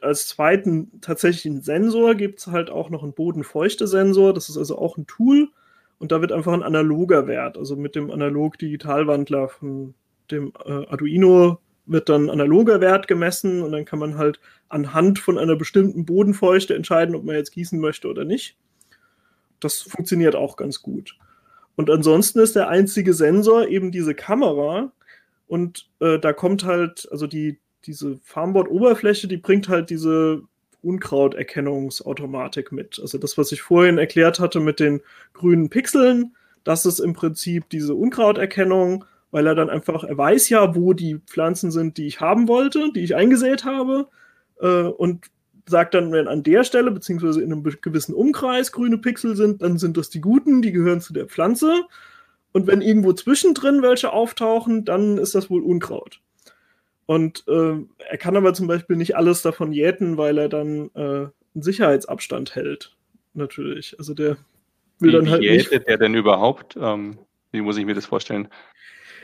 als 0.00 0.28
zweiten 0.28 1.00
tatsächlichen 1.00 1.62
Sensor 1.62 2.14
gibt 2.14 2.38
es 2.38 2.46
halt 2.46 2.70
auch 2.70 2.90
noch 2.90 3.02
einen 3.02 3.12
Bodenfeuchte-Sensor. 3.12 4.32
Das 4.32 4.48
ist 4.48 4.56
also 4.56 4.78
auch 4.78 4.96
ein 4.96 5.06
Tool 5.06 5.48
und 5.98 6.12
da 6.12 6.20
wird 6.20 6.32
einfach 6.32 6.52
ein 6.52 6.62
analoger 6.62 7.26
Wert, 7.26 7.58
also 7.58 7.76
mit 7.76 7.94
dem 7.94 8.10
Analog-Digitalwandler 8.10 9.48
von 9.48 9.94
dem 10.30 10.52
äh, 10.64 10.86
Arduino 10.86 11.58
wird 11.86 12.08
dann 12.08 12.30
analoger 12.30 12.80
Wert 12.80 13.08
gemessen 13.08 13.62
und 13.62 13.72
dann 13.72 13.84
kann 13.84 13.98
man 13.98 14.16
halt 14.16 14.40
anhand 14.68 15.18
von 15.18 15.38
einer 15.38 15.56
bestimmten 15.56 16.06
Bodenfeuchte 16.06 16.74
entscheiden, 16.74 17.14
ob 17.14 17.24
man 17.24 17.36
jetzt 17.36 17.52
gießen 17.52 17.78
möchte 17.78 18.08
oder 18.08 18.24
nicht. 18.24 18.56
Das 19.60 19.82
funktioniert 19.82 20.34
auch 20.34 20.56
ganz 20.56 20.82
gut. 20.82 21.16
Und 21.76 21.90
ansonsten 21.90 22.38
ist 22.38 22.56
der 22.56 22.68
einzige 22.68 23.12
Sensor 23.12 23.68
eben 23.68 23.90
diese 23.90 24.14
Kamera 24.14 24.92
und 25.46 25.90
äh, 26.00 26.18
da 26.18 26.32
kommt 26.32 26.64
halt, 26.64 27.08
also 27.10 27.26
die, 27.26 27.60
diese 27.86 28.18
Farmboard-Oberfläche, 28.22 29.28
die 29.28 29.36
bringt 29.36 29.68
halt 29.68 29.90
diese 29.90 30.42
Unkrauterkennungsautomatik 30.82 32.72
mit. 32.72 32.98
Also 33.00 33.18
das, 33.18 33.38
was 33.38 33.52
ich 33.52 33.62
vorhin 33.62 33.98
erklärt 33.98 34.38
hatte 34.38 34.60
mit 34.60 34.80
den 34.80 35.00
grünen 35.32 35.70
Pixeln, 35.70 36.36
das 36.62 36.86
ist 36.86 36.98
im 36.98 37.12
Prinzip 37.12 37.68
diese 37.68 37.94
Unkrauterkennung, 37.94 39.04
weil 39.30 39.46
er 39.46 39.54
dann 39.54 39.70
einfach, 39.70 40.04
er 40.04 40.16
weiß 40.16 40.48
ja, 40.48 40.74
wo 40.74 40.92
die 40.92 41.18
Pflanzen 41.26 41.70
sind, 41.70 41.96
die 41.98 42.06
ich 42.06 42.20
haben 42.20 42.48
wollte, 42.48 42.90
die 42.94 43.00
ich 43.00 43.16
eingesät 43.16 43.64
habe, 43.64 44.08
äh, 44.60 44.82
und 44.82 45.26
sagt 45.66 45.94
dann, 45.94 46.12
wenn 46.12 46.28
an 46.28 46.42
der 46.42 46.64
Stelle, 46.64 46.90
beziehungsweise 46.90 47.42
in 47.42 47.52
einem 47.52 47.62
gewissen 47.62 48.14
Umkreis 48.14 48.72
grüne 48.72 48.98
Pixel 48.98 49.34
sind, 49.36 49.62
dann 49.62 49.78
sind 49.78 49.96
das 49.96 50.10
die 50.10 50.20
guten, 50.20 50.62
die 50.62 50.72
gehören 50.72 51.00
zu 51.00 51.12
der 51.12 51.26
Pflanze. 51.26 51.84
Und 52.52 52.66
wenn 52.66 52.82
irgendwo 52.82 53.12
zwischendrin 53.12 53.82
welche 53.82 54.12
auftauchen, 54.12 54.84
dann 54.84 55.18
ist 55.18 55.34
das 55.34 55.50
wohl 55.50 55.62
Unkraut. 55.62 56.20
Und 57.06 57.44
äh, 57.48 57.74
er 58.08 58.18
kann 58.18 58.36
aber 58.36 58.54
zum 58.54 58.66
Beispiel 58.66 58.96
nicht 58.96 59.16
alles 59.16 59.42
davon 59.42 59.72
jäten, 59.72 60.16
weil 60.16 60.38
er 60.38 60.48
dann 60.48 60.90
äh, 60.94 61.00
einen 61.00 61.62
Sicherheitsabstand 61.62 62.54
hält. 62.54 62.96
Natürlich. 63.34 63.96
Also 63.98 64.14
der 64.14 64.36
will 64.98 65.10
wie, 65.10 65.12
dann 65.12 65.30
halt. 65.30 65.42
Wie 65.42 65.48
jätet 65.48 65.72
nicht... 65.72 65.88
der 65.88 65.98
denn 65.98 66.14
überhaupt? 66.14 66.76
Ähm, 66.80 67.18
wie 67.52 67.60
muss 67.60 67.76
ich 67.76 67.84
mir 67.84 67.94
das 67.94 68.06
vorstellen? 68.06 68.48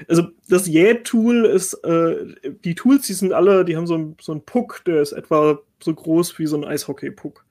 Also 0.09 0.29
das 0.49 0.67
Jäh-Tool 0.67 1.45
ist, 1.45 1.75
äh, 1.85 2.17
die 2.65 2.75
Tools, 2.75 3.07
die 3.07 3.13
sind 3.13 3.33
alle, 3.33 3.65
die 3.65 3.77
haben 3.77 3.87
so, 3.87 3.97
ein, 3.97 4.17
so 4.21 4.33
einen 4.33 4.45
Puck, 4.45 4.83
der 4.87 5.03
ist 5.03 5.13
etwa 5.13 5.59
so 5.83 5.95
groß 5.95 6.39
wie 6.39 6.47
so 6.47 6.57
ein 6.57 6.65
Eishockey-Puck. 6.65 7.45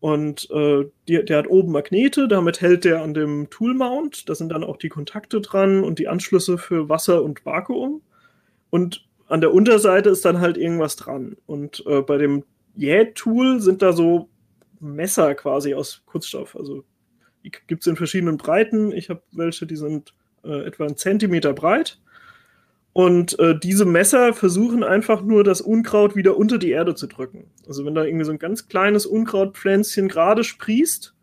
Und 0.00 0.50
äh, 0.50 0.84
die, 1.08 1.24
der 1.24 1.38
hat 1.38 1.48
oben 1.48 1.72
Magnete, 1.72 2.28
damit 2.28 2.60
hält 2.60 2.84
der 2.84 3.02
an 3.02 3.14
dem 3.14 3.48
Tool-Mount. 3.50 4.28
Da 4.28 4.34
sind 4.34 4.50
dann 4.50 4.62
auch 4.62 4.76
die 4.76 4.90
Kontakte 4.90 5.40
dran 5.40 5.84
und 5.84 5.98
die 5.98 6.08
Anschlüsse 6.08 6.58
für 6.58 6.88
Wasser 6.88 7.22
und 7.22 7.44
Vakuum. 7.46 8.02
Und 8.70 9.05
an 9.28 9.40
der 9.40 9.52
Unterseite 9.52 10.10
ist 10.10 10.24
dann 10.24 10.40
halt 10.40 10.56
irgendwas 10.56 10.96
dran. 10.96 11.36
Und 11.46 11.84
äh, 11.86 12.02
bei 12.02 12.18
dem 12.18 12.44
Jäh-Tool 12.76 13.60
sind 13.60 13.82
da 13.82 13.92
so 13.92 14.28
Messer 14.80 15.34
quasi 15.34 15.74
aus 15.74 16.02
Kunststoff. 16.06 16.56
Also 16.56 16.84
gibt 17.42 17.82
es 17.82 17.86
in 17.86 17.96
verschiedenen 17.96 18.36
Breiten. 18.36 18.92
Ich 18.92 19.08
habe 19.10 19.22
welche, 19.32 19.66
die 19.66 19.76
sind 19.76 20.14
äh, 20.44 20.66
etwa 20.66 20.84
einen 20.84 20.96
Zentimeter 20.96 21.52
breit. 21.52 21.98
Und 22.92 23.38
äh, 23.38 23.58
diese 23.58 23.84
Messer 23.84 24.32
versuchen 24.32 24.82
einfach 24.82 25.20
nur, 25.20 25.44
das 25.44 25.60
Unkraut 25.60 26.16
wieder 26.16 26.36
unter 26.38 26.56
die 26.56 26.70
Erde 26.70 26.94
zu 26.94 27.06
drücken. 27.06 27.50
Also 27.68 27.84
wenn 27.84 27.94
da 27.94 28.04
irgendwie 28.04 28.24
so 28.24 28.32
ein 28.32 28.38
ganz 28.38 28.68
kleines 28.68 29.04
Unkrautpflänzchen 29.04 30.08
gerade 30.08 30.44
sprießt, 30.44 31.14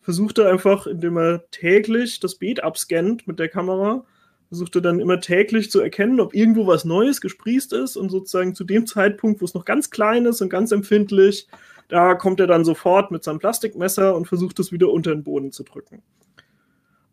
versucht 0.00 0.38
er 0.38 0.50
einfach, 0.50 0.88
indem 0.88 1.18
er 1.18 1.48
täglich 1.52 2.18
das 2.18 2.34
Beet 2.34 2.64
abscannt 2.64 3.28
mit 3.28 3.38
der 3.38 3.48
Kamera, 3.48 4.04
versuchte 4.50 4.82
dann 4.82 4.98
immer 4.98 5.20
täglich 5.20 5.70
zu 5.70 5.80
erkennen, 5.80 6.18
ob 6.18 6.34
irgendwo 6.34 6.66
was 6.66 6.84
Neues 6.84 7.20
gesprießt 7.20 7.72
ist 7.72 7.96
und 7.96 8.10
sozusagen 8.10 8.56
zu 8.56 8.64
dem 8.64 8.84
Zeitpunkt, 8.84 9.40
wo 9.40 9.44
es 9.44 9.54
noch 9.54 9.64
ganz 9.64 9.90
klein 9.90 10.26
ist 10.26 10.42
und 10.42 10.50
ganz 10.50 10.72
empfindlich, 10.72 11.46
da 11.86 12.14
kommt 12.14 12.40
er 12.40 12.48
dann 12.48 12.64
sofort 12.64 13.12
mit 13.12 13.22
seinem 13.22 13.38
Plastikmesser 13.38 14.14
und 14.16 14.26
versucht 14.26 14.58
es 14.58 14.72
wieder 14.72 14.90
unter 14.90 15.14
den 15.14 15.22
Boden 15.22 15.52
zu 15.52 15.62
drücken. 15.62 16.02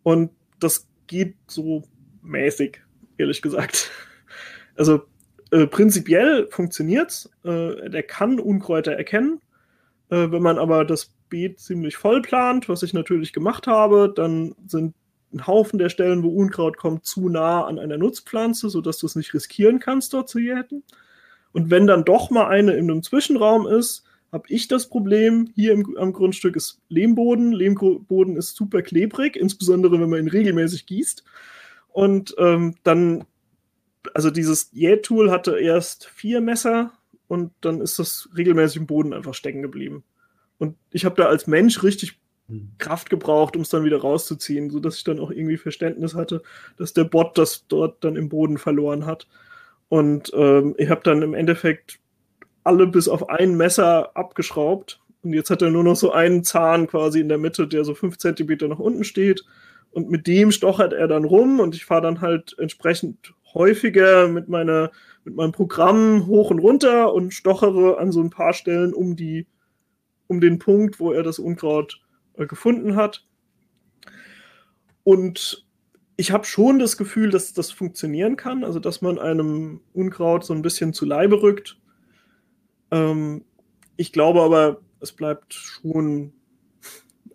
Und 0.02 0.32
das 0.60 0.88
geht 1.06 1.36
so 1.48 1.84
mäßig, 2.24 2.82
ehrlich 3.18 3.42
gesagt. 3.42 3.92
Also 4.76 5.04
äh, 5.52 5.68
prinzipiell 5.68 6.48
funktioniert's. 6.50 7.30
Äh, 7.44 7.90
der 7.90 8.04
kann 8.04 8.40
Unkräuter 8.40 8.94
erkennen. 8.94 9.42
Äh, 10.10 10.32
wenn 10.32 10.42
man 10.42 10.58
aber 10.58 10.86
das 10.86 11.12
Beet 11.30 11.60
ziemlich 11.60 11.98
voll 11.98 12.22
plant, 12.22 12.68
was 12.68 12.84
ich 12.84 12.94
natürlich 12.94 13.34
gemacht 13.34 13.68
habe, 13.68 14.12
dann 14.16 14.56
sind 14.66 14.96
ein 15.38 15.48
Haufen 15.48 15.80
der 15.80 15.90
Stellen, 15.90 16.24
wo 16.24 16.30
Unkraut 16.30 16.78
kommt, 16.78 17.06
zu 17.06 17.30
nah 17.30 17.66
an 17.66 17.80
einer 17.80 17.98
Nutzpflanze, 17.98 18.70
sodass 18.70 18.98
du 18.98 19.06
es 19.06 19.16
nicht 19.16 19.34
riskieren 19.34 19.80
kannst, 19.80 20.14
dort 20.14 20.30
zu 20.30 20.40
jäten. 20.40 20.84
Und 21.54 21.70
wenn 21.70 21.88
dann 21.88 22.06
doch 22.06 22.30
mal 22.30 22.48
eine 22.48 22.74
in 22.74 22.90
einem 22.90 23.04
Zwischenraum 23.04 23.68
ist, 23.68 24.04
habe 24.32 24.46
ich 24.50 24.68
das 24.68 24.90
Problem, 24.90 25.50
hier 25.56 25.74
im, 25.74 25.98
am 25.98 26.14
Grundstück 26.14 26.56
ist 26.56 26.82
Lehmboden. 26.90 27.52
Lehmboden 27.54 28.36
ist 28.36 28.56
super 28.56 28.82
klebrig, 28.82 29.36
insbesondere 29.36 30.00
wenn 30.00 30.10
man 30.10 30.20
ihn 30.20 30.28
regelmäßig 30.28 30.86
gießt. 30.86 31.24
Und 31.90 32.36
ähm, 32.38 32.76
dann, 32.84 33.24
also 34.14 34.30
dieses 34.30 34.70
Jähtool 34.74 35.32
hatte 35.32 35.58
erst 35.58 36.06
vier 36.06 36.42
Messer 36.42 36.92
und 37.28 37.52
dann 37.62 37.82
ist 37.82 38.00
das 38.00 38.30
regelmäßig 38.36 38.78
im 38.78 38.88
Boden 38.88 39.14
einfach 39.14 39.34
stecken 39.34 39.62
geblieben. 39.62 40.04
Und 40.58 40.76
ich 40.92 41.06
habe 41.06 41.16
da 41.16 41.26
als 41.26 41.48
Mensch 41.48 41.84
richtig. 41.84 42.20
Kraft 42.78 43.10
gebraucht, 43.10 43.56
um 43.56 43.64
es 43.64 43.70
dann 43.70 43.84
wieder 43.84 44.00
rauszuziehen, 44.00 44.70
sodass 44.70 44.98
ich 44.98 45.04
dann 45.04 45.20
auch 45.20 45.32
irgendwie 45.32 45.58
Verständnis 45.58 46.16
hatte, 46.16 46.42
dass 46.78 46.94
der 46.94 47.04
Bot 47.04 47.38
das 47.38 47.68
dort 47.68 48.04
dann 48.04 48.16
im 48.16 48.30
Boden 48.30 48.58
verloren 48.58 49.06
hat. 49.06 49.28
Und 49.90 50.32
ähm, 50.34 50.76
ich 50.78 50.90
habe 50.90 51.02
dann 51.04 51.22
im 51.22 51.34
Endeffekt 51.34 52.00
alle 52.64 52.88
bis 52.88 53.08
auf 53.08 53.30
ein 53.30 53.56
Messer 53.56 54.16
abgeschraubt. 54.16 55.02
Und 55.24 55.34
jetzt 55.34 55.50
hat 55.50 55.62
er 55.62 55.72
nur 55.72 55.84
noch 55.84 55.96
so 55.96 56.12
einen 56.12 56.44
Zahn 56.44 56.88
quasi 56.88 57.20
in 57.20 57.30
der 57.30 57.38
Mitte, 57.38 57.68
der 57.68 57.84
so 57.84 57.94
fünf 57.94 58.18
Zentimeter 58.18 58.68
nach 58.68 58.80
unten 58.80 59.04
steht. 59.04 59.44
Und 59.92 60.10
mit 60.10 60.28
dem 60.28 60.52
stochert 60.52 60.94
er 60.94 61.08
dann 61.08 61.26
rum 61.26 61.60
und 61.60 61.76
ich 61.76 61.86
fahre 61.86 62.02
dann 62.02 62.22
halt 62.22 62.56
entsprechend 62.60 63.34
häufiger 63.54 64.28
mit, 64.28 64.48
meiner, 64.48 64.92
mit 65.24 65.36
meinem 65.36 65.52
Programm 65.52 66.28
hoch 66.28 66.52
und 66.52 66.60
runter 66.60 67.14
und 67.14 67.34
stochere 67.34 67.98
an 67.98 68.12
so 68.12 68.22
ein 68.22 68.30
paar 68.30 68.54
Stellen 68.54 68.94
um, 68.94 69.16
die, 69.16 69.48
um 70.28 70.40
den 70.40 70.60
Punkt, 70.60 71.00
wo 71.00 71.12
er 71.12 71.24
das 71.24 71.40
Unkraut 71.40 72.00
gefunden 72.46 72.96
hat. 72.96 73.26
Und 75.04 75.66
ich 76.18 76.32
habe 76.32 76.46
schon 76.46 76.80
das 76.80 76.98
Gefühl, 76.98 77.30
dass 77.30 77.54
das 77.54 77.72
funktionieren 77.72 78.36
kann, 78.36 78.64
also 78.64 78.80
dass 78.80 79.02
man 79.02 79.20
einem 79.20 79.82
Unkraut 79.94 80.44
so 80.44 80.54
ein 80.54 80.62
bisschen 80.62 80.94
zu 80.94 81.06
Leibe 81.06 81.42
rückt. 81.42 81.80
Ähm, 82.92 83.46
ich 83.96 84.12
glaube 84.12 84.42
aber, 84.42 84.82
es 85.00 85.12
bleibt 85.12 85.54
schon, 85.54 86.34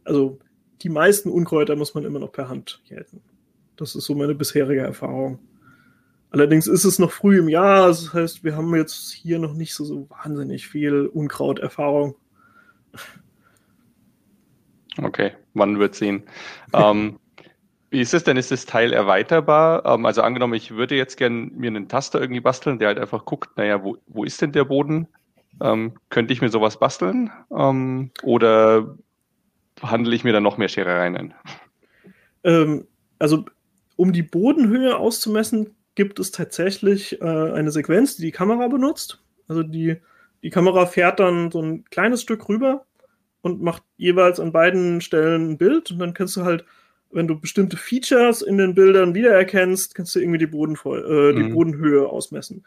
also 0.05 0.39
die 0.83 0.89
meisten 0.89 1.31
Unkräuter 1.31 1.77
muss 1.77 1.95
man 1.95 2.05
immer 2.05 2.19
noch 2.19 2.33
per 2.33 2.49
Hand 2.49 2.83
jäten. 2.85 3.23
Das 3.77 3.95
ist 3.95 4.05
so 4.05 4.15
meine 4.15 4.35
bisherige 4.35 4.81
Erfahrung. 4.81 5.39
Allerdings 6.31 6.67
ist 6.67 6.85
es 6.85 6.99
noch 6.99 7.13
früh 7.13 7.39
im 7.39 7.49
Jahr, 7.49 7.89
das 7.89 8.13
heißt, 8.13 8.43
wir 8.43 8.57
haben 8.57 8.75
jetzt 8.75 9.13
hier 9.13 9.39
noch 9.39 9.53
nicht 9.53 9.75
so, 9.75 9.85
so 9.85 10.09
wahnsinnig 10.11 10.67
viel 10.67 11.07
Unkrauterfahrung. 11.07 12.17
Okay, 14.99 15.33
man 15.55 15.79
wird 15.79 15.95
sehen. 15.95 16.25
ähm, 16.75 17.19
wie 17.91 18.01
ist 18.01 18.15
es 18.15 18.25
denn? 18.25 18.39
Ist 18.39 18.51
das 18.51 18.65
Teil 18.65 18.93
erweiterbar? 18.93 19.85
Ähm, 19.85 20.07
also 20.07 20.23
angenommen, 20.23 20.55
ich 20.55 20.71
würde 20.71 20.97
jetzt 20.97 21.17
gerne 21.17 21.51
mir 21.55 21.69
einen 21.69 21.89
Taster 21.89 22.21
irgendwie 22.21 22.41
basteln, 22.41 22.79
der 22.79 22.89
halt 22.89 22.99
einfach 22.99 23.25
guckt, 23.27 23.57
naja, 23.57 23.85
wo, 23.85 23.99
wo 24.07 24.25
ist 24.25 24.41
denn 24.41 24.53
der 24.53 24.65
Boden? 24.65 25.09
Ähm, 25.61 25.95
könnte 26.09 26.33
ich 26.33 26.41
mir 26.41 26.49
sowas 26.49 26.79
basteln? 26.79 27.31
Ähm, 27.55 28.11
oder 28.23 28.97
handle 29.83 30.15
ich 30.15 30.25
mir 30.25 30.33
dann 30.33 30.43
noch 30.43 30.57
mehr 30.57 30.69
Scherereien 30.69 31.17
ein? 31.17 31.35
Ähm, 32.45 32.87
also, 33.19 33.45
um 33.97 34.13
die 34.13 34.23
Bodenhöhe 34.23 34.97
auszumessen, 34.97 35.75
gibt 35.95 36.19
es 36.19 36.31
tatsächlich 36.31 37.21
äh, 37.21 37.25
eine 37.25 37.71
Sequenz, 37.71 38.17
die 38.17 38.23
die 38.23 38.33
Kamera 38.33 38.69
benutzt. 38.69 39.23
Also 39.49 39.63
die, 39.63 39.99
die 40.43 40.51
Kamera 40.51 40.87
fährt 40.87 41.21
dann 41.21 41.51
so 41.51 41.61
ein 41.61 41.85
kleines 41.85 42.23
Stück 42.23 42.49
rüber 42.49 42.87
und 43.43 43.61
macht 43.61 43.83
jeweils 43.97 44.41
an 44.41 44.53
beiden 44.53 45.01
Stellen 45.01 45.51
ein 45.51 45.59
Bild 45.59 45.91
und 45.91 45.99
dann 45.99 46.15
kannst 46.15 46.37
du 46.37 46.45
halt, 46.45 46.65
wenn 47.11 47.29
du 47.29 47.39
bestimmte 47.39 47.77
Features 47.77 48.41
in 48.41 48.57
den 48.57 48.75
Bildern 48.75 49.15
wiedererkennst, 49.15 49.95
kannst 49.95 50.15
du 50.15 50.21
irgendwie 50.21 50.39
die, 50.39 50.47
Bodenvoll, 50.47 51.05
äh, 51.05 51.37
die 51.37 51.43
mhm. 51.43 51.53
Bodenhöhe 51.53 52.09
ausmessen. 52.09 52.65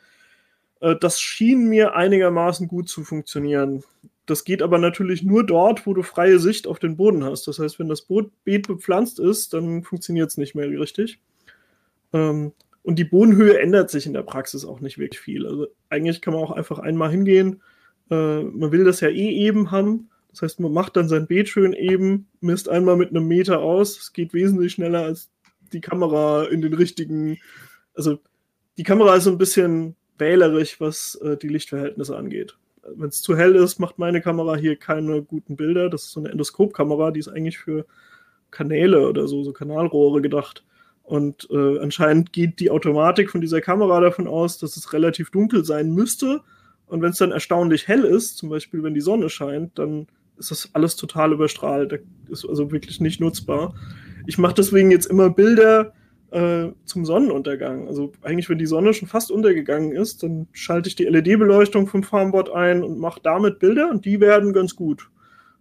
Äh, 0.81 0.95
das 0.99 1.19
schien 1.19 1.67
mir 1.67 1.95
einigermaßen 1.95 2.67
gut 2.67 2.89
zu 2.89 3.03
funktionieren. 3.03 3.83
Das 4.25 4.43
geht 4.43 4.61
aber 4.61 4.77
natürlich 4.77 5.23
nur 5.23 5.45
dort, 5.45 5.85
wo 5.85 5.93
du 5.93 6.03
freie 6.03 6.39
Sicht 6.39 6.67
auf 6.67 6.79
den 6.79 6.97
Boden 6.97 7.23
hast. 7.23 7.47
Das 7.47 7.59
heißt, 7.59 7.79
wenn 7.79 7.89
das 7.89 8.07
Beet 8.43 8.67
bepflanzt 8.67 9.19
ist, 9.19 9.53
dann 9.53 9.83
funktioniert 9.83 10.29
es 10.29 10.37
nicht 10.37 10.55
mehr 10.55 10.69
richtig. 10.69 11.19
Ähm, 12.13 12.51
und 12.83 12.99
die 12.99 13.03
Bodenhöhe 13.03 13.59
ändert 13.59 13.89
sich 13.89 14.05
in 14.05 14.13
der 14.13 14.23
Praxis 14.23 14.65
auch 14.65 14.79
nicht 14.79 14.97
wirklich 14.97 15.19
viel. 15.19 15.47
Also 15.47 15.67
eigentlich 15.89 16.21
kann 16.21 16.33
man 16.33 16.43
auch 16.43 16.51
einfach 16.51 16.79
einmal 16.79 17.09
hingehen. 17.09 17.61
Äh, 18.11 18.43
man 18.43 18.71
will 18.71 18.83
das 18.83 18.99
ja 18.99 19.09
eh 19.09 19.29
eben 19.31 19.71
haben. 19.71 20.09
Das 20.35 20.41
heißt, 20.41 20.59
man 20.59 20.73
macht 20.73 20.97
dann 20.97 21.07
sein 21.07 21.27
Beet 21.27 21.47
schön 21.47 21.71
eben, 21.71 22.27
misst 22.41 22.67
einmal 22.67 22.97
mit 22.97 23.11
einem 23.11 23.25
Meter 23.25 23.61
aus. 23.61 23.97
Es 23.97 24.11
geht 24.11 24.33
wesentlich 24.33 24.73
schneller 24.73 25.03
als 25.03 25.29
die 25.71 25.79
Kamera 25.79 26.43
in 26.43 26.61
den 26.61 26.73
richtigen. 26.73 27.37
Also 27.93 28.19
die 28.77 28.83
Kamera 28.83 29.15
ist 29.15 29.23
so 29.23 29.29
ein 29.29 29.37
bisschen 29.37 29.95
wählerisch, 30.17 30.81
was 30.81 31.15
äh, 31.23 31.37
die 31.37 31.47
Lichtverhältnisse 31.47 32.17
angeht. 32.17 32.57
Wenn 32.83 33.07
es 33.07 33.21
zu 33.21 33.37
hell 33.37 33.55
ist, 33.55 33.79
macht 33.79 33.97
meine 33.97 34.19
Kamera 34.19 34.57
hier 34.57 34.75
keine 34.75 35.23
guten 35.23 35.55
Bilder. 35.55 35.89
Das 35.89 36.03
ist 36.03 36.11
so 36.11 36.19
eine 36.19 36.31
Endoskopkamera, 36.31 37.11
die 37.11 37.21
ist 37.21 37.29
eigentlich 37.29 37.57
für 37.57 37.85
Kanäle 38.51 39.07
oder 39.07 39.29
so, 39.29 39.41
so 39.41 39.53
Kanalrohre 39.53 40.21
gedacht. 40.21 40.65
Und 41.01 41.47
äh, 41.49 41.79
anscheinend 41.79 42.33
geht 42.33 42.59
die 42.59 42.71
Automatik 42.71 43.31
von 43.31 43.39
dieser 43.39 43.61
Kamera 43.61 44.01
davon 44.01 44.27
aus, 44.27 44.57
dass 44.57 44.75
es 44.75 44.91
relativ 44.91 45.31
dunkel 45.31 45.63
sein 45.63 45.91
müsste. 45.91 46.41
Und 46.87 47.01
wenn 47.01 47.11
es 47.11 47.19
dann 47.19 47.31
erstaunlich 47.31 47.87
hell 47.87 48.03
ist, 48.03 48.35
zum 48.35 48.49
Beispiel 48.49 48.83
wenn 48.83 48.93
die 48.93 49.01
Sonne 49.01 49.29
scheint, 49.29 49.79
dann 49.79 50.07
ist 50.37 50.51
das 50.51 50.69
alles 50.73 50.95
total 50.95 51.33
überstrahlt. 51.33 51.91
Das 51.91 52.01
ist 52.29 52.49
also 52.49 52.71
wirklich 52.71 52.99
nicht 52.99 53.19
nutzbar. 53.19 53.73
Ich 54.27 54.37
mache 54.37 54.55
deswegen 54.55 54.91
jetzt 54.91 55.05
immer 55.05 55.29
Bilder 55.29 55.93
äh, 56.31 56.71
zum 56.85 57.05
Sonnenuntergang. 57.05 57.87
Also 57.87 58.11
eigentlich, 58.21 58.49
wenn 58.49 58.57
die 58.57 58.65
Sonne 58.65 58.93
schon 58.93 59.07
fast 59.07 59.31
untergegangen 59.31 59.91
ist, 59.91 60.23
dann 60.23 60.47
schalte 60.51 60.89
ich 60.89 60.95
die 60.95 61.05
LED-Beleuchtung 61.05 61.87
vom 61.87 62.03
Farmboard 62.03 62.49
ein 62.49 62.83
und 62.83 62.99
mache 62.99 63.21
damit 63.23 63.59
Bilder 63.59 63.89
und 63.89 64.05
die 64.05 64.19
werden 64.19 64.53
ganz 64.53 64.75
gut. 64.75 65.09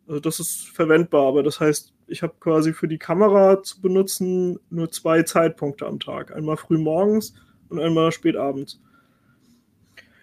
Also 0.06 0.20
das 0.20 0.40
ist 0.40 0.68
verwendbar, 0.68 1.28
aber 1.28 1.42
das 1.42 1.60
heißt, 1.60 1.94
ich 2.06 2.22
habe 2.22 2.34
quasi 2.40 2.72
für 2.72 2.88
die 2.88 2.98
Kamera 2.98 3.62
zu 3.62 3.80
benutzen 3.80 4.58
nur 4.68 4.90
zwei 4.90 5.22
Zeitpunkte 5.22 5.86
am 5.86 5.98
Tag. 5.98 6.34
Einmal 6.34 6.56
früh 6.56 6.76
morgens 6.76 7.34
und 7.68 7.80
einmal 7.80 8.12
spät 8.12 8.36
abends. 8.36 8.80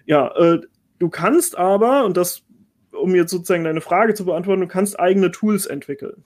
Ja, 0.05 0.35
äh, 0.35 0.61
du 0.99 1.09
kannst 1.09 1.57
aber, 1.57 2.05
und 2.05 2.17
das 2.17 2.43
um 2.91 3.15
jetzt 3.15 3.31
sozusagen 3.31 3.63
deine 3.63 3.81
Frage 3.81 4.13
zu 4.13 4.25
beantworten, 4.25 4.61
du 4.61 4.67
kannst 4.67 4.99
eigene 4.99 5.31
Tools 5.31 5.65
entwickeln. 5.65 6.23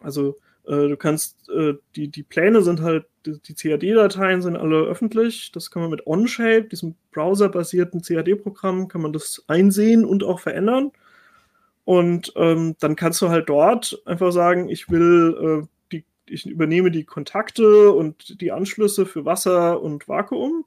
Also 0.00 0.36
äh, 0.66 0.88
du 0.88 0.96
kannst, 0.96 1.48
äh, 1.50 1.74
die, 1.96 2.08
die 2.08 2.22
Pläne 2.22 2.62
sind 2.62 2.82
halt, 2.82 3.06
die, 3.26 3.40
die 3.40 3.54
CAD-Dateien 3.54 4.42
sind 4.42 4.56
alle 4.56 4.82
öffentlich. 4.82 5.52
Das 5.52 5.70
kann 5.70 5.82
man 5.82 5.90
mit 5.90 6.06
OnShape, 6.06 6.64
diesem 6.64 6.94
browserbasierten 7.12 8.02
CAD-Programm, 8.02 8.88
kann 8.88 9.02
man 9.02 9.12
das 9.12 9.44
einsehen 9.48 10.04
und 10.04 10.24
auch 10.24 10.40
verändern. 10.40 10.92
Und 11.84 12.32
ähm, 12.36 12.76
dann 12.78 12.96
kannst 12.96 13.20
du 13.22 13.28
halt 13.28 13.48
dort 13.48 14.00
einfach 14.06 14.30
sagen, 14.32 14.68
ich 14.68 14.88
will, 14.88 15.62
äh, 15.62 15.66
die, 15.90 16.04
ich 16.26 16.46
übernehme 16.46 16.90
die 16.90 17.04
Kontakte 17.04 17.90
und 17.90 18.40
die 18.40 18.52
Anschlüsse 18.52 19.04
für 19.04 19.24
Wasser 19.24 19.82
und 19.82 20.08
Vakuum 20.08 20.64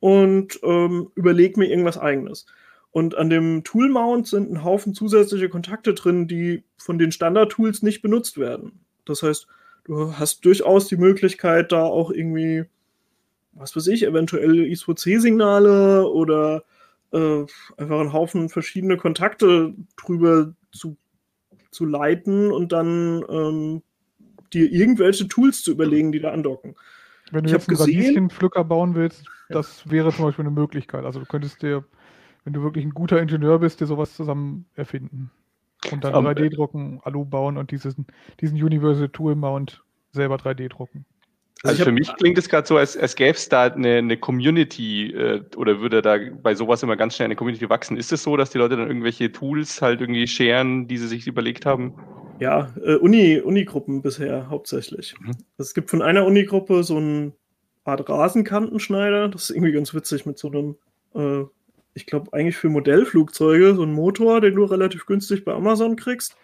und 0.00 0.58
ähm, 0.64 1.10
überlege 1.14 1.60
mir 1.60 1.68
irgendwas 1.68 1.98
eigenes. 1.98 2.46
Und 2.92 3.16
an 3.16 3.30
dem 3.30 3.64
Tool-Mount 3.64 4.26
sind 4.26 4.52
ein 4.52 4.62
Haufen 4.62 4.92
zusätzliche 4.92 5.48
Kontakte 5.48 5.94
drin, 5.94 6.28
die 6.28 6.62
von 6.76 6.98
den 6.98 7.10
Standard-Tools 7.10 7.82
nicht 7.82 8.02
benutzt 8.02 8.36
werden. 8.36 8.80
Das 9.06 9.22
heißt, 9.22 9.46
du 9.84 10.18
hast 10.18 10.44
durchaus 10.44 10.88
die 10.88 10.98
Möglichkeit, 10.98 11.72
da 11.72 11.84
auch 11.84 12.10
irgendwie, 12.10 12.64
was 13.52 13.74
weiß 13.74 13.86
ich, 13.88 14.06
eventuell 14.06 14.60
I2C-Signale 14.60 16.06
oder 16.06 16.64
äh, 17.12 17.46
einfach 17.78 18.00
einen 18.00 18.12
Haufen 18.12 18.50
verschiedene 18.50 18.98
Kontakte 18.98 19.74
drüber 19.96 20.52
zu, 20.70 20.98
zu 21.70 21.86
leiten 21.86 22.52
und 22.52 22.72
dann 22.72 23.24
ähm, 23.30 23.82
dir 24.52 24.70
irgendwelche 24.70 25.28
Tools 25.28 25.62
zu 25.62 25.72
überlegen, 25.72 26.12
die 26.12 26.20
da 26.20 26.30
andocken. 26.30 26.76
Wenn 27.30 27.44
du 27.44 27.48
ich 27.48 27.54
jetzt 27.54 27.70
einen 27.70 27.78
Radieschenpflücker 27.78 28.64
bauen 28.64 28.94
willst, 28.94 29.24
das 29.48 29.88
wäre 29.90 30.12
zum 30.12 30.26
Beispiel 30.26 30.44
eine 30.44 30.54
Möglichkeit. 30.54 31.06
Also 31.06 31.20
du 31.20 31.26
könntest 31.26 31.62
dir 31.62 31.84
wenn 32.44 32.52
du 32.52 32.62
wirklich 32.62 32.84
ein 32.84 32.94
guter 32.94 33.20
Ingenieur 33.20 33.58
bist, 33.58 33.80
dir 33.80 33.86
sowas 33.86 34.14
zusammen 34.14 34.66
erfinden. 34.74 35.30
Und 35.90 36.04
dann 36.04 36.14
um, 36.14 36.26
3D 36.26 36.54
drucken, 36.54 37.00
Alu 37.02 37.24
bauen 37.24 37.56
und 37.56 37.70
diesen, 37.70 38.06
diesen 38.40 38.62
Universal 38.62 39.08
Tool 39.08 39.34
Mount 39.34 39.82
selber 40.12 40.36
3D 40.36 40.68
drucken. 40.68 41.04
Also, 41.64 41.74
also 41.74 41.84
für 41.84 41.92
mich 41.92 42.12
klingt 42.16 42.38
es 42.38 42.48
gerade 42.48 42.66
so, 42.66 42.76
als, 42.76 42.96
als 42.96 43.14
gäbe 43.14 43.36
es 43.36 43.48
da 43.48 43.64
eine, 43.64 43.96
eine 43.96 44.16
Community 44.16 45.12
äh, 45.12 45.42
oder 45.56 45.80
würde 45.80 46.02
da 46.02 46.18
bei 46.42 46.54
sowas 46.54 46.82
immer 46.82 46.96
ganz 46.96 47.14
schnell 47.14 47.26
eine 47.26 47.36
Community 47.36 47.68
wachsen. 47.68 47.96
Ist 47.96 48.12
es 48.12 48.22
so, 48.24 48.36
dass 48.36 48.50
die 48.50 48.58
Leute 48.58 48.76
dann 48.76 48.88
irgendwelche 48.88 49.30
Tools 49.30 49.80
halt 49.80 50.00
irgendwie 50.00 50.26
scheren, 50.26 50.88
die 50.88 50.98
sie 50.98 51.06
sich 51.06 51.26
überlegt 51.26 51.64
haben? 51.64 51.94
Ja, 52.40 52.74
äh, 52.84 52.96
Uni, 52.96 53.38
Unigruppen 53.38 54.02
bisher 54.02 54.48
hauptsächlich. 54.50 55.14
Mhm. 55.20 55.36
Es 55.58 55.74
gibt 55.74 55.90
von 55.90 56.02
einer 56.02 56.26
Unigruppe 56.26 56.82
so 56.82 56.96
einen 56.96 57.32
Art 57.84 58.08
Rasenkantenschneider, 58.08 59.28
das 59.28 59.44
ist 59.44 59.50
irgendwie 59.50 59.72
ganz 59.72 59.94
witzig 59.94 60.26
mit 60.26 60.38
so 60.38 60.48
einem 60.48 60.76
äh, 61.14 61.44
ich 61.94 62.06
glaube, 62.06 62.32
eigentlich 62.32 62.56
für 62.56 62.68
Modellflugzeuge, 62.68 63.74
so 63.74 63.82
ein 63.82 63.92
Motor, 63.92 64.40
den 64.40 64.54
du 64.54 64.64
relativ 64.64 65.06
günstig 65.06 65.44
bei 65.44 65.52
Amazon 65.52 65.96
kriegst. 65.96 66.36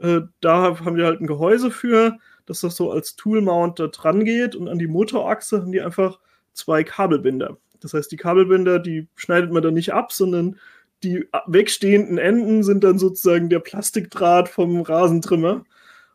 Äh, 0.00 0.22
da 0.40 0.78
haben 0.84 0.96
die 0.96 1.04
halt 1.04 1.20
ein 1.20 1.26
Gehäuse 1.26 1.70
für, 1.70 2.18
dass 2.46 2.60
das 2.60 2.76
so 2.76 2.90
als 2.90 3.16
Tool-Mount 3.16 3.78
da 3.78 3.88
dran 3.88 4.24
geht 4.24 4.54
und 4.54 4.68
an 4.68 4.78
die 4.78 4.86
Motorachse 4.86 5.60
haben 5.60 5.72
die 5.72 5.80
einfach 5.80 6.20
zwei 6.52 6.84
Kabelbinder. 6.84 7.58
Das 7.80 7.92
heißt, 7.94 8.10
die 8.10 8.16
Kabelbinder, 8.16 8.78
die 8.78 9.08
schneidet 9.16 9.52
man 9.52 9.62
dann 9.62 9.74
nicht 9.74 9.92
ab, 9.92 10.12
sondern 10.12 10.58
die 11.02 11.28
wegstehenden 11.46 12.18
Enden 12.18 12.62
sind 12.62 12.82
dann 12.84 12.98
sozusagen 12.98 13.50
der 13.50 13.60
Plastikdraht 13.60 14.48
vom 14.48 14.80
Rasentrimmer. 14.80 15.64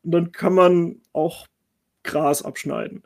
Und 0.04 0.12
dann 0.12 0.32
kann 0.32 0.54
man 0.54 1.02
auch 1.14 1.48
Gras 2.04 2.44
abschneiden. 2.44 3.04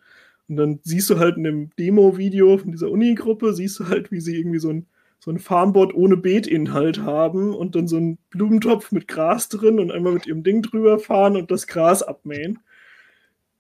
Und 0.48 0.56
dann 0.56 0.80
siehst 0.84 1.10
du 1.10 1.20
halt 1.20 1.38
in 1.38 1.44
dem 1.44 1.70
Demo-Video 1.78 2.58
von 2.58 2.72
dieser 2.72 2.90
Uni-Gruppe, 2.90 3.54
siehst 3.54 3.80
du 3.80 3.90
halt, 3.90 4.12
wie 4.12 4.22
sie 4.22 4.38
irgendwie 4.38 4.60
so 4.60 4.70
ein 4.70 4.88
so 5.26 5.32
ein 5.32 5.40
Farmboard 5.40 5.96
ohne 5.96 6.18
Beetinhalt 6.18 7.02
haben 7.02 7.56
und 7.56 7.74
dann 7.74 7.88
so 7.88 7.98
einen 7.98 8.20
Blumentopf 8.30 8.92
mit 8.92 9.08
Gras 9.08 9.50
drin 9.50 9.80
und 9.80 9.92
einmal 9.92 10.14
mit 10.14 10.28
ihrem 10.28 10.44
Ding 10.44 10.62
drüber 10.62 11.00
fahren 11.00 11.36
und 11.36 11.50
das 11.50 11.66
Gras 11.66 12.04
abmähen. 12.04 12.60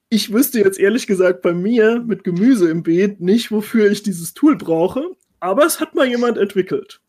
Ich 0.10 0.32
wüsste 0.32 0.60
jetzt 0.60 0.80
ehrlich 0.80 1.08
gesagt 1.08 1.42
bei 1.42 1.56
mir 1.56 2.04
mit 2.06 2.24
Gemüse 2.24 2.70
im 2.70 2.84
Beet 2.84 3.20
nicht, 3.20 3.50
wofür 3.50 3.90
ich 3.90 4.04
dieses 4.04 4.36
Tool 4.36 4.56
brauche, 4.56 5.10
aber 5.40 5.66
es 5.66 5.80
hat 5.80 5.96
mal 5.96 6.08
jemand 6.08 6.38
entwickelt. 6.38 7.02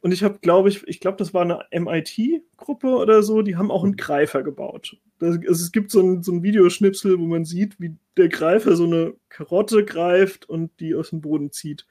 Und 0.00 0.12
ich 0.12 0.24
habe, 0.24 0.38
glaube 0.40 0.70
ich, 0.70 0.88
ich 0.88 1.00
glaube, 1.00 1.18
das 1.18 1.34
war 1.34 1.42
eine 1.42 1.60
MIT-Gruppe 1.70 2.88
oder 2.88 3.22
so, 3.22 3.42
die 3.42 3.56
haben 3.56 3.70
auch 3.70 3.84
einen 3.84 3.96
Greifer 3.96 4.42
gebaut. 4.42 4.96
Das, 5.18 5.36
also 5.36 5.62
es 5.62 5.72
gibt 5.72 5.90
so 5.90 6.00
ein, 6.00 6.22
so 6.22 6.32
ein 6.32 6.42
Videoschnipsel, 6.42 7.18
wo 7.18 7.26
man 7.26 7.44
sieht, 7.44 7.78
wie 7.78 7.96
der 8.16 8.30
Greifer 8.30 8.76
so 8.76 8.84
eine 8.84 9.12
Karotte 9.28 9.84
greift 9.84 10.48
und 10.48 10.70
die 10.80 10.94
aus 10.94 11.10
dem 11.10 11.20
Boden 11.20 11.52
zieht. 11.52 11.86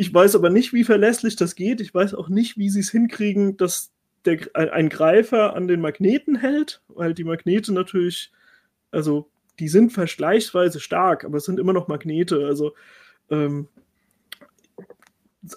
Ich 0.00 0.14
weiß 0.14 0.36
aber 0.36 0.48
nicht, 0.48 0.72
wie 0.72 0.84
verlässlich 0.84 1.34
das 1.34 1.56
geht. 1.56 1.80
Ich 1.80 1.92
weiß 1.92 2.14
auch 2.14 2.28
nicht, 2.28 2.56
wie 2.56 2.70
sie 2.70 2.78
es 2.78 2.90
hinkriegen, 2.92 3.56
dass 3.56 3.90
der, 4.24 4.38
ein 4.54 4.90
Greifer 4.90 5.56
an 5.56 5.66
den 5.66 5.80
Magneten 5.80 6.36
hält, 6.36 6.80
weil 6.86 7.14
die 7.14 7.24
Magnete 7.24 7.74
natürlich, 7.74 8.30
also 8.92 9.28
die 9.58 9.66
sind 9.66 9.90
verschleißweise 9.90 10.78
stark, 10.78 11.24
aber 11.24 11.38
es 11.38 11.46
sind 11.46 11.58
immer 11.58 11.72
noch 11.72 11.88
Magnete. 11.88 12.46
Also 12.46 12.76
ähm, 13.28 13.66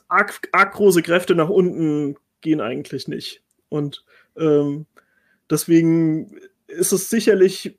arg, 0.07 0.49
arg 0.53 0.73
große 0.73 1.03
Kräfte 1.03 1.35
nach 1.35 1.49
unten 1.49 2.15
gehen 2.41 2.61
eigentlich 2.61 3.07
nicht. 3.07 3.43
Und 3.69 4.03
ähm, 4.35 4.87
deswegen 5.51 6.35
ist 6.65 6.93
es 6.93 7.11
sicherlich 7.11 7.77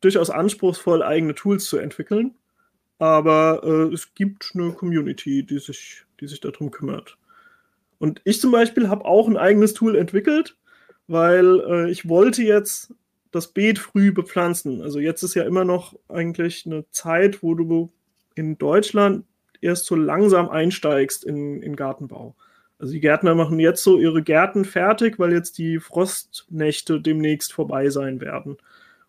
durchaus 0.00 0.30
anspruchsvoll, 0.30 1.02
eigene 1.02 1.34
Tools 1.34 1.64
zu 1.64 1.78
entwickeln. 1.78 2.36
Aber 3.00 3.62
äh, 3.64 3.94
es 3.94 4.14
gibt 4.14 4.52
eine 4.54 4.72
Community, 4.72 5.42
die 5.42 5.58
sich, 5.58 6.04
die 6.20 6.26
sich 6.26 6.38
darum 6.38 6.70
kümmert. 6.70 7.16
Und 7.98 8.20
ich 8.24 8.40
zum 8.42 8.52
Beispiel 8.52 8.90
habe 8.90 9.06
auch 9.06 9.26
ein 9.26 9.38
eigenes 9.38 9.72
Tool 9.72 9.96
entwickelt, 9.96 10.58
weil 11.08 11.60
äh, 11.60 11.90
ich 11.90 12.10
wollte 12.10 12.42
jetzt 12.42 12.94
das 13.30 13.48
Beet 13.48 13.78
früh 13.78 14.12
bepflanzen. 14.12 14.82
Also 14.82 14.98
jetzt 14.98 15.22
ist 15.22 15.34
ja 15.34 15.44
immer 15.44 15.64
noch 15.64 15.98
eigentlich 16.08 16.66
eine 16.66 16.84
Zeit, 16.90 17.42
wo 17.42 17.54
du 17.54 17.90
in 18.34 18.58
Deutschland 18.58 19.24
erst 19.62 19.86
so 19.86 19.96
langsam 19.96 20.50
einsteigst 20.50 21.24
in, 21.24 21.62
in 21.62 21.76
Gartenbau. 21.76 22.36
Also 22.78 22.92
die 22.92 23.00
Gärtner 23.00 23.34
machen 23.34 23.58
jetzt 23.58 23.82
so 23.82 23.98
ihre 23.98 24.22
Gärten 24.22 24.66
fertig, 24.66 25.18
weil 25.18 25.32
jetzt 25.32 25.56
die 25.56 25.78
Frostnächte 25.78 27.00
demnächst 27.00 27.54
vorbei 27.54 27.88
sein 27.88 28.20
werden. 28.20 28.58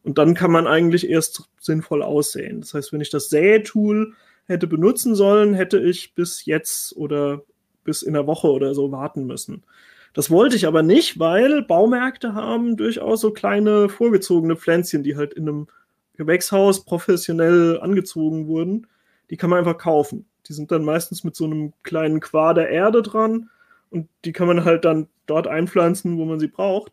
Und 0.04 0.18
dann 0.18 0.34
kann 0.34 0.52
man 0.52 0.68
eigentlich 0.68 1.10
erst 1.10 1.49
sinnvoll 1.60 2.02
aussehen. 2.02 2.62
Das 2.62 2.74
heißt, 2.74 2.91
wenn 2.91 3.02
ich 3.02 3.10
das 3.10 3.30
Säetool 3.30 4.14
hätte 4.45 4.68
benutzen 4.68 5.16
sollen, 5.16 5.54
hätte 5.54 5.80
ich 5.80 6.16
bis 6.16 6.45
jetzt 6.45 6.95
oder 6.95 7.43
bis 7.84 8.02
in 8.02 8.14
der 8.14 8.28
Woche 8.28 8.47
oder 8.47 8.74
so 8.74 8.91
warten 8.91 9.26
müssen. 9.26 9.64
Das 10.14 10.30
wollte 10.30 10.56
ich 10.56 10.68
aber 10.68 10.84
nicht, 10.84 11.20
weil 11.20 11.62
Baumärkte 11.62 12.34
haben 12.34 12.76
durchaus 12.76 13.22
so 13.22 13.32
kleine 13.32 13.88
vorgezogene 13.88 14.56
Pflänzchen, 14.56 15.04
die 15.04 15.16
halt 15.16 15.34
in 15.34 15.47
einem 15.47 15.68
Gewächshaus 16.18 16.84
professionell 16.84 17.80
angezogen 17.80 18.47
wurden. 18.47 18.88
Die 19.30 19.38
kann 19.38 19.49
man 19.49 19.60
einfach 19.60 19.78
kaufen. 19.78 20.26
Die 20.47 20.54
sind 20.54 20.72
dann 20.72 20.84
meistens 20.84 21.24
mit 21.24 21.36
so 21.36 21.45
einem 21.45 21.74
kleinen 21.84 22.20
Quader 22.20 22.68
Erde 22.68 23.02
dran 23.02 23.49
und 23.89 24.10
die 24.26 24.34
kann 24.34 24.47
man 24.47 24.66
halt 24.66 24.84
dann 24.84 25.08
dort 25.28 25.47
einpflanzen, 25.47 26.18
wo 26.18 26.26
man 26.26 26.39
sie 26.39 26.47
braucht. 26.47 26.91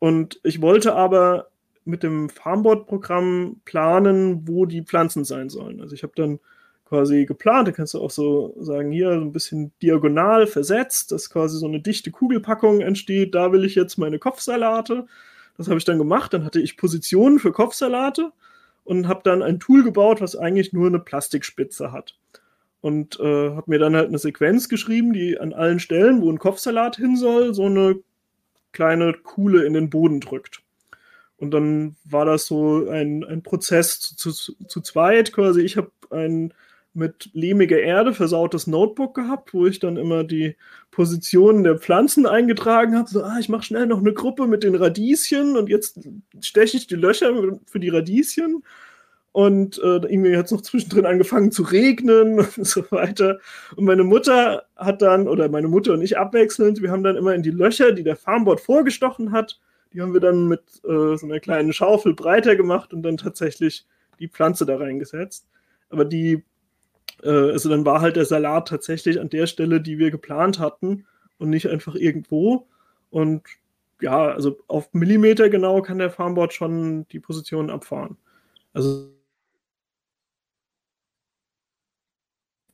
Und 0.00 0.40
ich 0.42 0.60
wollte 0.60 0.94
aber 0.96 1.51
mit 1.84 2.02
dem 2.02 2.28
Farmboard-Programm 2.28 3.60
planen, 3.64 4.46
wo 4.46 4.66
die 4.66 4.82
Pflanzen 4.82 5.24
sein 5.24 5.48
sollen. 5.48 5.80
Also 5.80 5.94
ich 5.94 6.02
habe 6.02 6.12
dann 6.16 6.38
quasi 6.84 7.24
geplant, 7.24 7.68
da 7.68 7.72
kannst 7.72 7.94
du 7.94 8.00
auch 8.00 8.10
so 8.10 8.54
sagen, 8.60 8.92
hier 8.92 9.14
so 9.14 9.20
ein 9.20 9.32
bisschen 9.32 9.72
diagonal 9.80 10.46
versetzt, 10.46 11.10
dass 11.10 11.30
quasi 11.30 11.58
so 11.58 11.66
eine 11.66 11.80
dichte 11.80 12.10
Kugelpackung 12.10 12.80
entsteht, 12.80 13.34
da 13.34 13.50
will 13.52 13.64
ich 13.64 13.74
jetzt 13.74 13.96
meine 13.96 14.18
Kopfsalate. 14.18 15.06
Das 15.56 15.68
habe 15.68 15.78
ich 15.78 15.84
dann 15.84 15.98
gemacht, 15.98 16.34
dann 16.34 16.44
hatte 16.44 16.60
ich 16.60 16.76
Positionen 16.76 17.38
für 17.38 17.52
Kopfsalate 17.52 18.32
und 18.84 19.08
habe 19.08 19.22
dann 19.24 19.42
ein 19.42 19.58
Tool 19.58 19.84
gebaut, 19.84 20.20
was 20.20 20.36
eigentlich 20.36 20.72
nur 20.72 20.86
eine 20.86 20.98
Plastikspitze 20.98 21.92
hat 21.92 22.16
und 22.82 23.18
äh, 23.20 23.50
habe 23.50 23.70
mir 23.70 23.78
dann 23.78 23.96
halt 23.96 24.08
eine 24.08 24.18
Sequenz 24.18 24.68
geschrieben, 24.68 25.12
die 25.12 25.38
an 25.38 25.54
allen 25.54 25.78
Stellen, 25.78 26.20
wo 26.20 26.30
ein 26.30 26.38
Kopfsalat 26.38 26.96
hin 26.96 27.16
soll, 27.16 27.54
so 27.54 27.64
eine 27.64 28.00
kleine 28.72 29.14
Kuhle 29.14 29.64
in 29.64 29.72
den 29.72 29.88
Boden 29.88 30.20
drückt. 30.20 30.61
Und 31.42 31.50
dann 31.50 31.96
war 32.04 32.24
das 32.24 32.46
so 32.46 32.88
ein, 32.88 33.24
ein 33.24 33.42
Prozess 33.42 33.98
zu, 33.98 34.30
zu, 34.30 34.54
zu 34.68 34.80
zweit 34.80 35.32
quasi. 35.32 35.62
Ich 35.62 35.76
habe 35.76 35.90
ein 36.10 36.54
mit 36.94 37.30
lehmiger 37.32 37.80
Erde 37.80 38.14
versautes 38.14 38.68
Notebook 38.68 39.16
gehabt, 39.16 39.52
wo 39.52 39.66
ich 39.66 39.80
dann 39.80 39.96
immer 39.96 40.22
die 40.22 40.54
Positionen 40.92 41.64
der 41.64 41.78
Pflanzen 41.78 42.26
eingetragen 42.26 42.96
habe. 42.96 43.10
So, 43.10 43.24
ah, 43.24 43.38
ich 43.40 43.48
mache 43.48 43.64
schnell 43.64 43.86
noch 43.86 43.98
eine 43.98 44.12
Gruppe 44.12 44.46
mit 44.46 44.62
den 44.62 44.76
Radieschen 44.76 45.56
und 45.56 45.68
jetzt 45.68 45.98
steche 46.40 46.76
ich 46.76 46.86
die 46.86 46.94
Löcher 46.94 47.32
für 47.66 47.80
die 47.80 47.88
Radieschen 47.88 48.62
und 49.32 49.78
äh, 49.78 49.96
irgendwie 49.96 50.36
hat 50.36 50.44
es 50.46 50.52
noch 50.52 50.60
zwischendrin 50.60 51.06
angefangen 51.06 51.50
zu 51.50 51.64
regnen 51.64 52.38
und 52.56 52.66
so 52.68 52.84
weiter. 52.90 53.40
Und 53.74 53.86
meine 53.86 54.04
Mutter 54.04 54.62
hat 54.76 55.02
dann, 55.02 55.26
oder 55.26 55.48
meine 55.48 55.66
Mutter 55.66 55.94
und 55.94 56.02
ich 56.02 56.16
abwechselnd, 56.16 56.82
wir 56.82 56.92
haben 56.92 57.02
dann 57.02 57.16
immer 57.16 57.34
in 57.34 57.42
die 57.42 57.50
Löcher, 57.50 57.90
die 57.90 58.04
der 58.04 58.14
Farmboard 58.14 58.60
vorgestochen 58.60 59.32
hat, 59.32 59.58
die 59.92 60.00
haben 60.00 60.12
wir 60.12 60.20
dann 60.20 60.48
mit 60.48 60.62
äh, 60.84 61.16
so 61.16 61.26
einer 61.26 61.40
kleinen 61.40 61.72
Schaufel 61.72 62.14
breiter 62.14 62.56
gemacht 62.56 62.92
und 62.92 63.02
dann 63.02 63.16
tatsächlich 63.16 63.86
die 64.18 64.28
Pflanze 64.28 64.66
da 64.66 64.76
reingesetzt. 64.76 65.48
Aber 65.90 66.04
die, 66.04 66.44
äh, 67.22 67.28
also 67.28 67.68
dann 67.68 67.84
war 67.84 68.00
halt 68.00 68.16
der 68.16 68.24
Salat 68.24 68.68
tatsächlich 68.68 69.20
an 69.20 69.28
der 69.28 69.46
Stelle, 69.46 69.80
die 69.80 69.98
wir 69.98 70.10
geplant 70.10 70.58
hatten 70.58 71.06
und 71.38 71.50
nicht 71.50 71.68
einfach 71.68 71.94
irgendwo. 71.94 72.68
Und 73.10 73.42
ja, 74.00 74.32
also 74.32 74.58
auf 74.66 74.92
Millimeter 74.92 75.48
genau 75.48 75.82
kann 75.82 75.98
der 75.98 76.10
Farmboard 76.10 76.52
schon 76.52 77.06
die 77.08 77.20
Position 77.20 77.70
abfahren. 77.70 78.16
Also 78.72 79.12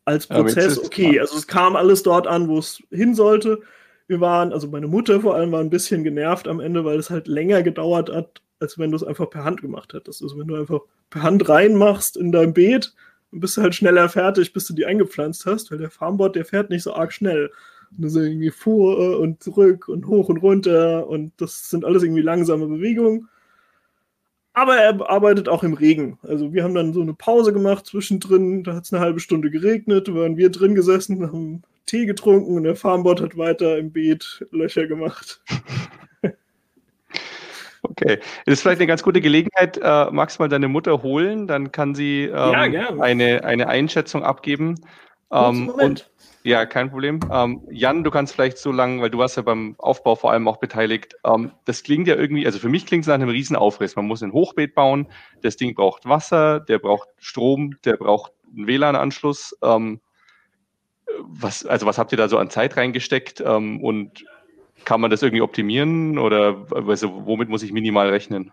als 0.04 0.26
Prozess 0.26 0.78
okay. 0.78 1.20
Also 1.20 1.36
es 1.36 1.46
kam 1.46 1.76
alles 1.76 2.02
dort 2.02 2.26
an, 2.26 2.48
wo 2.48 2.58
es 2.58 2.82
hin 2.90 3.14
sollte. 3.14 3.60
Wir 4.08 4.20
waren, 4.20 4.52
also 4.52 4.68
meine 4.68 4.88
Mutter 4.88 5.20
vor 5.20 5.34
allem 5.34 5.52
war 5.52 5.60
ein 5.60 5.70
bisschen 5.70 6.02
genervt 6.02 6.48
am 6.48 6.60
Ende, 6.60 6.84
weil 6.84 6.98
es 6.98 7.10
halt 7.10 7.28
länger 7.28 7.62
gedauert 7.62 8.10
hat, 8.10 8.42
als 8.58 8.78
wenn 8.78 8.90
du 8.90 8.96
es 8.96 9.04
einfach 9.04 9.30
per 9.30 9.44
Hand 9.44 9.60
gemacht 9.60 9.92
hättest. 9.92 10.22
Also 10.22 10.38
wenn 10.38 10.48
du 10.48 10.56
einfach 10.56 10.80
per 11.10 11.22
Hand 11.22 11.48
reinmachst 11.48 12.16
in 12.16 12.32
dein 12.32 12.54
Beet, 12.54 12.94
dann 13.30 13.40
bist 13.40 13.56
du 13.56 13.62
halt 13.62 13.74
schneller 13.74 14.08
fertig, 14.08 14.52
bis 14.52 14.66
du 14.66 14.74
die 14.74 14.86
eingepflanzt 14.86 15.46
hast, 15.46 15.70
weil 15.70 15.78
der 15.78 15.90
Farmbot, 15.90 16.36
der 16.36 16.44
fährt 16.44 16.70
nicht 16.70 16.82
so 16.82 16.94
arg 16.94 17.12
schnell. 17.12 17.50
Und 17.90 18.02
du 18.02 18.08
so 18.08 18.20
irgendwie 18.20 18.50
vor 18.50 19.18
und 19.20 19.42
zurück 19.42 19.88
und 19.88 20.06
hoch 20.06 20.28
und 20.28 20.38
runter 20.38 21.06
und 21.06 21.32
das 21.38 21.70
sind 21.70 21.84
alles 21.84 22.02
irgendwie 22.02 22.22
langsame 22.22 22.66
Bewegungen. 22.66 23.28
Aber 24.54 24.76
er 24.76 25.08
arbeitet 25.08 25.48
auch 25.48 25.62
im 25.62 25.74
Regen. 25.74 26.18
Also 26.22 26.52
wir 26.52 26.64
haben 26.64 26.74
dann 26.74 26.92
so 26.92 27.00
eine 27.00 27.14
Pause 27.14 27.52
gemacht 27.52 27.86
zwischendrin. 27.86 28.64
Da 28.64 28.74
hat 28.74 28.84
es 28.84 28.92
eine 28.92 29.00
halbe 29.00 29.20
Stunde 29.20 29.50
geregnet. 29.50 30.12
Waren 30.12 30.36
wir 30.36 30.50
drin 30.50 30.74
gesessen, 30.74 31.22
haben 31.22 31.62
Tee 31.88 32.06
getrunken 32.06 32.56
und 32.56 32.64
der 32.64 32.76
Farmbot 32.76 33.20
hat 33.20 33.36
weiter 33.36 33.78
im 33.78 33.92
Beet 33.92 34.46
Löcher 34.50 34.86
gemacht. 34.86 35.42
Okay, 37.82 38.18
das 38.44 38.54
ist 38.54 38.62
vielleicht 38.62 38.80
eine 38.80 38.88
ganz 38.88 39.04
gute 39.04 39.20
Gelegenheit. 39.20 39.78
Äh, 39.78 40.10
magst 40.10 40.38
du 40.38 40.42
mal 40.42 40.48
deine 40.48 40.66
Mutter 40.66 41.02
holen? 41.02 41.46
Dann 41.46 41.70
kann 41.70 41.94
sie 41.94 42.24
ähm, 42.24 42.72
ja, 42.72 42.90
eine, 43.00 43.44
eine 43.44 43.68
Einschätzung 43.68 44.24
abgeben. 44.24 44.74
Ähm. 45.32 45.68
Und 45.68 46.10
ja, 46.42 46.66
kein 46.66 46.90
Problem. 46.90 47.20
Ähm, 47.30 47.62
Jan, 47.70 48.04
du 48.04 48.10
kannst 48.10 48.34
vielleicht 48.34 48.58
so 48.58 48.72
lange, 48.72 49.02
weil 49.02 49.10
du 49.10 49.18
warst 49.18 49.36
ja 49.36 49.42
beim 49.42 49.74
Aufbau 49.78 50.16
vor 50.16 50.32
allem 50.32 50.48
auch 50.48 50.58
beteiligt. 50.58 51.14
Ähm, 51.24 51.52
das 51.66 51.82
klingt 51.82 52.08
ja 52.08 52.16
irgendwie, 52.16 52.46
also 52.46 52.58
für 52.58 52.68
mich 52.68 52.86
klingt 52.86 53.02
es 53.02 53.08
nach 53.08 53.14
einem 53.14 53.28
Riesenaufriss. 53.28 53.96
Man 53.96 54.06
muss 54.06 54.22
ein 54.22 54.32
Hochbeet 54.32 54.74
bauen. 54.74 55.08
Das 55.42 55.56
Ding 55.56 55.74
braucht 55.74 56.08
Wasser, 56.08 56.60
der 56.60 56.78
braucht 56.78 57.08
Strom, 57.18 57.76
der 57.84 57.96
braucht 57.96 58.32
einen 58.56 58.66
WLAN-Anschluss. 58.66 59.56
Ähm, 59.62 60.00
was, 61.20 61.66
also 61.66 61.86
was 61.86 61.98
habt 61.98 62.12
ihr 62.12 62.18
da 62.18 62.28
so 62.28 62.38
an 62.38 62.50
Zeit 62.50 62.76
reingesteckt? 62.76 63.40
Ähm, 63.40 63.82
und 63.82 64.24
kann 64.84 65.00
man 65.00 65.10
das 65.10 65.22
irgendwie 65.22 65.42
optimieren 65.42 66.18
oder 66.18 66.66
also 66.70 67.26
womit 67.26 67.48
muss 67.48 67.62
ich 67.62 67.72
minimal 67.72 68.08
rechnen? 68.08 68.52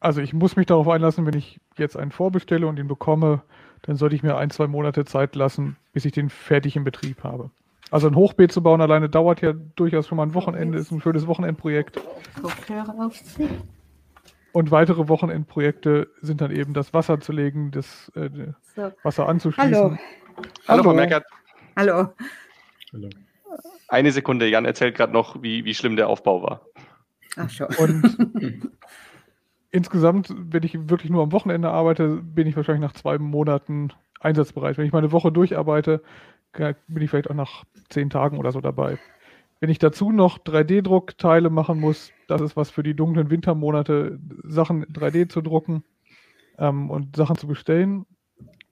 Also 0.00 0.20
ich 0.20 0.32
muss 0.32 0.56
mich 0.56 0.66
darauf 0.66 0.88
einlassen, 0.88 1.26
wenn 1.26 1.36
ich 1.36 1.60
jetzt 1.76 1.96
einen 1.96 2.12
vorbestelle 2.12 2.66
und 2.66 2.78
ihn 2.78 2.86
bekomme, 2.86 3.42
dann 3.82 3.96
sollte 3.96 4.14
ich 4.14 4.22
mir 4.22 4.36
ein, 4.36 4.50
zwei 4.50 4.66
Monate 4.66 5.04
Zeit 5.04 5.34
lassen, 5.34 5.76
bis 5.92 6.04
ich 6.04 6.12
den 6.12 6.30
fertig 6.30 6.76
im 6.76 6.84
Betrieb 6.84 7.24
habe. 7.24 7.50
Also 7.90 8.06
ein 8.08 8.14
Hochbeet 8.14 8.52
zu 8.52 8.62
bauen 8.62 8.80
alleine 8.80 9.08
dauert 9.08 9.40
ja 9.40 9.52
durchaus 9.52 10.06
schon 10.06 10.16
mal 10.16 10.24
ein 10.24 10.34
Wochenende, 10.34 10.78
ist 10.78 10.92
ein 10.92 11.00
schönes 11.00 11.26
Wochenendprojekt. 11.26 12.00
Und 14.52 14.70
weitere 14.70 15.08
Wochenendprojekte 15.08 16.08
sind 16.20 16.40
dann 16.40 16.50
eben 16.50 16.74
das 16.74 16.92
Wasser 16.94 17.20
zu 17.20 17.32
legen, 17.32 17.70
das 17.70 18.12
äh. 18.14 18.52
Wasser 19.02 19.28
anzuschließen. 19.28 19.74
Hallo. 19.74 19.98
Hallo, 20.66 20.82
Frau 20.82 20.94
Merkert. 20.94 21.24
Hallo. 21.76 22.12
Hallo. 22.92 23.08
Eine 23.88 24.12
Sekunde, 24.12 24.48
Jan 24.48 24.64
erzählt 24.64 24.96
gerade 24.96 25.12
noch, 25.12 25.42
wie, 25.42 25.64
wie 25.64 25.74
schlimm 25.74 25.96
der 25.96 26.08
Aufbau 26.08 26.42
war. 26.42 26.66
Ach 27.36 27.48
schon. 27.48 27.68
Und 27.78 28.70
insgesamt, 29.70 30.34
wenn 30.36 30.62
ich 30.62 30.88
wirklich 30.88 31.10
nur 31.10 31.22
am 31.22 31.32
Wochenende 31.32 31.70
arbeite, 31.70 32.20
bin 32.22 32.46
ich 32.46 32.56
wahrscheinlich 32.56 32.82
nach 32.82 32.92
zwei 32.92 33.18
Monaten 33.18 33.92
einsatzbereit. 34.20 34.76
Wenn 34.76 34.86
ich 34.86 34.92
meine 34.92 35.12
Woche 35.12 35.32
durcharbeite, 35.32 36.02
bin 36.52 37.02
ich 37.02 37.10
vielleicht 37.10 37.30
auch 37.30 37.34
nach 37.34 37.64
zehn 37.88 38.10
Tagen 38.10 38.38
oder 38.38 38.52
so 38.52 38.60
dabei. 38.60 38.98
Wenn 39.60 39.70
ich 39.70 39.78
dazu 39.78 40.12
noch 40.12 40.38
3D-Druckteile 40.38 41.50
machen 41.50 41.80
muss, 41.80 42.12
das 42.28 42.40
ist 42.40 42.56
was 42.56 42.70
für 42.70 42.82
die 42.82 42.94
dunklen 42.94 43.30
Wintermonate, 43.30 44.18
Sachen 44.44 44.84
3D 44.86 45.28
zu 45.28 45.40
drucken 45.40 45.84
ähm, 46.58 46.90
und 46.90 47.16
Sachen 47.16 47.36
zu 47.36 47.46
bestellen, 47.48 48.06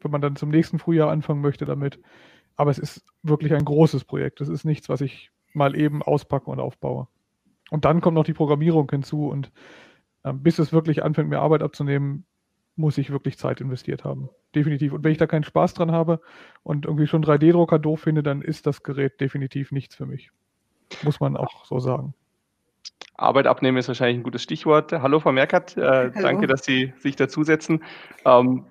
wenn 0.06 0.12
man 0.12 0.20
dann 0.22 0.36
zum 0.36 0.48
nächsten 0.48 0.78
Frühjahr 0.78 1.10
anfangen 1.10 1.40
möchte 1.40 1.64
damit. 1.64 2.00
Aber 2.56 2.70
es 2.70 2.78
ist 2.78 3.04
wirklich 3.22 3.52
ein 3.52 3.64
großes 3.64 4.04
Projekt. 4.04 4.40
Es 4.40 4.48
ist 4.48 4.64
nichts, 4.64 4.88
was 4.88 5.00
ich 5.00 5.30
mal 5.52 5.76
eben 5.76 6.02
auspacke 6.02 6.50
und 6.50 6.60
aufbaue. 6.60 7.08
Und 7.70 7.84
dann 7.84 8.00
kommt 8.00 8.14
noch 8.14 8.24
die 8.24 8.32
Programmierung 8.32 8.88
hinzu 8.90 9.28
und 9.28 9.50
äh, 10.22 10.32
bis 10.32 10.58
es 10.58 10.72
wirklich 10.72 11.02
anfängt, 11.02 11.28
mir 11.28 11.40
Arbeit 11.40 11.62
abzunehmen, 11.62 12.24
muss 12.76 12.98
ich 12.98 13.10
wirklich 13.10 13.38
Zeit 13.38 13.60
investiert 13.60 14.04
haben. 14.04 14.28
Definitiv. 14.54 14.92
Und 14.92 15.02
wenn 15.02 15.12
ich 15.12 15.18
da 15.18 15.26
keinen 15.26 15.44
Spaß 15.44 15.74
dran 15.74 15.92
habe 15.92 16.20
und 16.62 16.84
irgendwie 16.84 17.06
schon 17.06 17.24
3D-Drucker 17.24 17.78
doof 17.78 18.00
finde, 18.00 18.22
dann 18.22 18.42
ist 18.42 18.66
das 18.66 18.82
Gerät 18.82 19.20
definitiv 19.20 19.72
nichts 19.72 19.96
für 19.96 20.06
mich. 20.06 20.30
Muss 21.02 21.20
man 21.20 21.36
auch 21.36 21.64
so 21.64 21.80
sagen. 21.80 22.14
Arbeit 23.14 23.46
abnehmen 23.46 23.78
ist 23.78 23.88
wahrscheinlich 23.88 24.18
ein 24.18 24.22
gutes 24.22 24.42
Stichwort. 24.42 24.92
Hallo, 24.92 25.20
Frau 25.20 25.32
Merkert. 25.32 25.76
Äh, 25.76 26.10
danke, 26.12 26.46
dass 26.46 26.64
Sie 26.64 26.92
sich 26.98 27.16
dazusetzen. 27.16 27.82
Ähm, 28.24 28.66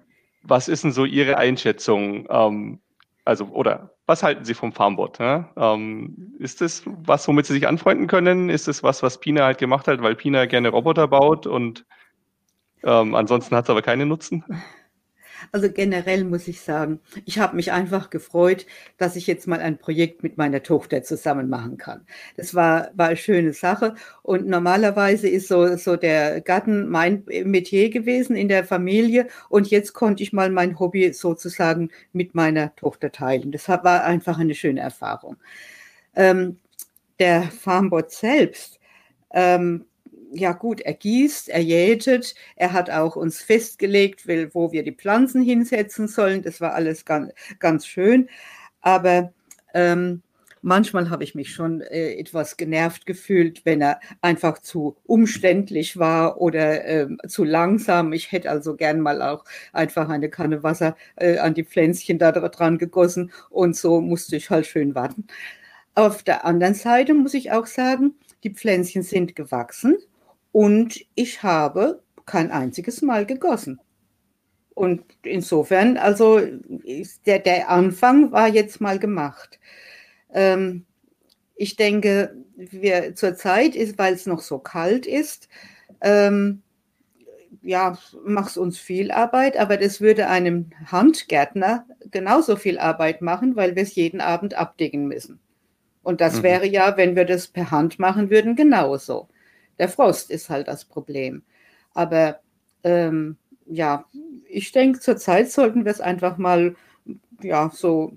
was 0.47 0.67
ist 0.67 0.83
denn 0.83 0.91
so 0.91 1.05
Ihre 1.05 1.37
Einschätzung? 1.37 2.27
Ähm, 2.29 2.79
also, 3.25 3.45
oder 3.45 3.91
was 4.05 4.21
halten 4.23 4.45
Sie 4.45 4.53
vom 4.53 4.71
Farmboard? 4.71 5.19
Ja? 5.19 5.49
Ähm, 5.57 6.35
ist 6.39 6.61
das 6.61 6.83
was, 6.85 7.27
womit 7.27 7.47
Sie 7.47 7.53
sich 7.53 7.67
anfreunden 7.67 8.07
können? 8.07 8.49
Ist 8.49 8.67
das 8.67 8.83
was, 8.83 9.01
was 9.03 9.19
Pina 9.19 9.45
halt 9.45 9.57
gemacht 9.57 9.87
hat, 9.87 10.01
weil 10.01 10.15
Pina 10.15 10.45
gerne 10.45 10.69
Roboter 10.69 11.07
baut 11.07 11.47
und 11.47 11.85
ähm, 12.83 13.15
ansonsten 13.15 13.55
hat 13.55 13.65
es 13.65 13.69
aber 13.69 13.81
keinen 13.81 14.07
Nutzen? 14.07 14.43
Also 15.51 15.71
generell 15.71 16.23
muss 16.23 16.47
ich 16.47 16.61
sagen, 16.61 16.99
ich 17.25 17.39
habe 17.39 17.55
mich 17.55 17.71
einfach 17.71 18.09
gefreut, 18.09 18.65
dass 18.97 19.15
ich 19.15 19.27
jetzt 19.27 19.47
mal 19.47 19.59
ein 19.59 19.77
Projekt 19.77 20.23
mit 20.23 20.37
meiner 20.37 20.63
Tochter 20.63 21.03
zusammen 21.03 21.49
machen 21.49 21.77
kann. 21.77 22.05
Das 22.37 22.53
war, 22.55 22.89
war 22.95 23.07
eine 23.07 23.17
schöne 23.17 23.53
Sache. 23.53 23.95
Und 24.21 24.47
normalerweise 24.47 25.27
ist 25.27 25.47
so, 25.47 25.75
so 25.77 25.95
der 25.95 26.41
Garten 26.41 26.89
mein 26.89 27.23
Metier 27.25 27.89
gewesen 27.89 28.35
in 28.35 28.49
der 28.49 28.63
Familie. 28.63 29.27
Und 29.49 29.69
jetzt 29.69 29.93
konnte 29.93 30.23
ich 30.23 30.33
mal 30.33 30.49
mein 30.49 30.79
Hobby 30.79 31.13
sozusagen 31.13 31.89
mit 32.13 32.35
meiner 32.35 32.75
Tochter 32.75 33.11
teilen. 33.11 33.51
Das 33.51 33.67
war 33.69 34.03
einfach 34.03 34.39
eine 34.39 34.55
schöne 34.55 34.81
Erfahrung. 34.81 35.37
Ähm, 36.15 36.57
der 37.19 37.43
Farmbot 37.43 38.11
selbst, 38.11 38.79
ähm, 39.31 39.85
ja 40.35 40.51
gut, 40.51 40.81
er 40.81 40.93
gießt, 40.93 41.49
er 41.49 41.61
jätet, 41.61 42.35
er 42.55 42.73
hat 42.73 42.89
auch 42.89 43.15
uns 43.15 43.41
festgelegt, 43.41 44.27
wo 44.53 44.71
wir 44.71 44.83
die 44.83 44.91
Pflanzen 44.91 45.41
hinsetzen 45.41 46.07
sollen. 46.07 46.41
Das 46.41 46.61
war 46.61 46.73
alles 46.73 47.05
ganz, 47.05 47.31
ganz 47.59 47.87
schön. 47.87 48.29
Aber 48.81 49.33
ähm, 49.73 50.21
manchmal 50.61 51.09
habe 51.09 51.23
ich 51.23 51.35
mich 51.35 51.53
schon 51.53 51.81
äh, 51.81 52.15
etwas 52.15 52.57
genervt 52.57 53.05
gefühlt, 53.05 53.65
wenn 53.65 53.81
er 53.81 53.99
einfach 54.21 54.59
zu 54.59 54.97
umständlich 55.05 55.97
war 55.97 56.41
oder 56.41 56.85
äh, 56.85 57.07
zu 57.27 57.43
langsam. 57.43 58.11
Ich 58.13 58.31
hätte 58.31 58.49
also 58.49 58.75
gern 58.75 58.99
mal 58.99 59.21
auch 59.21 59.45
einfach 59.73 60.09
eine 60.09 60.29
Kanne 60.29 60.63
Wasser 60.63 60.97
äh, 61.15 61.37
an 61.37 61.53
die 61.53 61.63
Pflänzchen 61.63 62.19
da 62.19 62.31
dran 62.31 62.77
gegossen 62.77 63.31
und 63.49 63.75
so 63.75 64.01
musste 64.01 64.35
ich 64.35 64.49
halt 64.49 64.65
schön 64.65 64.95
warten. 64.95 65.27
Auf 65.93 66.23
der 66.23 66.45
anderen 66.45 66.75
Seite 66.75 67.13
muss 67.13 67.33
ich 67.33 67.51
auch 67.51 67.67
sagen, 67.67 68.15
die 68.43 68.49
Pflänzchen 68.49 69.03
sind 69.03 69.35
gewachsen 69.35 69.97
und 70.55 71.05
ich 71.15 71.43
habe 71.43 72.01
kein 72.25 72.49
einziges 72.49 73.01
Mal 73.01 73.25
gegossen. 73.25 73.81
Und 74.73 75.03
insofern, 75.21 75.97
also 75.97 76.39
der, 77.25 77.39
der 77.39 77.69
Anfang 77.69 78.31
war 78.31 78.47
jetzt 78.47 78.79
mal 78.79 78.97
gemacht. 78.97 79.59
Ähm, 80.33 80.85
ich 81.57 81.75
denke, 81.75 82.37
wir 82.55 83.15
zurzeit 83.15 83.75
ist, 83.75 83.99
weil 83.99 84.13
es 84.13 84.27
noch 84.27 84.39
so 84.39 84.57
kalt 84.57 85.05
ist, 85.05 85.49
ähm, 85.99 86.61
ja, 87.61 87.97
macht 88.23 88.51
es 88.51 88.57
uns 88.57 88.79
viel 88.79 89.11
Arbeit, 89.11 89.57
aber 89.57 89.75
das 89.75 89.99
würde 89.99 90.29
einem 90.29 90.69
Handgärtner 90.85 91.85
genauso 92.11 92.55
viel 92.55 92.79
Arbeit 92.79 93.21
machen, 93.21 93.57
weil 93.57 93.75
wir 93.75 93.83
es 93.83 93.95
jeden 93.95 94.21
Abend 94.21 94.53
abdecken 94.53 95.09
müssen. 95.09 95.41
Und 96.01 96.21
das 96.21 96.37
mhm. 96.37 96.43
wäre 96.43 96.65
ja, 96.65 96.95
wenn 96.95 97.17
wir 97.17 97.25
das 97.25 97.49
per 97.49 97.71
Hand 97.71 97.99
machen 97.99 98.29
würden, 98.29 98.55
genauso. 98.55 99.27
Der 99.79 99.89
Frost 99.89 100.31
ist 100.31 100.49
halt 100.49 100.67
das 100.67 100.85
Problem. 100.85 101.43
Aber 101.93 102.39
ähm, 102.83 103.37
ja, 103.65 104.05
ich 104.47 104.71
denke, 104.71 104.99
zurzeit 104.99 105.51
sollten 105.51 105.85
wir 105.85 105.91
es 105.91 106.01
einfach 106.01 106.37
mal 106.37 106.75
ja, 107.41 107.71
so 107.73 108.13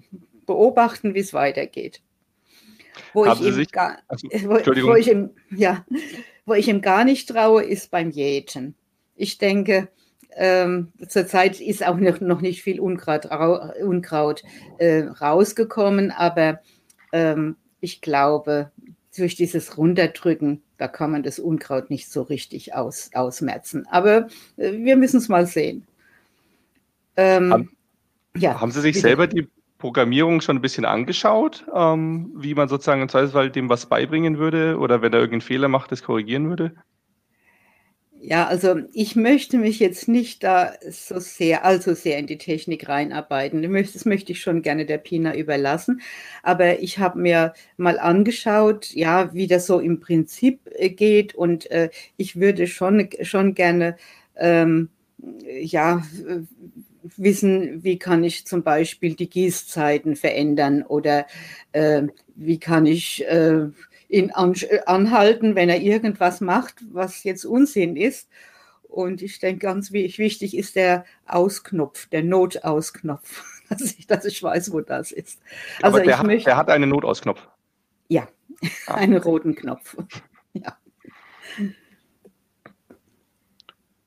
beobachten, 0.47 1.15
wie 1.15 1.21
es 1.21 1.35
weitergeht. 1.35 2.03
Wo 3.13 3.25
ich, 3.27 3.35
sich, 3.39 3.71
gar, 3.71 3.99
also, 4.09 4.29
wo, 4.45 4.55
wo, 4.89 4.95
ich 4.95 5.09
ihm, 5.09 5.31
ja, 5.51 5.85
wo 6.47 6.55
ich 6.55 6.69
ihm 6.69 6.81
gar 6.81 7.05
nicht 7.05 7.29
traue, 7.29 7.63
ist 7.63 7.91
beim 7.91 8.11
Jäten. 8.11 8.75
Ich 9.15 9.39
denke, 9.39 9.89
ähm, 10.37 10.93
zurzeit 11.09 11.61
ist 11.61 11.87
auch 11.87 11.97
noch, 11.97 12.21
noch 12.21 12.41
nicht 12.41 12.63
viel 12.63 12.81
Unkraut, 12.81 13.27
Unkraut 13.83 14.43
äh, 14.79 15.05
rausgekommen, 15.05 16.11
aber 16.11 16.61
ähm, 17.13 17.57
ich 17.81 18.01
glaube, 18.01 18.71
durch 19.19 19.37
dieses 19.37 19.77
Runterdrücken, 19.77 20.63
da 20.77 20.89
kann 20.89 21.11
man 21.11 21.23
das 21.23 21.39
Unkraut 21.39 21.91
nicht 21.91 22.11
so 22.11 22.23
richtig 22.23 22.75
aus, 22.75 23.11
ausmerzen. 23.15 23.87
Aber 23.91 24.29
äh, 24.57 24.73
wir 24.73 24.97
müssen 24.97 25.19
es 25.19 25.29
mal 25.29 25.47
sehen. 25.47 25.87
Ähm, 27.17 27.53
haben, 27.53 27.77
ja, 28.37 28.61
haben 28.61 28.71
Sie 28.71 28.81
sich 28.81 28.95
bitte. 28.95 29.09
selber 29.09 29.27
die 29.27 29.49
Programmierung 29.79 30.41
schon 30.41 30.57
ein 30.57 30.63
bisschen 30.63 30.85
angeschaut, 30.85 31.65
ähm, 31.75 32.33
wie 32.37 32.55
man 32.55 32.69
sozusagen 32.69 33.03
im 33.03 33.09
Zweifelsfall 33.09 33.51
dem 33.51 33.69
was 33.69 33.87
beibringen 33.87 34.39
würde 34.39 34.79
oder 34.79 35.03
wenn 35.03 35.13
er 35.13 35.21
irgendeinen 35.21 35.41
Fehler 35.41 35.69
macht, 35.69 35.93
das 35.93 36.03
korrigieren 36.03 36.49
würde? 36.49 36.75
Ja, 38.31 38.47
also 38.47 38.77
ich 38.93 39.17
möchte 39.17 39.57
mich 39.57 39.79
jetzt 39.81 40.07
nicht 40.07 40.45
da 40.45 40.75
so 40.91 41.19
sehr, 41.19 41.65
allzu 41.65 41.95
sehr 41.95 42.19
in 42.19 42.27
die 42.27 42.37
Technik 42.37 42.87
reinarbeiten. 42.87 43.63
Das 43.63 44.05
möchte 44.05 44.33
ich 44.33 44.43
schon 44.43 44.61
gerne 44.61 44.85
der 44.85 44.99
Pina 44.99 45.35
überlassen. 45.35 46.03
Aber 46.43 46.81
ich 46.81 46.99
habe 46.99 47.19
mir 47.19 47.55
mal 47.79 47.99
angeschaut, 47.99 48.91
ja, 48.93 49.33
wie 49.33 49.47
das 49.47 49.67
so 49.67 49.81
im 49.81 50.01
Prinzip 50.01 50.61
äh, 50.75 50.91
geht. 50.91 51.35
Und 51.37 51.71
äh, 51.71 51.89
ich 52.19 52.37
würde 52.39 52.67
schon, 52.67 53.09
schon 53.23 53.55
gerne, 53.55 53.97
ähm, 54.37 54.91
ja, 55.63 56.03
wissen, 57.17 57.83
wie 57.83 57.99
kann 57.99 58.25
ich 58.25 58.47
zum 58.47 58.63
Beispiel 58.63 59.15
die 59.15 59.31
Gießzeiten 59.31 60.17
verändern 60.17 60.83
oder 60.83 61.27
äh, 61.73 62.03
wie 62.35 62.59
kann 62.59 62.85
ich 62.87 63.25
äh, 63.27 63.69
ihn 64.09 64.31
äh, 64.31 64.81
anhalten, 64.87 65.55
wenn 65.55 65.69
er 65.69 65.81
irgendwas 65.81 66.41
macht, 66.41 66.77
was 66.91 67.25
jetzt 67.25 67.45
Unsinn 67.45 67.97
ist. 67.97 68.29
Und 68.83 69.21
ich 69.21 69.39
denke, 69.39 69.67
ganz 69.67 69.93
wichtig 69.93 70.57
ist 70.57 70.75
der 70.75 71.05
Ausknopf, 71.27 72.07
der 72.07 72.23
Notausknopf, 72.23 73.45
dass 73.69 73.83
ich, 73.83 74.07
dass 74.07 74.25
ich 74.25 74.43
weiß, 74.43 74.73
wo 74.73 74.81
das 74.81 75.13
ist. 75.13 75.41
Also 75.83 75.97
Aber 75.99 76.05
der, 76.05 76.19
hat, 76.19 76.27
möchte, 76.27 76.47
der 76.47 76.57
hat 76.57 76.71
einen 76.71 76.91
Notausknopf. 76.91 77.47
Ja, 78.09 78.29
ah. 78.87 78.95
einen 78.95 79.19
roten 79.19 79.55
Knopf. 79.55 79.97
ja. 80.55 80.77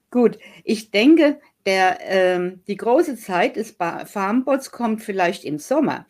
Gut, 0.09 0.39
ich 0.65 0.91
denke, 0.91 1.39
der, 1.65 1.99
ähm, 2.01 2.61
die 2.67 2.75
große 2.75 3.15
Zeit 3.15 3.55
des 3.55 3.77
Farmbots 3.77 4.71
kommt 4.71 5.03
vielleicht 5.03 5.45
im 5.45 5.59
Sommer, 5.59 6.05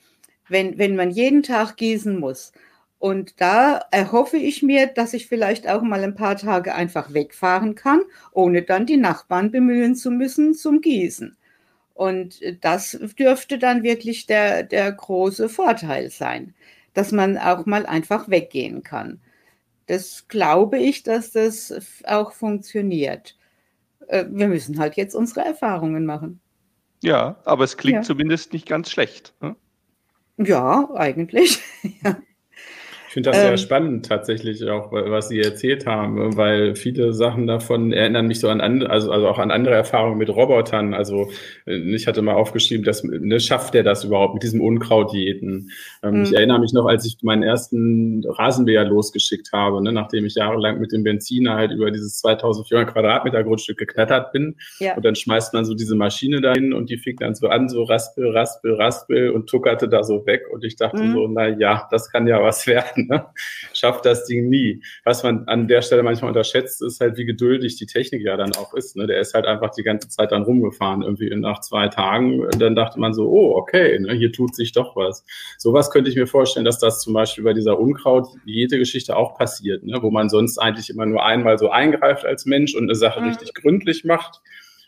wenn, 0.48 0.78
wenn 0.78 0.96
man 0.96 1.12
jeden 1.12 1.44
Tag 1.44 1.78
gießen 1.78 2.18
muss. 2.20 2.52
Und 3.02 3.42
da 3.42 3.82
erhoffe 3.90 4.38
ich 4.38 4.62
mir, 4.62 4.86
dass 4.86 5.16
ich 5.16 5.26
vielleicht 5.26 5.68
auch 5.68 5.82
mal 5.82 6.04
ein 6.04 6.14
paar 6.14 6.36
Tage 6.36 6.76
einfach 6.76 7.16
wegfahren 7.16 7.74
kann, 7.74 8.04
ohne 8.32 8.62
dann 8.62 8.86
die 8.86 8.98
Nachbarn 8.98 9.50
bemühen 9.50 9.96
zu 9.96 10.12
müssen 10.12 10.54
zum 10.54 10.82
Gießen. 10.82 11.36
Und 11.96 12.40
das 12.64 13.00
dürfte 13.18 13.58
dann 13.58 13.82
wirklich 13.82 14.28
der, 14.28 14.62
der 14.62 14.92
große 14.92 15.50
Vorteil 15.50 16.12
sein, 16.12 16.54
dass 16.94 17.12
man 17.12 17.40
auch 17.40 17.66
mal 17.66 17.88
einfach 17.88 18.30
weggehen 18.30 18.84
kann. 18.84 19.20
Das 19.88 20.28
glaube 20.28 20.78
ich, 20.78 21.02
dass 21.02 21.32
das 21.32 21.74
auch 22.04 22.34
funktioniert. 22.34 23.36
Äh, 24.10 24.26
wir 24.30 24.48
müssen 24.48 24.78
halt 24.78 24.96
jetzt 24.96 25.16
unsere 25.16 25.44
Erfahrungen 25.44 26.06
machen. 26.06 26.40
Ja, 27.02 27.38
aber 27.46 27.64
es 27.64 27.78
klingt 27.78 27.96
ja. 27.96 28.04
zumindest 28.04 28.54
nicht 28.54 28.68
ganz 28.68 28.92
schlecht. 28.92 29.34
Ne? 29.42 29.56
Ja, 30.38 30.88
eigentlich. 30.94 31.62
ja. 32.04 32.16
Ich 33.12 33.14
finde 33.16 33.32
das 33.32 33.40
ähm, 33.40 33.48
sehr 33.48 33.58
spannend 33.58 34.06
tatsächlich 34.06 34.64
auch, 34.70 34.94
was 34.94 35.28
Sie 35.28 35.42
erzählt 35.42 35.86
haben, 35.86 36.38
weil 36.38 36.76
viele 36.78 37.12
Sachen 37.12 37.46
davon 37.46 37.92
erinnern 37.92 38.26
mich 38.26 38.40
so 38.40 38.48
an 38.48 38.62
andere, 38.62 38.90
also, 38.90 39.12
also 39.12 39.28
auch 39.28 39.38
an 39.38 39.52
andere 39.52 39.76
Erfahrungen 39.76 40.18
mit 40.18 40.30
Robotern. 40.30 40.94
Also 40.94 41.30
äh, 41.66 41.76
ich 41.94 42.08
hatte 42.08 42.22
mal 42.22 42.36
aufgeschrieben, 42.36 42.86
dass 42.86 43.04
ne, 43.04 43.42
schafft 43.42 43.74
der 43.74 43.84
das 43.84 44.06
überhaupt 44.06 44.36
mit 44.36 44.44
diesem 44.44 44.62
Unkrautjäten? 44.62 45.72
Ähm, 46.04 46.20
mhm. 46.20 46.24
Ich 46.24 46.34
erinnere 46.34 46.62
mich 46.62 46.72
noch, 46.72 46.86
als 46.86 47.06
ich 47.06 47.18
meinen 47.22 47.44
ersten 47.44 48.24
Rasenmäher 48.26 48.86
losgeschickt 48.86 49.52
habe, 49.52 49.84
ne, 49.84 49.92
nachdem 49.92 50.26
ich 50.26 50.36
jahrelang 50.36 50.80
mit 50.80 50.94
dem 50.94 51.04
Benziner 51.04 51.56
halt 51.56 51.74
über 51.74 51.92
dieses 51.92 52.18
2400 52.20 52.94
Quadratmeter 52.94 53.44
Grundstück 53.44 53.78
geklettert 53.78 54.32
bin. 54.32 54.56
Ja. 54.80 54.96
Und 54.96 55.04
dann 55.04 55.16
schmeißt 55.16 55.54
man 55.54 55.66
so 55.66 55.74
diese 55.74 55.96
Maschine 55.96 56.40
dahin 56.40 56.72
und 56.72 56.90
die 56.90 56.98
fing 56.98 57.18
dann 57.18 57.36
so 57.36 57.50
an, 57.50 57.68
so 57.68 57.84
raspel, 57.84 58.30
raspel, 58.30 58.76
raspel 58.76 59.32
und 59.32 59.50
tuckerte 59.50 59.90
da 59.90 60.02
so 60.02 60.26
weg. 60.26 60.44
Und 60.50 60.64
ich 60.64 60.78
dachte 60.78 61.04
mhm. 61.04 61.12
so, 61.12 61.28
na 61.28 61.50
ja, 61.50 61.90
das 61.92 62.10
kann 62.10 62.26
ja 62.26 62.42
was 62.42 62.66
werden. 62.68 63.01
Ne? 63.12 63.26
Schafft 63.74 64.06
das 64.06 64.26
Ding 64.26 64.48
nie. 64.50 64.82
Was 65.04 65.24
man 65.24 65.48
an 65.48 65.68
der 65.68 65.82
Stelle 65.82 66.04
manchmal 66.04 66.30
unterschätzt, 66.30 66.82
ist 66.82 67.02
halt, 67.02 67.18
wie 67.18 67.26
geduldig 67.26 67.76
die 67.76 67.86
Technik 67.86 68.22
ja 68.22 68.38
dann 68.38 68.56
auch 68.56 68.74
ist. 68.74 68.96
Ne? 68.96 69.08
Der 69.08 69.20
ist 69.20 69.34
halt 69.34 69.46
einfach 69.46 69.72
die 69.72 69.84
ganze 69.84 70.08
Zeit 70.08 70.32
dann 70.32 70.44
rumgefahren, 70.44 71.02
irgendwie 71.02 71.34
nach 71.36 71.60
zwei 71.60 71.88
Tagen. 71.88 72.40
Und 72.42 72.62
dann 72.62 72.76
dachte 72.76 73.00
man 73.00 73.14
so, 73.14 73.30
oh, 73.30 73.56
okay, 73.58 74.00
ne, 74.00 74.14
hier 74.14 74.32
tut 74.32 74.56
sich 74.56 74.72
doch 74.72 74.96
was. 74.96 75.26
Sowas 75.58 75.92
könnte 75.92 76.10
ich 76.10 76.16
mir 76.16 76.28
vorstellen, 76.28 76.66
dass 76.66 76.80
das 76.80 77.02
zum 77.02 77.14
Beispiel 77.14 77.44
bei 77.44 77.54
dieser 77.54 77.80
Unkraut 77.80 78.28
jede 78.46 78.78
Geschichte 78.78 79.18
auch 79.18 79.38
passiert, 79.38 79.84
ne? 79.84 80.00
wo 80.02 80.12
man 80.12 80.30
sonst 80.30 80.58
eigentlich 80.58 80.90
immer 80.90 81.06
nur 81.06 81.26
einmal 81.26 81.58
so 81.58 81.70
eingreift 81.70 82.26
als 82.26 82.46
Mensch 82.46 82.76
und 82.76 82.84
eine 82.84 82.96
Sache 82.96 83.20
mhm. 83.20 83.28
richtig 83.28 83.54
gründlich 83.54 84.06
macht 84.06 84.42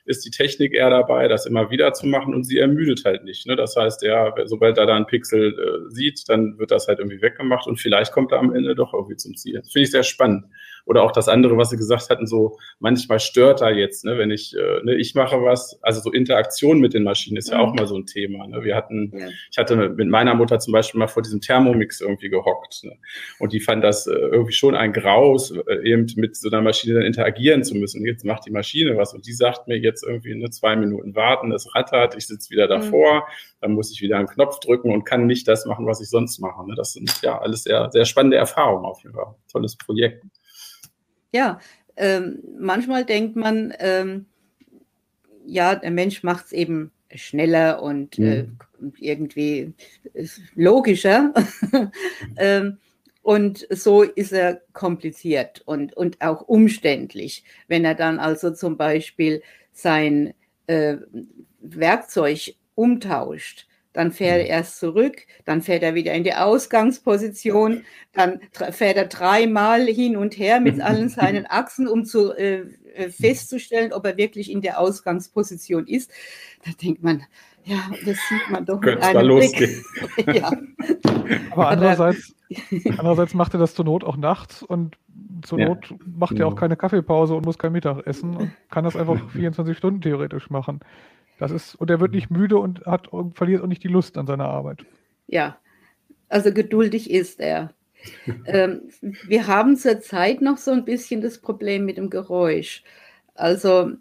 ist 0.06 0.26
die 0.26 0.32
Technik 0.32 0.74
eher 0.74 0.90
dabei, 0.90 1.28
das 1.28 1.46
immer 1.46 1.70
wieder 1.70 1.94
zu 1.94 2.08
machen 2.08 2.34
und 2.34 2.44
sie 2.44 2.58
ermüdet 2.58 3.06
halt 3.06 3.24
nicht. 3.24 3.48
Ne? 3.48 3.56
Das 3.56 3.76
heißt, 3.76 4.02
ja, 4.02 4.34
sobald 4.46 4.78
er 4.78 4.86
da 4.86 4.96
einen 4.96 5.06
Pixel 5.06 5.54
äh, 5.54 5.94
sieht, 5.94 6.28
dann 6.28 6.58
wird 6.58 6.72
das 6.72 6.88
halt 6.88 7.00
irgendwie 7.00 7.22
weggemacht 7.22 7.68
und 7.68 7.80
vielleicht 7.80 8.12
kommt 8.12 8.32
er 8.32 8.40
am 8.40 8.54
Ende 8.54 8.76
doch 8.76 8.94
irgendwie 8.94 9.16
zum 9.16 9.36
Ziel. 9.36 9.60
Das 9.60 9.72
finde 9.72 9.84
ich 9.86 9.92
sehr 9.92 10.04
spannend. 10.04 10.46
Oder 10.86 11.04
auch 11.04 11.12
das 11.12 11.30
andere, 11.30 11.58
was 11.58 11.70
Sie 11.70 11.78
gesagt 11.78 12.10
hatten, 12.10 12.28
so 12.28 12.58
manchmal 12.80 13.20
stört 13.20 13.62
er 13.62 13.74
jetzt, 13.74 14.04
ne, 14.04 14.18
wenn 14.18 14.32
ich, 14.32 14.54
äh, 14.56 14.84
ne, 14.84 14.96
ich 14.96 15.16
mache 15.16 15.42
was, 15.42 15.80
also 15.82 16.02
so 16.02 16.12
Interaktion 16.12 16.80
mit 16.80 16.94
den 16.94 17.04
Maschinen 17.04 17.38
ist 17.38 17.50
ja, 17.50 17.58
ja 17.58 17.64
auch 17.64 17.74
mal 17.74 17.88
so 17.88 17.96
ein 17.96 18.06
Thema. 18.06 18.48
Ne? 18.48 18.64
Wir 18.64 18.76
hatten, 18.76 19.12
ja. 19.18 19.28
ich 19.50 19.58
hatte 19.58 19.90
mit 19.90 20.10
meiner 20.10 20.36
Mutter 20.36 20.60
zum 20.60 20.74
Beispiel 20.74 21.00
mal 21.00 21.08
vor 21.08 21.24
diesem 21.24 21.40
Thermomix 21.40 22.02
irgendwie 22.02 22.30
gehockt. 22.30 22.84
Ne? 22.84 22.98
Und 23.40 23.54
die 23.54 23.62
fand 23.62 23.84
das 23.84 24.08
äh, 24.08 24.14
irgendwie 24.14 24.52
schon 24.52 24.76
ein 24.76 24.92
Graus, 24.92 25.52
äh, 25.52 25.90
eben 25.90 26.06
mit 26.18 26.36
so 26.36 26.50
einer 26.50 26.62
Maschine 26.62 26.96
dann 26.96 27.04
interagieren 27.04 27.64
zu 27.64 27.76
müssen. 27.76 28.06
Jetzt 28.06 28.26
macht 28.26 28.46
die 28.46 28.52
Maschine 28.52 28.98
was 28.98 29.14
und 29.14 29.26
die 29.26 29.34
sagt 29.34 29.68
mir 29.68 29.78
jetzt 29.78 30.04
irgendwie 30.04 30.36
ne, 30.36 30.50
zwei 30.50 30.76
Minuten 30.76 31.16
warten, 31.16 31.52
es 31.54 31.74
rattert, 31.74 32.16
ich 32.18 32.28
sitze 32.28 32.50
wieder 32.50 32.66
mhm. 32.66 32.82
davor, 32.82 33.16
mhm. 33.20 33.24
dann 33.62 33.72
muss 33.74 33.92
ich 33.92 34.02
wieder 34.02 34.18
einen 34.18 34.28
Knopf 34.28 34.60
drücken 34.60 34.92
und 34.92 35.06
kann 35.06 35.28
nicht 35.28 35.48
das 35.48 35.66
machen, 35.66 35.86
was 35.86 36.02
ich 36.02 36.10
sonst 36.10 36.40
mache. 36.40 36.68
Ne? 36.68 36.76
Das 36.76 36.94
sind 36.94 37.22
ja 37.22 37.40
alles 37.40 37.64
sehr, 37.64 37.90
sehr 37.92 38.04
spannende 38.04 38.36
Erfahrungen 38.36 38.86
auf 38.86 39.02
jeden 39.04 39.16
Fall. 39.16 39.36
Tolles 39.50 39.78
Projekt. 39.78 40.26
Ja, 41.34 41.60
ähm, 41.98 42.40
manchmal 42.58 43.06
denkt 43.06 43.36
man, 43.36 43.74
ähm, 43.80 44.28
ja, 45.46 45.76
der 45.76 45.92
Mensch 45.92 46.24
macht 46.24 46.46
es 46.46 46.52
eben 46.54 46.92
schneller 47.14 47.82
und 47.82 48.18
mhm. 48.18 48.26
äh, 48.26 48.46
irgendwie 49.00 49.74
logischer. 50.56 51.34
ähm, 52.38 52.78
und 53.24 53.66
so 53.70 54.04
ist 54.04 54.34
er 54.34 54.62
kompliziert 54.74 55.62
und, 55.66 55.96
und 55.96 56.22
auch 56.22 56.42
umständlich. 56.42 57.44
Wenn 57.68 57.86
er 57.86 57.96
dann 57.96 58.20
also 58.20 58.52
zum 58.52 58.78
Beispiel 58.78 59.42
sein 59.72 60.34
äh, 60.68 60.98
Werkzeug 61.62 62.56
umtauscht, 62.76 63.68
dann 63.94 64.12
fährt 64.12 64.40
er 64.40 64.44
mhm. 64.44 64.50
erst 64.50 64.80
zurück, 64.80 65.26
dann 65.46 65.62
fährt 65.62 65.84
er 65.84 65.96
wieder 65.96 66.14
in 66.14 66.24
die 66.24 66.34
Ausgangsposition, 66.34 67.86
dann 68.14 68.42
fährt 68.52 68.98
er 68.98 69.06
dreimal 69.06 69.86
hin 69.86 70.18
und 70.18 70.38
her 70.38 70.60
mit 70.60 70.82
allen 70.82 71.10
seinen 71.10 71.46
Achsen, 71.46 71.88
um 71.88 72.06
zu, 72.06 72.34
äh, 72.34 72.66
äh, 72.94 73.10
festzustellen, 73.10 73.92
ob 73.92 74.06
er 74.06 74.18
wirklich 74.18 74.52
in 74.52 74.62
der 74.62 74.80
Ausgangsposition 74.80 75.88
ist. 75.88 76.12
Da 76.64 76.72
denkt 76.82 77.04
man, 77.04 77.24
ja, 77.66 77.78
das 78.06 78.18
sieht 78.30 78.50
man 78.52 78.66
doch 78.66 78.82
mit 78.82 79.02
einem 79.02 79.28
losgehen. 79.28 79.84
ja. 80.34 80.52
Aber 81.52 81.70
andererseits, 81.70 82.36
andererseits 82.98 83.34
macht 83.34 83.54
er 83.54 83.60
das 83.60 83.74
zur 83.74 83.86
Not 83.86 84.04
auch 84.04 84.18
nachts 84.18 84.64
und 84.64 84.98
zur 85.44 85.60
ja. 85.60 85.70
Not 85.70 85.96
macht 86.06 86.38
er 86.40 86.48
auch 86.48 86.56
keine 86.56 86.76
Kaffeepause 86.76 87.36
und 87.36 87.46
muss 87.46 87.58
kein 87.58 87.72
Mittag 87.72 88.06
essen 88.06 88.36
und 88.36 88.52
kann 88.70 88.84
das 88.84 88.96
einfach 88.96 89.30
24 89.32 89.78
Stunden 89.78 90.02
theoretisch 90.02 90.50
machen. 90.50 90.82
Das 91.40 91.52
ist, 91.52 91.76
und 91.76 91.90
er 91.90 92.00
wird 92.00 92.12
nicht 92.12 92.30
müde 92.30 92.58
und 92.58 92.86
hat, 92.86 93.10
verliert 93.34 93.62
auch 93.62 93.68
nicht 93.68 93.84
die 93.84 93.90
Lust 93.90 94.18
an 94.18 94.28
seiner 94.28 94.46
Arbeit. 94.46 94.86
Ja, 95.28 95.58
also 96.30 96.54
geduldig 96.54 97.10
ist 97.10 97.40
er. 97.40 97.74
ähm, 98.46 98.82
wir 99.02 99.48
haben 99.48 99.78
zurzeit 99.78 100.42
noch 100.42 100.58
so 100.58 100.72
ein 100.72 100.86
bisschen 100.86 101.22
das 101.22 101.40
Problem 101.40 101.86
mit 101.86 101.98
dem 101.98 102.10
Geräusch. 102.10 102.84
Also 103.36 103.92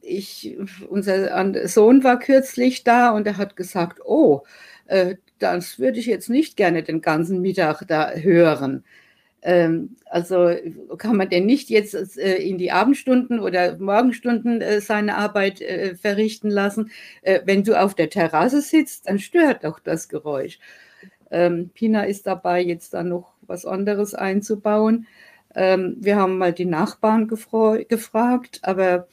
ich, 0.00 0.56
unser 0.88 1.68
Sohn 1.68 2.02
war 2.02 2.18
kürzlich 2.18 2.82
da 2.82 3.10
und 3.10 3.26
er 3.26 3.36
hat 3.36 3.56
gesagt, 3.56 4.00
oh, 4.04 4.42
äh, 4.86 5.16
das 5.38 5.78
würde 5.78 5.98
ich 5.98 6.06
jetzt 6.06 6.30
nicht 6.30 6.56
gerne 6.56 6.82
den 6.82 7.00
ganzen 7.00 7.40
Mittag 7.40 7.82
da 7.86 8.10
hören. 8.12 8.84
Ähm, 9.42 9.96
also 10.06 10.50
kann 10.98 11.16
man 11.16 11.28
denn 11.28 11.46
nicht 11.46 11.68
jetzt 11.68 11.94
äh, 12.18 12.36
in 12.36 12.58
die 12.58 12.70
Abendstunden 12.70 13.40
oder 13.40 13.76
Morgenstunden 13.78 14.60
äh, 14.60 14.80
seine 14.80 15.16
Arbeit 15.16 15.60
äh, 15.60 15.94
verrichten 15.94 16.50
lassen? 16.50 16.90
wenn 17.44 17.62
du 17.64 17.80
auf 17.80 17.94
der 17.94 18.10
Terrasse 18.10 18.60
sitzt, 18.60 19.08
dann 19.08 19.18
stört 19.18 19.64
doch 19.64 19.78
das 19.78 20.08
Geräusch. 20.08 20.58
Ähm, 21.30 21.70
Pina 21.72 22.04
ist 22.04 22.26
dabei, 22.26 22.62
jetzt 22.62 22.94
da 22.94 23.02
noch 23.02 23.32
was 23.42 23.64
anderes 23.64 24.14
einzubauen. 24.14 25.06
Ähm, 25.54 25.96
wir 25.98 26.16
haben 26.16 26.38
mal 26.38 26.52
die 26.52 26.64
Nachbarn 26.64 27.28
gefragt, 27.28 28.60
aber 28.62 29.08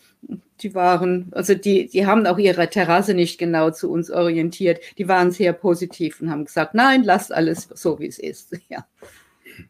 die 0.62 0.76
waren, 0.76 1.28
also 1.32 1.56
die, 1.56 1.88
die 1.88 2.06
haben 2.06 2.26
auch 2.28 2.38
ihre 2.38 2.70
Terrasse 2.70 3.14
nicht 3.14 3.38
genau 3.38 3.72
zu 3.72 3.92
uns 3.92 4.12
orientiert. 4.12 4.80
Die 4.98 5.08
waren 5.08 5.32
sehr 5.32 5.54
positiv 5.54 6.22
und 6.22 6.30
haben 6.30 6.46
gesagt, 6.46 6.76
nein, 6.76 7.04
lasst 7.04 7.32
alles 7.32 7.70
so, 7.74 8.00
wie 8.00 8.08
es 8.08 8.20
ist. 8.20 8.58
Ja. 8.70 8.86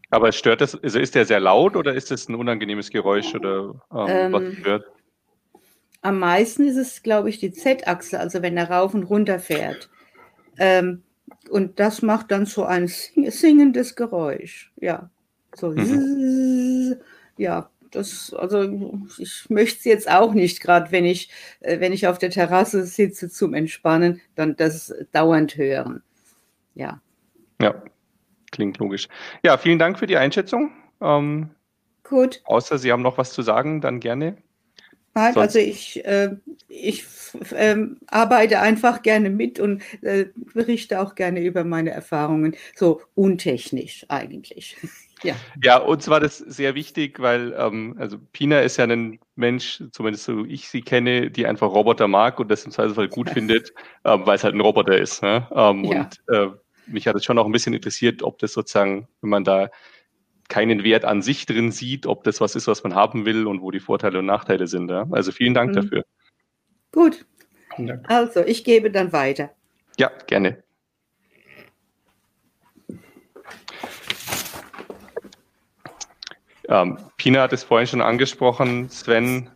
Aber 0.09 0.31
stört 0.31 0.61
das, 0.61 0.75
also 0.81 0.99
ist 0.99 1.15
der 1.15 1.25
sehr 1.25 1.39
laut 1.39 1.75
oder 1.75 1.93
ist 1.93 2.11
das 2.11 2.29
ein 2.29 2.35
unangenehmes 2.35 2.89
Geräusch 2.89 3.35
oder 3.35 3.81
ähm, 3.91 4.33
was 4.33 4.53
stört? 4.59 4.85
Am 6.01 6.19
meisten 6.19 6.67
ist 6.67 6.77
es, 6.77 7.03
glaube 7.03 7.29
ich, 7.29 7.39
die 7.39 7.51
Z-Achse, 7.51 8.19
also 8.19 8.41
wenn 8.41 8.57
er 8.57 8.69
rauf 8.69 8.93
und 8.93 9.03
runter 9.03 9.39
fährt. 9.39 9.89
Ähm, 10.57 11.03
und 11.49 11.79
das 11.79 12.01
macht 12.01 12.31
dann 12.31 12.45
so 12.45 12.63
ein 12.63 12.87
singendes 12.87 13.95
Geräusch. 13.95 14.71
Ja. 14.77 15.09
So. 15.55 15.71
Mhm. 15.71 16.97
Ja, 17.37 17.69
das, 17.91 18.33
also 18.33 18.63
ich 19.17 19.49
möchte 19.49 19.79
es 19.79 19.85
jetzt 19.85 20.09
auch 20.09 20.33
nicht, 20.33 20.61
gerade 20.61 20.91
wenn 20.91 21.05
ich, 21.05 21.31
äh, 21.59 21.79
wenn 21.79 21.93
ich 21.93 22.07
auf 22.07 22.17
der 22.17 22.29
Terrasse 22.29 22.85
sitze 22.85 23.29
zum 23.29 23.53
Entspannen, 23.53 24.21
dann 24.35 24.55
das 24.55 24.93
dauernd 25.11 25.57
hören. 25.57 26.03
Ja. 26.75 27.01
Ja, 27.61 27.83
Klingt 28.51 28.77
logisch. 28.77 29.07
Ja, 29.43 29.57
vielen 29.57 29.79
Dank 29.79 29.99
für 29.99 30.07
die 30.07 30.17
Einschätzung. 30.17 30.71
Ähm, 31.01 31.51
Gut. 32.03 32.41
Außer 32.45 32.77
Sie 32.77 32.91
haben 32.91 33.03
noch 33.03 33.17
was 33.17 33.33
zu 33.33 33.41
sagen, 33.41 33.81
dann 33.81 33.99
gerne. 33.99 34.37
Nein, 35.13 35.33
Sonst? 35.33 35.47
also 35.47 35.59
ich, 35.59 36.05
äh, 36.05 36.35
ich 36.67 37.03
äh, 37.51 37.75
arbeite 38.07 38.59
einfach 38.59 39.01
gerne 39.01 39.29
mit 39.29 39.59
und 39.59 39.81
äh, 40.01 40.25
berichte 40.53 41.01
auch 41.01 41.15
gerne 41.15 41.41
über 41.41 41.63
meine 41.63 41.91
Erfahrungen, 41.91 42.55
so 42.75 43.01
untechnisch 43.15 44.05
eigentlich. 44.09 44.77
Ja. 45.21 45.35
ja, 45.61 45.77
uns 45.77 46.07
war 46.07 46.21
das 46.21 46.37
sehr 46.37 46.75
wichtig, 46.75 47.19
weil 47.19 47.53
ähm, 47.57 47.93
also 47.99 48.17
Pina 48.31 48.61
ist 48.61 48.77
ja 48.77 48.85
ein 48.85 49.19
Mensch, 49.35 49.83
zumindest 49.91 50.23
so 50.23 50.45
ich 50.45 50.69
sie 50.69 50.79
kenne, 50.79 51.29
die 51.29 51.45
einfach 51.45 51.67
Roboter 51.73 52.07
mag 52.07 52.39
und 52.39 52.49
das 52.49 52.63
im 52.63 52.71
Zweifelsfall 52.71 53.09
gut 53.09 53.29
findet, 53.33 53.73
ähm, 54.05 54.25
weil 54.25 54.37
es 54.37 54.45
halt 54.45 54.55
ein 54.55 54.61
Roboter 54.61 54.97
ist. 54.97 55.21
Ne? 55.21 55.45
Ähm, 55.53 55.83
ja. 55.83 56.03
Und 56.03 56.23
äh, 56.29 56.47
mich 56.89 57.07
hat 57.07 57.15
es 57.15 57.25
schon 57.25 57.37
auch 57.37 57.45
ein 57.45 57.51
bisschen 57.51 57.73
interessiert, 57.73 58.23
ob 58.23 58.39
das 58.39 58.53
sozusagen, 58.53 59.07
wenn 59.21 59.29
man 59.29 59.43
da 59.43 59.69
keinen 60.47 60.83
Wert 60.83 61.05
an 61.05 61.21
sich 61.21 61.45
drin 61.45 61.71
sieht, 61.71 62.05
ob 62.05 62.23
das 62.23 62.41
was 62.41 62.55
ist, 62.55 62.67
was 62.67 62.83
man 62.83 62.95
haben 62.95 63.25
will 63.25 63.47
und 63.47 63.61
wo 63.61 63.71
die 63.71 63.79
Vorteile 63.79 64.19
und 64.19 64.25
Nachteile 64.25 64.67
sind. 64.67 64.89
Ja? 64.89 65.07
Also 65.11 65.31
vielen 65.31 65.53
Dank 65.53 65.71
mhm. 65.71 65.75
dafür. 65.75 66.05
Gut. 66.91 67.25
Also, 68.07 68.41
ich 68.41 68.63
gebe 68.63 68.91
dann 68.91 69.13
weiter. 69.13 69.51
Ja, 69.97 70.11
gerne. 70.27 70.61
Ähm, 76.67 76.97
Pina 77.17 77.41
hat 77.41 77.53
es 77.53 77.63
vorhin 77.63 77.87
schon 77.87 78.01
angesprochen, 78.01 78.89
Sven, 78.89 79.49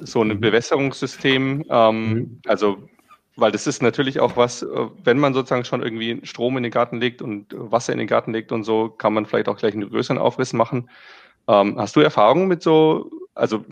so 0.00 0.22
ein 0.22 0.28
mhm. 0.28 0.40
Bewässerungssystem. 0.40 1.64
Ähm, 1.68 2.08
mhm. 2.08 2.40
Also 2.46 2.88
weil 3.36 3.52
das 3.52 3.66
ist 3.66 3.82
natürlich 3.82 4.20
auch 4.20 4.36
was, 4.36 4.62
äh, 4.62 4.66
wenn 5.04 5.18
man 5.18 5.34
sozusagen 5.34 5.64
schon 5.64 5.82
irgendwie 5.82 6.20
Strom 6.24 6.56
in 6.56 6.62
den 6.62 6.72
Garten 6.72 7.00
legt 7.00 7.22
und 7.22 7.46
Wasser 7.56 7.92
in 7.92 7.98
den 7.98 8.08
Garten 8.08 8.32
legt 8.32 8.50
und 8.52 8.64
so, 8.64 8.88
kann 8.88 9.12
man 9.12 9.26
vielleicht 9.26 9.48
auch 9.48 9.58
gleich 9.58 9.74
einen 9.74 9.88
größeren 9.88 10.18
Aufriss 10.18 10.52
machen. 10.52 10.90
Ähm, 11.48 11.78
hast 11.78 11.94
du 11.96 12.00
Erfahrungen 12.00 12.48
mit 12.48 12.62
so, 12.62 13.10
also 13.34 13.64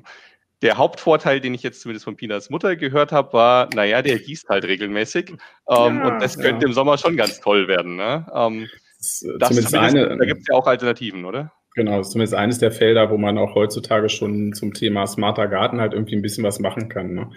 der 0.62 0.78
Hauptvorteil, 0.78 1.40
den 1.40 1.54
ich 1.54 1.62
jetzt 1.62 1.80
zumindest 1.80 2.04
von 2.04 2.16
Pinas 2.16 2.48
Mutter 2.48 2.76
gehört 2.76 3.12
habe, 3.12 3.32
war, 3.32 3.68
naja, 3.74 4.00
der 4.02 4.18
gießt 4.18 4.48
halt 4.48 4.64
regelmäßig. 4.64 5.30
Ähm, 5.30 5.38
ja, 5.68 6.08
und 6.08 6.22
das 6.22 6.38
könnte 6.38 6.62
ja. 6.62 6.68
im 6.68 6.72
Sommer 6.72 6.96
schon 6.96 7.16
ganz 7.16 7.40
toll 7.40 7.68
werden. 7.68 7.96
Ne? 7.96 8.26
Ähm, 8.32 8.68
Das, 8.96 9.24
das 9.38 9.48
zumindest 9.50 9.74
eine, 9.74 10.16
da 10.16 10.24
gibt 10.24 10.40
es 10.40 10.46
ja 10.48 10.54
auch 10.54 10.66
Alternativen, 10.66 11.26
oder? 11.26 11.52
Genau, 11.76 11.98
das 11.98 12.06
ist 12.06 12.12
zumindest 12.12 12.34
eines 12.34 12.58
der 12.60 12.70
Felder, 12.70 13.10
wo 13.10 13.18
man 13.18 13.36
auch 13.36 13.56
heutzutage 13.56 14.08
schon 14.08 14.52
zum 14.52 14.74
Thema 14.74 15.08
smarter 15.08 15.48
Garten 15.48 15.80
halt 15.80 15.92
irgendwie 15.92 16.14
ein 16.14 16.22
bisschen 16.22 16.44
was 16.44 16.60
machen 16.60 16.88
kann. 16.88 17.14
Ne? 17.14 17.30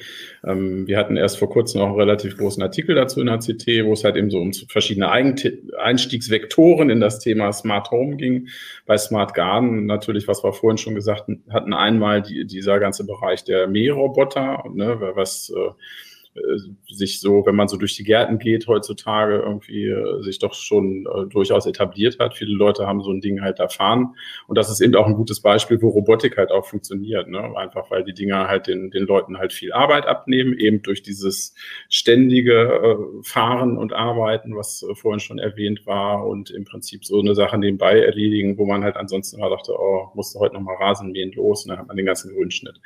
Ähm, 0.46 0.86
wir 0.86 1.00
hatten 1.00 1.18
erst 1.18 1.40
vor 1.40 1.50
kurzem 1.50 1.82
auch 1.82 1.88
einen 1.88 1.96
relativ 1.96 2.38
großen 2.38 2.62
Artikel 2.62 2.94
dazu 2.94 3.20
in 3.20 3.26
der 3.26 3.40
CT, 3.40 3.84
wo 3.86 3.94
es 3.94 4.04
halt 4.04 4.16
eben 4.16 4.30
so 4.30 4.38
um 4.40 4.54
verschiedene 4.54 5.10
Einstiegsvektoren 5.10 6.92
in 6.92 7.00
das 7.00 7.18
Thema 7.18 7.52
Smart 7.52 7.90
Home 7.90 8.16
ging. 8.16 8.50
Bei 8.86 8.96
Smart 9.00 9.34
Garden 9.34 9.88
natürlich, 9.88 10.28
was 10.28 10.44
wir 10.44 10.54
vorhin 10.54 10.78
schon 10.78 10.94
gesagt 10.94 11.26
hatten, 11.50 11.74
einmal 11.74 12.22
die, 12.22 12.46
dieser 12.46 12.80
ganze 12.80 13.08
Bereich 13.08 13.44
der 13.44 13.68
Mähroboter, 13.68 14.66
ne, 14.72 15.00
was 15.16 15.50
äh, 15.50 15.72
sich 16.90 17.20
so, 17.20 17.46
wenn 17.46 17.56
man 17.56 17.68
so 17.68 17.78
durch 17.78 17.96
die 17.96 18.04
Gärten 18.04 18.40
geht 18.40 18.68
heutzutage, 18.68 19.38
irgendwie 19.38 19.88
äh, 19.88 20.22
sich 20.22 20.40
doch 20.40 20.54
schon 20.54 21.06
äh, 21.06 21.28
durchaus 21.28 21.66
etabliert 21.66 22.20
hat. 22.20 22.36
Viele 22.36 22.56
Leute 22.56 22.88
haben 22.88 23.02
so 23.02 23.12
ein 23.12 23.22
Ding 23.22 23.42
halt 23.42 23.60
erfahren. 23.60 24.16
Und 24.48 24.58
das 24.58 24.70
ist 24.70 24.82
eben 24.82 24.96
auch 24.96 25.08
ein 25.08 25.16
gutes 25.16 25.42
Beispiel, 25.42 25.82
wo 25.82 25.90
Robotik 25.90 26.38
halt 26.38 26.52
auch 26.52 26.66
funktioniert. 26.66 27.28
Ne? 27.28 27.40
Einfach 27.58 27.92
weil 27.92 28.04
die 28.04 28.14
Dinger 28.14 28.48
halt 28.48 28.68
den, 28.68 28.92
den 28.92 29.06
Leuten 29.06 29.38
halt 29.38 29.54
viel 29.54 29.74
Arbeit 29.74 30.06
abnehmen, 30.06 30.58
eben 30.58 30.82
durch 30.82 31.02
dieses 31.02 31.56
ständige 31.90 32.54
äh, 32.54 33.24
Fahren 33.24 33.78
und 33.78 33.94
Arbeiten, 33.94 34.56
was 34.56 34.84
äh, 34.84 34.96
vorhin 34.96 35.20
schon 35.20 35.40
erwähnt 35.40 35.86
war 35.86 36.26
und 36.26 36.50
im 36.50 36.66
Prinzip 36.66 37.06
so 37.06 37.20
eine 37.20 37.36
Sache 37.36 37.58
nebenbei 37.58 38.00
erledigen, 38.00 38.58
wo 38.58 38.66
man 38.66 38.84
halt 38.84 38.96
ansonsten 38.96 39.38
immer 39.38 39.50
dachte, 39.50 39.74
oh, 39.78 40.10
musste 40.14 40.40
heute 40.40 40.56
nochmal 40.56 40.76
Rasen 40.76 41.12
mähen 41.12 41.32
los 41.34 41.66
und 41.66 41.70
dann 41.70 41.80
hat 41.80 41.88
man 41.88 41.98
den 41.98 42.06
ganzen 42.06 42.34
Grünschnitt. 42.34 42.80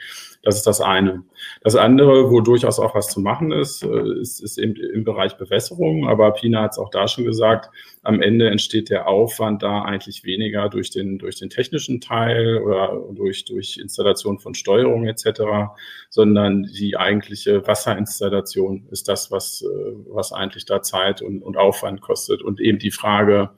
Das 0.44 0.56
ist 0.56 0.68
das 0.68 0.82
eine. 0.82 1.24
Das 1.64 1.76
andere, 1.76 2.32
wo 2.32 2.42
durchaus 2.42 2.80
auch 2.80 2.96
was 2.96 3.08
zu 3.10 3.20
machen 3.20 3.41
machen 3.42 3.52
ist, 3.52 3.84
äh, 3.84 4.20
ist, 4.20 4.42
ist 4.42 4.58
eben 4.58 4.76
im 4.76 5.04
Bereich 5.04 5.38
Bewässerung. 5.38 6.08
Aber 6.08 6.32
Pina 6.32 6.64
hat 6.64 6.72
es 6.72 6.78
auch 6.78 6.90
da 6.90 7.08
schon 7.08 7.26
gesagt, 7.26 7.70
am 8.04 8.22
Ende 8.22 8.50
entsteht 8.50 8.90
der 8.90 9.08
Aufwand 9.08 9.64
da 9.64 9.84
eigentlich 9.84 10.24
weniger 10.24 10.70
durch 10.70 10.90
den, 10.92 11.20
durch 11.20 11.38
den 11.38 11.50
technischen 11.50 12.02
Teil 12.02 12.58
oder 12.60 13.02
durch, 13.14 13.46
durch 13.46 13.78
Installation 13.78 14.40
von 14.40 14.54
Steuerung 14.54 15.08
etc., 15.08 15.72
sondern 16.10 16.64
die 16.64 16.98
eigentliche 16.98 17.66
Wasserinstallation 17.68 18.88
ist 18.92 19.08
das, 19.08 19.32
was, 19.32 19.62
äh, 19.64 19.92
was 20.08 20.32
eigentlich 20.32 20.66
da 20.66 20.82
Zeit 20.82 21.22
und, 21.22 21.42
und 21.42 21.58
Aufwand 21.58 22.02
kostet. 22.02 22.42
Und 22.42 22.60
eben 22.60 22.80
die 22.80 22.92
Frage, 22.92 23.52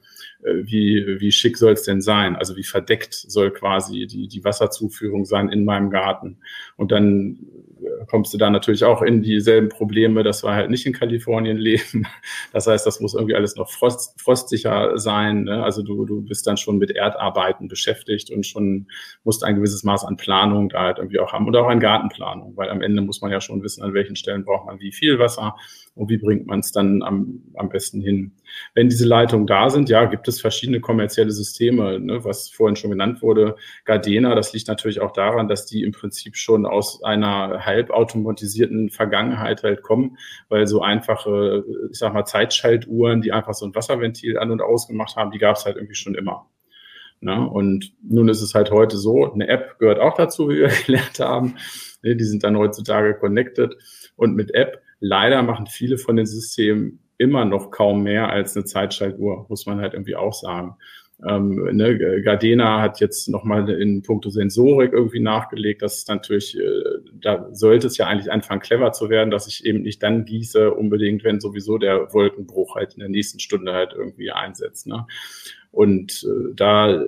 äh, 0.43 0.63
wie, 0.63 1.19
wie 1.19 1.31
schick 1.31 1.57
soll 1.57 1.73
es 1.73 1.83
denn 1.83 2.01
sein? 2.01 2.35
Also 2.35 2.55
wie 2.55 2.63
verdeckt 2.63 3.13
soll 3.13 3.51
quasi 3.51 4.07
die, 4.07 4.27
die 4.27 4.43
Wasserzuführung 4.43 5.25
sein 5.25 5.49
in 5.49 5.65
meinem 5.65 5.89
Garten? 5.89 6.37
Und 6.75 6.91
dann 6.91 7.39
kommst 8.07 8.33
du 8.33 8.37
da 8.37 8.49
natürlich 8.49 8.83
auch 8.83 9.01
in 9.01 9.21
dieselben 9.21 9.69
Probleme, 9.69 10.23
dass 10.23 10.43
wir 10.43 10.53
halt 10.53 10.69
nicht 10.69 10.85
in 10.85 10.93
Kalifornien 10.93 11.57
leben. 11.57 12.05
Das 12.51 12.67
heißt, 12.67 12.85
das 12.85 12.99
muss 12.99 13.15
irgendwie 13.15 13.35
alles 13.35 13.55
noch 13.55 13.69
frost, 13.71 14.19
frostsicher 14.21 14.97
sein. 14.97 15.43
Ne? 15.45 15.63
Also 15.63 15.81
du, 15.81 16.05
du 16.05 16.21
bist 16.21 16.45
dann 16.45 16.57
schon 16.57 16.77
mit 16.77 16.91
Erdarbeiten 16.91 17.67
beschäftigt 17.67 18.29
und 18.29 18.45
schon 18.45 18.87
musst 19.23 19.43
ein 19.43 19.55
gewisses 19.55 19.83
Maß 19.83 20.05
an 20.05 20.17
Planung 20.17 20.69
da 20.69 20.81
halt 20.81 20.99
irgendwie 20.99 21.19
auch 21.19 21.33
haben 21.33 21.47
und 21.47 21.55
auch 21.55 21.67
an 21.67 21.79
Gartenplanung, 21.79 22.55
weil 22.55 22.69
am 22.69 22.81
Ende 22.81 23.01
muss 23.01 23.21
man 23.21 23.31
ja 23.31 23.41
schon 23.41 23.63
wissen, 23.63 23.83
an 23.83 23.93
welchen 23.93 24.15
Stellen 24.15 24.45
braucht 24.45 24.67
man 24.67 24.79
wie 24.79 24.91
viel 24.91 25.17
Wasser 25.19 25.55
und 25.95 26.09
wie 26.09 26.17
bringt 26.17 26.47
man 26.47 26.59
es 26.59 26.71
dann 26.71 27.03
am, 27.03 27.43
am 27.55 27.69
besten 27.69 28.01
hin. 28.01 28.33
Wenn 28.73 28.89
diese 28.89 29.07
Leitungen 29.07 29.47
da 29.47 29.69
sind, 29.69 29.89
ja, 29.89 30.05
gibt 30.05 30.27
es 30.27 30.41
verschiedene 30.41 30.79
kommerzielle 30.79 31.31
Systeme, 31.31 31.99
ne, 31.99 32.23
was 32.23 32.49
vorhin 32.49 32.75
schon 32.75 32.91
genannt 32.91 33.21
wurde. 33.21 33.55
Gardena, 33.85 34.35
das 34.35 34.53
liegt 34.53 34.67
natürlich 34.67 35.01
auch 35.01 35.11
daran, 35.11 35.47
dass 35.47 35.65
die 35.65 35.83
im 35.83 35.91
Prinzip 35.91 36.35
schon 36.35 36.65
aus 36.65 37.03
einer 37.03 37.59
halbautomatisierten 37.93 38.89
Vergangenheit 38.89 39.63
halt 39.63 39.81
kommen, 39.81 40.17
weil 40.49 40.67
so 40.67 40.81
einfache, 40.81 41.63
ich 41.91 41.97
sag 41.97 42.13
mal, 42.13 42.25
Zeitschaltuhren, 42.25 43.21
die 43.21 43.31
einfach 43.31 43.53
so 43.53 43.65
ein 43.65 43.75
Wasserventil 43.75 44.37
an- 44.37 44.51
und 44.51 44.61
ausgemacht 44.61 45.15
haben, 45.15 45.31
die 45.31 45.39
gab 45.39 45.55
es 45.55 45.65
halt 45.65 45.77
irgendwie 45.77 45.95
schon 45.95 46.15
immer. 46.15 46.47
Ne? 47.21 47.47
Und 47.49 47.93
nun 48.01 48.27
ist 48.27 48.41
es 48.41 48.53
halt 48.53 48.71
heute 48.71 48.97
so, 48.97 49.31
eine 49.31 49.47
App 49.47 49.77
gehört 49.79 49.99
auch 49.99 50.15
dazu, 50.15 50.49
wie 50.49 50.59
wir 50.59 50.67
gelernt 50.85 51.19
haben. 51.19 51.55
Ne, 52.01 52.15
die 52.15 52.25
sind 52.25 52.43
dann 52.43 52.57
heutzutage 52.57 53.13
connected. 53.13 53.75
Und 54.15 54.35
mit 54.35 54.53
App 54.53 54.83
Leider 55.05 55.43
machen 55.43 55.67
viele 55.67 55.97
von 55.97 56.15
den 56.15 56.25
Systemen 56.25 56.99
immer 57.17 57.43
noch 57.43 57.71
kaum 57.71 58.03
mehr 58.03 58.29
als 58.29 58.55
eine 58.55 58.63
Zeitschaltuhr, 58.63 59.45
muss 59.49 59.65
man 59.65 59.81
halt 59.81 59.93
irgendwie 59.93 60.15
auch 60.15 60.31
sagen. 60.31 60.77
Ähm, 61.27 61.69
ne, 61.75 62.21
Gardena 62.21 62.81
hat 62.81 62.99
jetzt 62.99 63.29
nochmal 63.29 63.69
in 63.69 64.01
puncto 64.01 64.29
Sensorik 64.29 64.93
irgendwie 64.93 65.19
nachgelegt. 65.19 65.81
Das 65.81 65.97
ist 65.97 66.09
natürlich, 66.09 66.57
äh, 66.57 66.83
da 67.13 67.47
sollte 67.51 67.87
es 67.87 67.97
ja 67.97 68.07
eigentlich 68.07 68.31
anfangen, 68.31 68.61
clever 68.61 68.91
zu 68.91 69.09
werden, 69.09 69.31
dass 69.31 69.47
ich 69.47 69.65
eben 69.65 69.83
nicht 69.83 70.03
dann 70.03 70.25
gieße, 70.25 70.71
unbedingt, 70.71 71.23
wenn 71.23 71.39
sowieso 71.39 71.77
der 71.77 72.13
Wolkenbruch 72.13 72.75
halt 72.75 72.93
in 72.93 72.99
der 72.99 73.09
nächsten 73.09 73.39
Stunde 73.39 73.73
halt 73.73 73.93
irgendwie 73.93 74.31
einsetzt. 74.31 74.87
Ne? 74.87 75.05
Und 75.71 76.23
äh, 76.23 76.53
da 76.55 77.03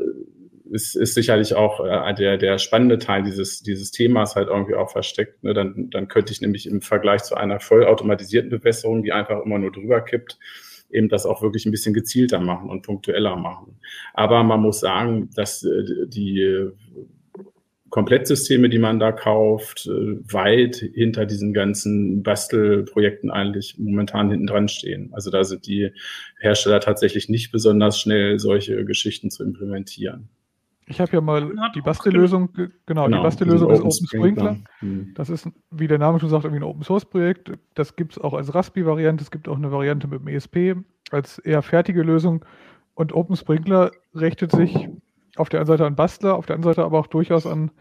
ist, 0.71 0.95
ist 0.95 1.13
sicherlich 1.13 1.53
auch 1.55 1.79
äh, 1.85 2.13
der, 2.13 2.37
der 2.37 2.57
spannende 2.57 2.97
Teil 2.97 3.23
dieses, 3.23 3.61
dieses 3.61 3.91
Themas 3.91 4.35
halt 4.35 4.47
irgendwie 4.47 4.75
auch 4.75 4.91
versteckt. 4.91 5.43
Ne? 5.43 5.53
Dann, 5.53 5.89
dann 5.91 6.07
könnte 6.07 6.33
ich 6.33 6.41
nämlich 6.41 6.67
im 6.67 6.81
Vergleich 6.81 7.23
zu 7.23 7.35
einer 7.35 7.59
vollautomatisierten 7.59 8.49
Bewässerung, 8.49 9.03
die 9.03 9.13
einfach 9.13 9.43
immer 9.43 9.59
nur 9.59 9.71
drüber 9.71 10.01
kippt, 10.01 10.39
eben 10.89 11.09
das 11.09 11.25
auch 11.25 11.41
wirklich 11.41 11.65
ein 11.65 11.71
bisschen 11.71 11.93
gezielter 11.93 12.39
machen 12.39 12.69
und 12.69 12.83
punktueller 12.83 13.35
machen. 13.35 13.77
Aber 14.13 14.43
man 14.43 14.61
muss 14.61 14.79
sagen, 14.79 15.29
dass 15.35 15.63
äh, 15.63 16.07
die 16.07 16.71
Komplettsysteme, 17.95 18.67
die 18.67 18.77
man 18.77 18.99
da 18.99 19.13
kauft, 19.13 19.87
äh, 19.87 20.17
weit 20.33 20.75
hinter 20.75 21.25
diesen 21.25 21.53
ganzen 21.53 22.23
Bastelprojekten 22.23 23.31
eigentlich 23.31 23.75
momentan 23.77 24.29
hinten 24.29 24.47
dran 24.47 24.67
stehen. 24.67 25.11
Also 25.13 25.31
da 25.31 25.45
sind 25.45 25.65
die 25.65 25.91
Hersteller 26.41 26.81
tatsächlich 26.81 27.29
nicht 27.29 27.53
besonders 27.53 27.97
schnell, 27.97 28.37
solche 28.37 28.83
Geschichten 28.83 29.31
zu 29.31 29.43
implementieren. 29.43 30.27
Ich 30.87 31.01
habe 31.01 31.11
ja 31.13 31.21
mal 31.21 31.51
die 31.73 31.81
Bastellösung, 31.81 32.53
genau, 32.53 32.69
genau, 32.85 33.07
die 33.07 33.23
Bastellösung 33.23 33.71
ist 33.71 33.81
Open 33.81 34.07
Sprinkler. 34.07 34.57
Hm. 34.79 35.13
Das 35.15 35.29
ist, 35.29 35.49
wie 35.71 35.87
der 35.87 35.97
Name 35.97 36.19
schon 36.19 36.29
sagt, 36.29 36.45
irgendwie 36.45 36.63
ein 36.63 36.69
Open 36.69 36.83
Source 36.83 37.05
Projekt. 37.05 37.51
Das 37.73 37.95
gibt 37.95 38.13
es 38.13 38.19
auch 38.19 38.33
als 38.33 38.53
Raspi-Variante. 38.53 39.23
Es 39.23 39.31
gibt 39.31 39.47
auch 39.47 39.57
eine 39.57 39.71
Variante 39.71 40.07
mit 40.07 40.19
dem 40.19 40.27
ESP 40.27 40.75
als 41.11 41.39
eher 41.39 41.63
fertige 41.63 42.03
Lösung. 42.03 42.45
Und 42.93 43.13
Open 43.13 43.35
Sprinkler 43.35 43.91
richtet 44.13 44.51
sich 44.51 44.89
auf 45.37 45.49
der 45.49 45.59
einen 45.59 45.67
Seite 45.67 45.85
an 45.85 45.95
Bastler, 45.95 46.35
auf 46.35 46.45
der 46.45 46.55
anderen 46.55 46.75
Seite 46.75 46.85
aber 46.85 46.99
auch 46.99 47.07
durchaus 47.07 47.45
an 47.45 47.71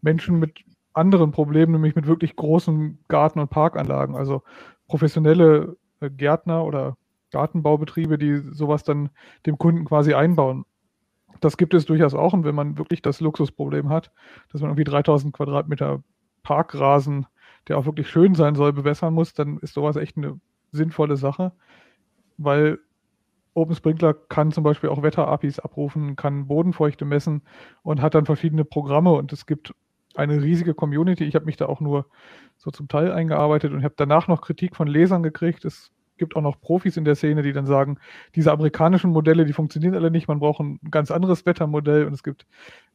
Menschen 0.00 0.38
mit 0.38 0.64
anderen 0.94 1.32
Problemen, 1.32 1.72
nämlich 1.72 1.94
mit 1.94 2.06
wirklich 2.06 2.36
großen 2.36 2.98
Garten- 3.08 3.40
und 3.40 3.50
Parkanlagen. 3.50 4.16
Also 4.16 4.42
professionelle 4.88 5.76
äh, 6.00 6.10
Gärtner 6.10 6.64
oder 6.64 6.96
Gartenbaubetriebe, 7.30 8.16
die 8.16 8.36
sowas 8.36 8.84
dann 8.84 9.10
dem 9.44 9.58
Kunden 9.58 9.84
quasi 9.84 10.14
einbauen. 10.14 10.64
Das 11.44 11.58
gibt 11.58 11.74
es 11.74 11.84
durchaus 11.84 12.14
auch. 12.14 12.32
Und 12.32 12.44
wenn 12.44 12.54
man 12.54 12.78
wirklich 12.78 13.02
das 13.02 13.20
Luxusproblem 13.20 13.90
hat, 13.90 14.10
dass 14.50 14.62
man 14.62 14.70
irgendwie 14.70 14.84
3000 14.84 15.34
Quadratmeter 15.34 16.02
Parkrasen, 16.42 17.26
der 17.68 17.76
auch 17.76 17.84
wirklich 17.84 18.08
schön 18.08 18.34
sein 18.34 18.54
soll, 18.54 18.72
bewässern 18.72 19.12
muss, 19.12 19.34
dann 19.34 19.58
ist 19.58 19.74
sowas 19.74 19.96
echt 19.96 20.16
eine 20.16 20.40
sinnvolle 20.72 21.16
Sache, 21.16 21.52
weil 22.38 22.78
Open 23.52 23.76
Sprinkler 23.76 24.14
kann 24.14 24.52
zum 24.52 24.64
Beispiel 24.64 24.88
auch 24.88 25.02
Wetter-APIs 25.02 25.60
abrufen, 25.60 26.16
kann 26.16 26.46
Bodenfeuchte 26.46 27.04
messen 27.04 27.42
und 27.82 28.00
hat 28.00 28.14
dann 28.14 28.24
verschiedene 28.24 28.64
Programme 28.64 29.12
und 29.12 29.32
es 29.32 29.46
gibt 29.46 29.74
eine 30.14 30.42
riesige 30.42 30.74
Community. 30.74 31.24
Ich 31.24 31.34
habe 31.34 31.44
mich 31.44 31.56
da 31.56 31.66
auch 31.66 31.80
nur 31.80 32.06
so 32.56 32.70
zum 32.70 32.88
Teil 32.88 33.12
eingearbeitet 33.12 33.72
und 33.72 33.84
habe 33.84 33.94
danach 33.96 34.28
noch 34.28 34.40
Kritik 34.40 34.76
von 34.76 34.88
Lesern 34.88 35.22
gekriegt. 35.22 35.64
Es 35.64 35.92
gibt 36.16 36.36
auch 36.36 36.42
noch 36.42 36.60
Profis 36.60 36.96
in 36.96 37.04
der 37.04 37.14
Szene, 37.14 37.42
die 37.42 37.52
dann 37.52 37.66
sagen, 37.66 37.98
diese 38.34 38.52
amerikanischen 38.52 39.10
Modelle, 39.10 39.44
die 39.44 39.52
funktionieren 39.52 39.94
alle 39.94 40.10
nicht, 40.10 40.28
man 40.28 40.40
braucht 40.40 40.60
ein 40.60 40.78
ganz 40.90 41.10
anderes 41.10 41.46
Wettermodell 41.46 42.06
und 42.06 42.12
es 42.12 42.22
gibt 42.22 42.46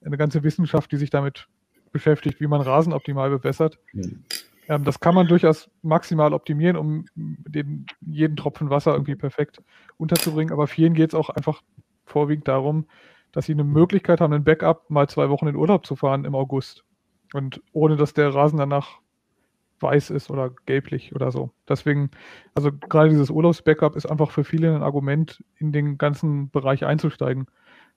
eine 0.04 0.18
ganze 0.18 0.44
Wissenschaft, 0.44 0.92
die 0.92 0.98
sich 0.98 1.10
damit 1.10 1.48
beschäftigt, 1.92 2.40
wie 2.40 2.48
man 2.48 2.62
Rasen 2.62 2.94
optimal 2.94 3.30
bewässert. 3.30 3.80
Mhm. 3.94 4.24
Ähm, 4.68 4.84
das 4.84 5.00
kann 5.00 5.16
man 5.16 5.28
durchaus 5.28 5.70
maximal 5.82 6.34
optimieren, 6.34 6.78
um 6.78 7.06
den, 7.16 7.86
jeden 8.02 8.38
Tropfen 8.38 8.70
Wasser 8.70 8.94
irgendwie 8.94 9.16
perfekt 9.16 9.62
unterzubringen, 9.98 10.54
aber 10.54 10.68
vielen 10.68 10.94
geht 10.94 11.10
es 11.10 11.16
auch 11.16 11.30
einfach 11.30 11.62
vorwiegend 12.06 12.48
darum, 12.48 12.86
dass 13.32 13.46
sie 13.46 13.54
eine 13.54 13.64
Möglichkeit 13.64 14.22
haben, 14.22 14.34
ein 14.34 14.44
Backup 14.44 14.90
mal 14.90 15.08
zwei 15.10 15.30
Wochen 15.30 15.48
in 15.48 15.56
Urlaub 15.56 15.86
zu 15.86 15.96
fahren 15.96 16.26
im 16.26 16.36
August. 16.36 16.84
Und 17.34 17.62
ohne 17.74 17.96
dass 17.96 18.14
der 18.14 18.34
Rasen 18.34 18.58
danach 18.58 19.00
weiß 19.82 20.10
ist 20.10 20.30
oder 20.30 20.52
gelblich 20.66 21.14
oder 21.16 21.32
so. 21.32 21.52
Deswegen, 21.68 22.12
also 22.54 22.72
gerade 22.72 23.10
dieses 23.10 23.30
Urlaubsbackup 23.30 23.96
ist 23.96 24.06
einfach 24.06 24.32
für 24.32 24.44
viele 24.44 24.76
ein 24.76 24.84
Argument, 24.84 25.44
in 25.58 25.72
den 25.72 25.98
ganzen 25.98 26.50
Bereich 26.50 26.86
einzusteigen. 26.86 27.48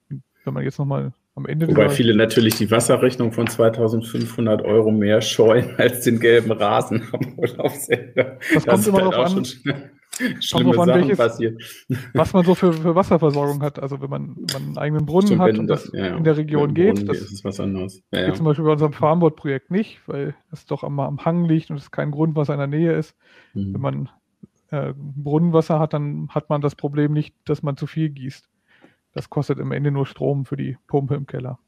Wenn 0.08 0.54
man 0.54 0.64
jetzt 0.64 0.78
nochmal 0.78 1.12
am 1.34 1.46
Ende. 1.46 1.68
Wobei 1.68 1.88
viele 1.88 2.14
natürlich 2.14 2.56
die 2.56 2.70
Wasserrechnung 2.70 3.32
von 3.32 3.46
2500 3.46 4.62
Euro 4.62 4.90
mehr 4.90 5.20
scheuen 5.22 5.76
als 5.76 6.00
den 6.02 6.20
gelben 6.20 6.52
Rasen 6.52 7.08
am 7.12 7.38
Urlaubsende. 7.38 8.38
Das, 8.52 8.64
das 8.64 8.66
kommt 8.66 8.86
immer 8.86 9.10
darauf 9.10 9.36
an. 9.36 9.46
Schlimme 10.40 10.74
Sachen 10.74 10.88
welches, 10.88 11.18
passiert. 11.18 11.62
Was 12.14 12.32
man 12.32 12.44
so 12.44 12.54
für, 12.54 12.72
für 12.72 12.94
Wasserversorgung 12.94 13.62
hat. 13.62 13.78
Also 13.78 14.00
wenn 14.00 14.10
man, 14.10 14.36
wenn 14.36 14.52
man 14.52 14.62
einen 14.62 14.78
eigenen 14.78 15.06
Brunnen 15.06 15.28
Stimmt, 15.28 15.42
hat 15.42 15.58
und 15.58 15.66
das 15.66 15.90
ja, 15.92 16.16
in 16.16 16.24
der 16.24 16.36
Region 16.36 16.74
geht, 16.74 17.08
das 17.08 17.18
ist 17.18 17.44
was 17.44 17.58
anderes. 17.60 18.02
Ja, 18.10 18.26
geht 18.26 18.36
zum 18.36 18.44
Beispiel 18.44 18.64
bei 18.64 18.72
unserem 18.72 18.92
Farmboard-Projekt 18.92 19.70
nicht, 19.70 20.00
weil 20.06 20.34
es 20.50 20.66
doch 20.66 20.84
am, 20.84 21.00
am 21.00 21.24
Hang 21.24 21.46
liegt 21.46 21.70
und 21.70 21.76
es 21.76 21.90
kein 21.90 22.10
Grundwasser 22.10 22.52
in 22.52 22.58
der 22.58 22.66
Nähe 22.68 22.92
ist. 22.92 23.16
Mhm. 23.54 23.74
Wenn 23.74 23.80
man 23.80 24.08
äh, 24.70 24.92
Brunnenwasser 24.96 25.78
hat, 25.78 25.94
dann 25.94 26.28
hat 26.30 26.50
man 26.50 26.60
das 26.60 26.74
Problem 26.74 27.12
nicht, 27.12 27.34
dass 27.44 27.62
man 27.62 27.76
zu 27.76 27.86
viel 27.86 28.10
gießt. 28.10 28.48
Das 29.12 29.30
kostet 29.30 29.60
am 29.60 29.72
Ende 29.72 29.90
nur 29.90 30.06
Strom 30.06 30.44
für 30.44 30.56
die 30.56 30.78
Pumpe 30.86 31.14
im 31.14 31.26
Keller. 31.26 31.58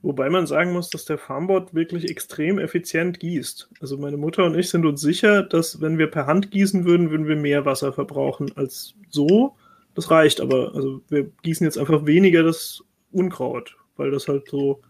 Wobei 0.00 0.30
man 0.30 0.46
sagen 0.46 0.72
muss, 0.72 0.90
dass 0.90 1.04
der 1.04 1.18
Farmbot 1.18 1.74
wirklich 1.74 2.08
extrem 2.08 2.58
effizient 2.58 3.18
gießt. 3.18 3.68
Also 3.80 3.98
meine 3.98 4.16
Mutter 4.16 4.44
und 4.44 4.56
ich 4.56 4.70
sind 4.70 4.86
uns 4.86 5.00
sicher, 5.00 5.42
dass 5.42 5.80
wenn 5.80 5.98
wir 5.98 6.06
per 6.08 6.26
Hand 6.26 6.52
gießen 6.52 6.84
würden, 6.84 7.10
würden 7.10 7.26
wir 7.26 7.34
mehr 7.34 7.64
Wasser 7.64 7.92
verbrauchen 7.92 8.52
als 8.56 8.94
so. 9.08 9.56
Das 9.94 10.10
reicht 10.12 10.40
aber. 10.40 10.72
Also 10.74 11.02
wir 11.08 11.30
gießen 11.42 11.64
jetzt 11.64 11.78
einfach 11.78 12.06
weniger 12.06 12.44
das 12.44 12.84
Unkraut, 13.10 13.76
weil 13.96 14.12
das 14.12 14.28
halt 14.28 14.48
so 14.48 14.82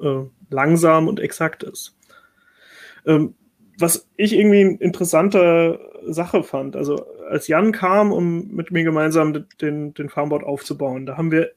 äh, 0.00 0.24
langsam 0.50 1.06
und 1.06 1.20
exakt 1.20 1.62
ist. 1.62 1.96
Ähm, 3.06 3.34
was 3.78 4.08
ich 4.16 4.32
irgendwie 4.32 4.60
eine 4.60 4.76
interessante 4.78 5.78
Sache 6.06 6.42
fand, 6.42 6.74
also 6.74 7.06
als 7.28 7.46
Jan 7.46 7.70
kam, 7.70 8.10
um 8.10 8.48
mit 8.48 8.72
mir 8.72 8.82
gemeinsam 8.82 9.46
den, 9.60 9.94
den 9.94 10.08
Farmbot 10.08 10.42
aufzubauen, 10.42 11.06
da 11.06 11.16
haben 11.16 11.30
wir 11.30 11.52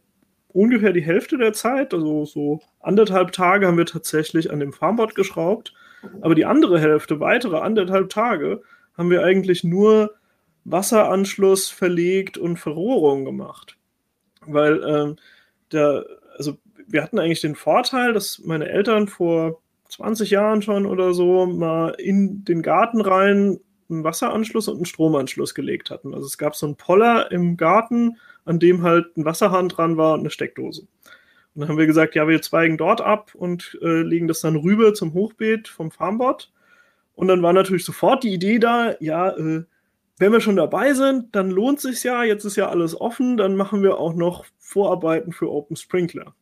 ungefähr 0.54 0.94
die 0.94 1.04
Hälfte 1.04 1.38
der 1.38 1.54
Zeit, 1.54 1.94
also 1.94 2.26
so 2.26 2.62
anderthalb 2.80 3.32
Tage, 3.32 3.68
haben 3.68 3.78
wir 3.78 3.86
tatsächlich 3.86 4.52
an 4.52 4.60
dem 4.60 4.74
Farmbot 4.74 5.16
geschraubt. 5.16 5.74
Aber 6.22 6.36
die 6.36 6.46
andere 6.46 6.80
Hälfte, 6.80 7.20
weitere 7.20 7.58
anderthalb 7.58 8.10
Tage, 8.10 8.62
haben 8.98 9.10
wir 9.10 9.24
eigentlich 9.24 9.64
nur 9.64 10.16
Wasseranschluss 10.64 11.70
verlegt 11.70 12.38
und 12.38 12.58
Verrohrung 12.58 13.26
gemacht. 13.26 13.78
Weil 14.46 14.84
ähm, 14.84 15.16
der, 15.72 16.06
also 16.38 16.58
wir 16.88 17.04
hatten 17.04 17.20
eigentlich 17.20 17.42
den 17.42 17.56
Vorteil, 17.56 18.14
dass 18.14 18.40
meine 18.44 18.70
Eltern 18.70 19.08
vor 19.08 19.62
20 19.90 20.30
Jahren 20.30 20.62
schon 20.62 20.86
oder 20.86 21.14
so 21.14 21.46
mal 21.46 21.90
in 21.98 22.44
den 22.46 22.62
Garten 22.62 23.02
rein 23.02 23.60
einen 23.90 24.04
Wasseranschluss 24.04 24.68
und 24.68 24.78
einen 24.78 24.86
Stromanschluss 24.86 25.54
gelegt 25.54 25.92
hatten. 25.92 26.14
Also 26.14 26.26
es 26.26 26.38
gab 26.38 26.56
so 26.56 26.66
einen 26.66 26.78
Poller 26.78 27.32
im 27.32 27.58
Garten, 27.58 28.18
an 28.46 28.60
dem 28.60 28.84
halt 28.84 29.18
ein 29.18 29.26
Wasserhahn 29.26 29.70
dran 29.70 29.98
war 29.98 30.14
und 30.14 30.22
eine 30.22 30.30
Steckdose. 30.30 30.88
Und 31.54 31.62
dann 31.62 31.70
haben 31.70 31.78
wir 31.78 31.86
gesagt, 31.86 32.16
ja, 32.16 32.28
wir 32.28 32.42
zweigen 32.42 32.78
dort 32.78 33.02
ab 33.02 33.36
und 33.36 33.78
äh, 33.82 34.02
legen 34.02 34.28
das 34.28 34.42
dann 34.42 34.56
rüber 34.56 34.94
zum 34.94 35.14
Hochbeet 35.14 35.68
vom 35.68 35.92
Farmbot. 35.92 36.52
Und 37.14 37.28
dann 37.28 37.42
war 37.44 37.54
natürlich 37.54 37.86
sofort 37.86 38.24
die 38.24 38.34
Idee 38.34 38.58
da, 38.58 38.96
ja, 39.00 39.30
äh, 39.36 39.64
wenn 40.18 40.32
wir 40.32 40.40
schon 40.40 40.56
dabei 40.56 40.94
sind, 40.94 41.36
dann 41.36 41.50
lohnt 41.50 41.80
sich 41.80 42.04
ja, 42.04 42.24
jetzt 42.24 42.46
ist 42.46 42.56
ja 42.56 42.70
alles 42.70 43.00
offen, 43.00 43.38
dann 43.38 43.56
machen 43.56 43.82
wir 43.82 43.98
auch 43.98 44.14
noch 44.14 44.46
Vorarbeiten 44.60 45.34
für 45.34 45.52
Open 45.52 45.76
Sprinkler. 45.76 46.36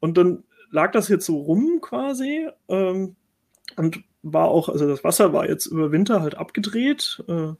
Und 0.00 0.16
dann 0.16 0.44
lag 0.70 0.92
das 0.92 1.08
jetzt 1.08 1.26
so 1.26 1.38
rum 1.38 1.80
quasi 1.80 2.48
ähm, 2.68 3.14
und 3.76 4.02
war 4.22 4.48
auch, 4.48 4.68
also 4.68 4.88
das 4.88 5.04
Wasser 5.04 5.32
war 5.32 5.48
jetzt 5.48 5.66
über 5.66 5.92
Winter 5.92 6.22
halt 6.22 6.36
abgedreht. 6.36 7.22
Äh, 7.28 7.52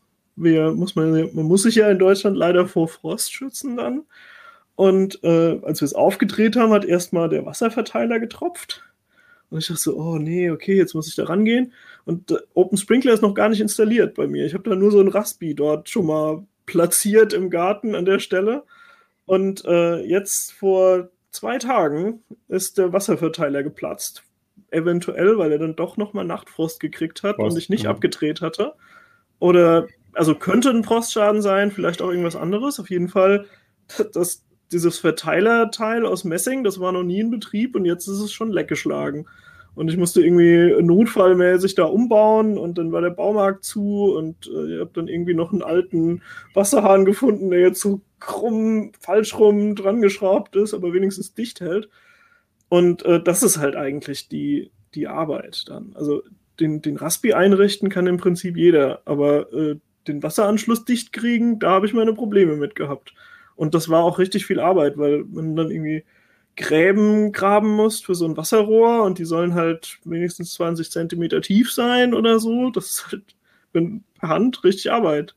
wir, 0.42 0.72
muss 0.72 0.96
man, 0.96 1.30
man 1.34 1.44
muss 1.46 1.62
sich 1.62 1.76
ja 1.76 1.90
in 1.90 1.98
Deutschland 1.98 2.36
leider 2.36 2.66
vor 2.66 2.88
Frost 2.88 3.32
schützen 3.32 3.76
dann. 3.76 4.04
Und 4.74 5.22
äh, 5.24 5.58
als 5.62 5.80
wir 5.80 5.86
es 5.86 5.94
aufgedreht 5.94 6.56
haben, 6.56 6.72
hat 6.72 6.84
erstmal 6.84 7.28
der 7.28 7.44
Wasserverteiler 7.44 8.20
getropft. 8.20 8.84
Und 9.50 9.58
ich 9.58 9.66
dachte 9.66 9.80
so, 9.80 9.96
oh 9.96 10.18
nee, 10.18 10.50
okay, 10.50 10.76
jetzt 10.76 10.94
muss 10.94 11.08
ich 11.08 11.16
da 11.16 11.24
rangehen. 11.24 11.72
Und 12.04 12.30
äh, 12.30 12.36
Open 12.54 12.78
Sprinkler 12.78 13.12
ist 13.12 13.22
noch 13.22 13.34
gar 13.34 13.48
nicht 13.48 13.60
installiert 13.60 14.14
bei 14.14 14.26
mir. 14.26 14.46
Ich 14.46 14.54
habe 14.54 14.68
da 14.68 14.76
nur 14.76 14.90
so 14.90 15.00
ein 15.00 15.08
Raspi 15.08 15.54
dort 15.54 15.88
schon 15.88 16.06
mal 16.06 16.46
platziert 16.66 17.32
im 17.32 17.50
Garten 17.50 17.94
an 17.94 18.04
der 18.04 18.18
Stelle. 18.18 18.64
Und 19.26 19.64
äh, 19.64 20.00
jetzt 20.04 20.52
vor 20.52 21.08
zwei 21.30 21.58
Tagen 21.58 22.22
ist 22.48 22.78
der 22.78 22.92
Wasserverteiler 22.92 23.62
geplatzt. 23.62 24.22
Eventuell, 24.70 25.38
weil 25.38 25.52
er 25.52 25.58
dann 25.58 25.76
doch 25.76 25.96
nochmal 25.96 26.24
Nachtfrost 26.24 26.78
gekriegt 26.78 27.22
hat 27.22 27.36
Frost, 27.36 27.52
und 27.52 27.58
ich 27.58 27.68
nicht 27.68 27.84
ja. 27.84 27.90
abgedreht 27.90 28.42
hatte. 28.42 28.74
Oder, 29.38 29.88
also 30.18 30.34
könnte 30.34 30.70
ein 30.70 30.84
Frostschaden 30.84 31.42
sein, 31.42 31.70
vielleicht 31.70 32.02
auch 32.02 32.10
irgendwas 32.10 32.36
anderes. 32.36 32.80
Auf 32.80 32.90
jeden 32.90 33.08
Fall, 33.08 33.46
das, 34.12 34.44
dieses 34.72 34.98
Verteilerteil 34.98 36.04
aus 36.04 36.24
Messing, 36.24 36.64
das 36.64 36.80
war 36.80 36.92
noch 36.92 37.04
nie 37.04 37.20
in 37.20 37.30
Betrieb 37.30 37.76
und 37.76 37.84
jetzt 37.84 38.08
ist 38.08 38.20
es 38.20 38.32
schon 38.32 38.50
leckgeschlagen. 38.50 39.28
Und 39.74 39.88
ich 39.88 39.96
musste 39.96 40.22
irgendwie 40.22 40.74
notfallmäßig 40.82 41.76
da 41.76 41.84
umbauen 41.84 42.58
und 42.58 42.78
dann 42.78 42.90
war 42.90 43.00
der 43.00 43.10
Baumarkt 43.10 43.64
zu 43.64 44.12
und 44.12 44.48
äh, 44.48 44.74
ich 44.74 44.80
habe 44.80 44.90
dann 44.92 45.06
irgendwie 45.06 45.34
noch 45.34 45.52
einen 45.52 45.62
alten 45.62 46.22
Wasserhahn 46.52 47.04
gefunden, 47.04 47.50
der 47.50 47.60
jetzt 47.60 47.80
so 47.80 48.00
krumm, 48.18 48.90
falsch 48.98 49.38
rum 49.38 49.76
dran 49.76 50.02
geschraubt 50.02 50.56
ist, 50.56 50.74
aber 50.74 50.92
wenigstens 50.92 51.34
dicht 51.34 51.60
hält. 51.60 51.88
Und 52.68 53.04
äh, 53.04 53.22
das 53.22 53.44
ist 53.44 53.58
halt 53.58 53.76
eigentlich 53.76 54.28
die, 54.28 54.72
die 54.96 55.06
Arbeit 55.06 55.66
dann. 55.68 55.92
Also 55.94 56.22
den, 56.58 56.82
den 56.82 56.96
Raspi 56.96 57.32
einrichten 57.34 57.88
kann 57.88 58.08
im 58.08 58.16
Prinzip 58.16 58.56
jeder, 58.56 59.02
aber 59.04 59.52
äh, 59.52 59.76
den 60.08 60.22
Wasseranschluss 60.22 60.84
dicht 60.84 61.12
kriegen, 61.12 61.58
da 61.58 61.70
habe 61.70 61.86
ich 61.86 61.94
meine 61.94 62.14
Probleme 62.14 62.56
mit 62.56 62.74
gehabt. 62.74 63.14
Und 63.56 63.74
das 63.74 63.88
war 63.88 64.02
auch 64.02 64.18
richtig 64.18 64.46
viel 64.46 64.60
Arbeit, 64.60 64.98
weil 64.98 65.24
man 65.24 65.56
dann 65.56 65.70
irgendwie 65.70 66.04
Gräben 66.56 67.32
graben 67.32 67.70
musst 67.70 68.04
für 68.06 68.14
so 68.14 68.24
ein 68.24 68.36
Wasserrohr 68.36 69.04
und 69.04 69.18
die 69.18 69.24
sollen 69.24 69.54
halt 69.54 69.98
wenigstens 70.04 70.54
20 70.54 70.90
Zentimeter 70.90 71.40
tief 71.40 71.72
sein 71.72 72.14
oder 72.14 72.40
so. 72.40 72.70
Das 72.70 72.90
ist 72.90 73.12
halt 73.12 73.36
mit 73.72 74.02
Hand 74.20 74.64
richtig 74.64 74.90
Arbeit. 74.90 75.36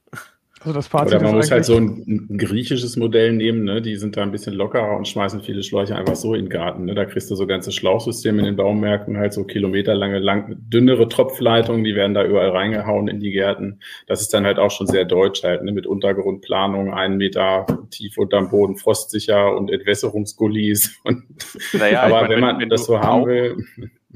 Also 0.64 0.74
das 0.74 0.88
Fazit 0.88 1.16
Oder 1.16 1.24
man 1.24 1.36
muss 1.38 1.49
halt 1.49 1.66
so 1.66 1.76
ein, 1.76 2.03
ein, 2.07 2.38
griechisches 2.38 2.95
Modell 2.95 3.34
nehmen, 3.34 3.64
ne? 3.64 3.82
die 3.82 3.95
sind 3.95 4.16
da 4.16 4.22
ein 4.22 4.32
bisschen 4.32 4.53
lockerer 4.53 4.95
und 4.95 5.07
schmeißen 5.07 5.41
viele 5.41 5.64
Schläuche 5.64 5.95
einfach 5.95 6.16
so 6.16 6.36
in 6.36 6.45
den 6.45 6.49
Garten. 6.49 6.86
Ne? 6.86 6.93
Da 6.93 7.05
kriegst 7.05 7.32
du 7.32 7.36
so 7.36 7.47
ganze 7.47 7.72
Schlauchsysteme 7.72 8.39
in 8.39 8.45
den 8.45 8.55
Baumärkten, 8.57 9.18
halt 9.18 9.34
so 9.34 9.43
kilometerlange, 9.43 10.20
lang, 10.20 10.55
dünnere 10.59 11.09
Tropfleitungen, 11.09 11.84
die 11.84 11.95
werden 11.95 12.14
da 12.14 12.24
überall 12.24 12.49
reingehauen 12.49 13.07
in 13.07 13.20
die 13.20 13.32
Gärten. 13.32 13.80
Das 14.05 14.22
ist 14.22 14.36
dann 14.36 14.45
halt 14.45 14.59
auch 14.59 14.70
schon 14.70 14.86
sehr 14.86 15.05
deutsch 15.05 15.41
halt, 15.41 15.64
ne? 15.64 15.72
mit 15.72 15.88
Untergrundplanung, 15.88 16.93
einen 16.93 17.18
Meter 17.18 17.66
tief 17.89 18.20
unterm 18.20 18.51
Boden, 18.51 18.78
frostsicher 18.78 19.55
und 19.57 19.72
Entwässerungsgullis. 19.72 20.99
Und, 21.03 21.24
naja, 21.74 22.03
aber 22.03 22.22
meine, 22.22 22.30
wenn 22.30 22.39
man 22.39 22.59
wenn 22.59 22.70
das 22.70 22.86
so 22.86 22.99
haben 22.99 23.26
will 23.26 23.55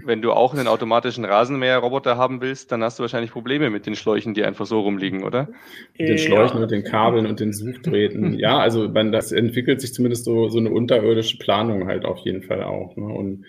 wenn 0.03 0.21
du 0.21 0.31
auch 0.31 0.53
einen 0.53 0.67
automatischen 0.67 1.25
Rasenmäherroboter 1.25 2.17
haben 2.17 2.41
willst, 2.41 2.71
dann 2.71 2.83
hast 2.83 2.99
du 2.99 3.03
wahrscheinlich 3.03 3.31
Probleme 3.31 3.69
mit 3.69 3.85
den 3.85 3.95
Schläuchen, 3.95 4.33
die 4.33 4.43
einfach 4.43 4.65
so 4.65 4.79
rumliegen, 4.81 5.23
oder? 5.23 5.49
Mit 5.97 6.09
den 6.09 6.17
Schläuchen 6.17 6.57
ja. 6.57 6.63
und 6.63 6.71
den 6.71 6.83
Kabeln 6.83 7.25
und 7.25 7.39
den 7.39 7.53
Suchdrähten. 7.53 8.33
ja, 8.39 8.59
also 8.59 8.89
man, 8.89 9.11
das 9.11 9.31
entwickelt 9.31 9.81
sich 9.81 9.93
zumindest 9.93 10.25
so, 10.25 10.49
so 10.49 10.59
eine 10.59 10.71
unterirdische 10.71 11.37
Planung 11.37 11.87
halt 11.87 12.05
auf 12.05 12.19
jeden 12.19 12.43
Fall 12.43 12.63
auch. 12.63 12.95
Ne? 12.95 13.05
Und 13.05 13.45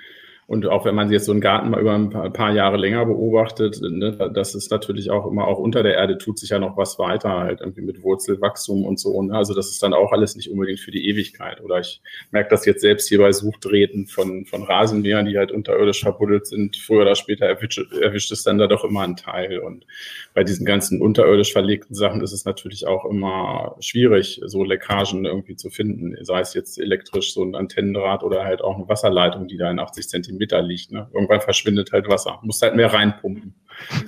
und 0.49 0.64
auch 0.66 0.84
wenn 0.84 0.94
man 0.94 1.11
jetzt 1.11 1.24
so 1.24 1.32
einen 1.32 1.40
Garten 1.40 1.70
mal 1.70 1.80
über 1.80 1.92
ein 1.92 2.32
paar 2.32 2.53
Jahre 2.53 2.76
länger 2.76 3.05
beobachtet, 3.05 3.80
ne, 3.82 4.30
das 4.32 4.55
ist 4.55 4.70
natürlich 4.70 5.11
auch 5.11 5.26
immer 5.26 5.49
auch 5.49 5.59
unter 5.59 5.82
der 5.82 5.94
Erde 5.94 6.18
tut 6.18 6.38
sich 6.38 6.51
ja 6.51 6.61
noch 6.61 6.76
was 6.76 7.01
weiter, 7.01 7.30
halt 7.30 7.61
irgendwie 7.61 7.80
mit 7.80 8.05
Wurzelwachstum 8.05 8.84
und 8.84 9.01
so. 9.01 9.20
Ne? 9.22 9.34
Also 9.34 9.55
das 9.55 9.70
ist 9.70 9.82
dann 9.82 9.92
auch 9.92 10.12
alles 10.12 10.36
nicht 10.36 10.49
unbedingt 10.49 10.78
für 10.78 10.92
die 10.92 11.09
Ewigkeit. 11.09 11.61
Oder 11.61 11.80
ich 11.80 12.01
merke 12.30 12.49
das 12.51 12.64
jetzt 12.64 12.82
selbst 12.82 13.09
hier 13.09 13.18
bei 13.18 13.32
Suchdrähten 13.32 14.07
von, 14.07 14.47
von 14.47 14.62
Rasenmähern, 14.62 15.26
die 15.26 15.36
halt 15.36 15.51
unterirdisch 15.51 16.03
verbuddelt 16.03 16.47
sind. 16.47 16.76
Früher 16.76 17.03
oder 17.03 17.16
später 17.16 17.47
erwischt, 17.47 17.80
erwischt 18.01 18.30
es 18.30 18.44
dann 18.44 18.59
da 18.59 18.68
doch 18.68 18.84
immer 18.84 19.01
einen 19.01 19.16
Teil. 19.16 19.59
Und 19.59 19.84
bei 20.32 20.44
diesen 20.44 20.64
ganzen 20.64 21.03
unterirdisch 21.03 21.53
verlegten 21.53 21.97
Sachen 21.97 22.20
ist 22.20 22.32
es 22.32 22.44
natürlich 22.44 22.86
auch 22.86 23.05
immer 23.05 23.74
schwierig, 23.80 24.40
so 24.44 24.62
Leckagen 24.62 25.24
irgendwie 25.24 25.57
zu 25.57 25.70
finden. 25.70 26.16
Sei 26.24 26.38
es 26.38 26.55
jetzt 26.55 26.78
elektrisch 26.78 27.34
so 27.34 27.42
ein 27.42 27.57
Antennendraht 27.57 28.22
oder 28.22 28.44
halt 28.44 28.62
auch 28.62 28.76
eine 28.76 28.88
Wasserleitung, 28.88 29.49
die 29.49 29.57
da 29.57 29.72
in 29.72 29.80
80 29.80 30.09
Zentimeter 30.09 30.36
Meter 30.37 30.62
liegt. 30.62 30.93
Ne? 30.93 31.09
Irgendwann 31.12 31.41
verschwindet 31.41 31.93
halt 31.93 32.09
Wasser. 32.09 32.39
Muss 32.43 32.62
halt 32.62 32.76
mehr 32.76 32.93
reinpumpen. 32.93 33.55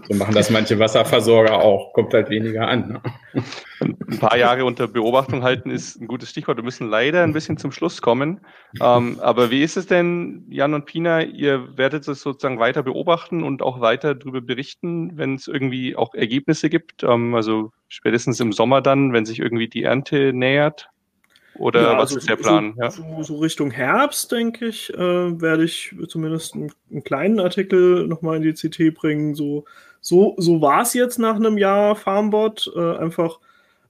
So 0.09 0.14
machen 0.14 0.35
das 0.35 0.51
manche 0.51 0.79
Wasserversorger 0.79 1.62
auch. 1.62 1.93
Kommt 1.93 2.14
halt 2.14 2.31
weniger 2.31 2.68
an. 2.68 2.89
Ne? 2.89 3.45
Ein 3.81 4.18
paar 4.18 4.37
Jahre 4.37 4.64
unter 4.64 4.89
Beobachtung 4.89 5.43
halten 5.43 5.70
ist 5.70 6.01
ein 6.01 6.07
gutes 6.07 6.31
Stichwort. 6.31 6.57
Wir 6.57 6.64
müssen 6.64 6.89
leider 6.89 7.22
ein 7.22 7.33
bisschen 7.33 7.59
zum 7.59 7.72
Schluss 7.72 8.01
kommen. 8.01 8.41
Ähm, 8.81 9.18
aber 9.20 9.51
wie 9.51 9.62
ist 9.62 9.76
es 9.76 9.87
denn, 9.87 10.47
Jan 10.49 10.74
und 10.74 10.87
Pina? 10.87 11.22
Ihr 11.22 11.76
werdet 11.76 12.09
es 12.09 12.22
sozusagen 12.22 12.59
weiter 12.59 12.83
beobachten 12.83 13.43
und 13.43 13.62
auch 13.62 13.81
weiter 13.81 14.14
darüber 14.14 14.41
berichten, 14.41 15.16
wenn 15.16 15.35
es 15.35 15.49
irgendwie 15.49 15.97
auch 15.97 16.14
Ergebnisse 16.14 16.70
gibt. 16.70 17.03
Ähm, 17.03 17.35
also 17.35 17.72
spätestens 17.89 18.41
im 18.41 18.53
Sommer 18.53 18.81
dann, 18.81 19.12
wenn 19.12 19.26
sich 19.26 19.39
irgendwie 19.39 19.68
die 19.68 19.83
Ernte 19.83 20.33
nähert. 20.33 20.89
Oder 21.59 21.82
ja, 21.82 21.92
was 21.98 22.11
also 22.11 22.18
ist 22.18 22.28
der 22.28 22.36
Plan? 22.36 22.74
So, 22.76 23.02
ja. 23.02 23.22
so, 23.22 23.38
Richtung 23.38 23.70
Herbst, 23.70 24.30
denke 24.30 24.66
ich, 24.66 24.92
äh, 24.94 24.98
werde 25.40 25.64
ich 25.64 25.94
zumindest 26.09 26.54
einen, 26.54 26.72
einen 26.90 27.04
kleinen 27.04 27.40
Artikel 27.40 28.06
nochmal 28.06 28.36
in 28.36 28.42
die 28.42 28.52
CT 28.52 28.94
bringen. 28.94 29.34
So, 29.34 29.64
so, 30.00 30.34
so 30.38 30.61
war 30.61 30.82
es 30.82 30.94
jetzt 30.94 31.18
nach 31.18 31.36
einem 31.36 31.59
Jahr 31.59 31.96
Farmbot. 31.96 32.72
Äh, 32.76 32.96
einfach, 32.96 33.40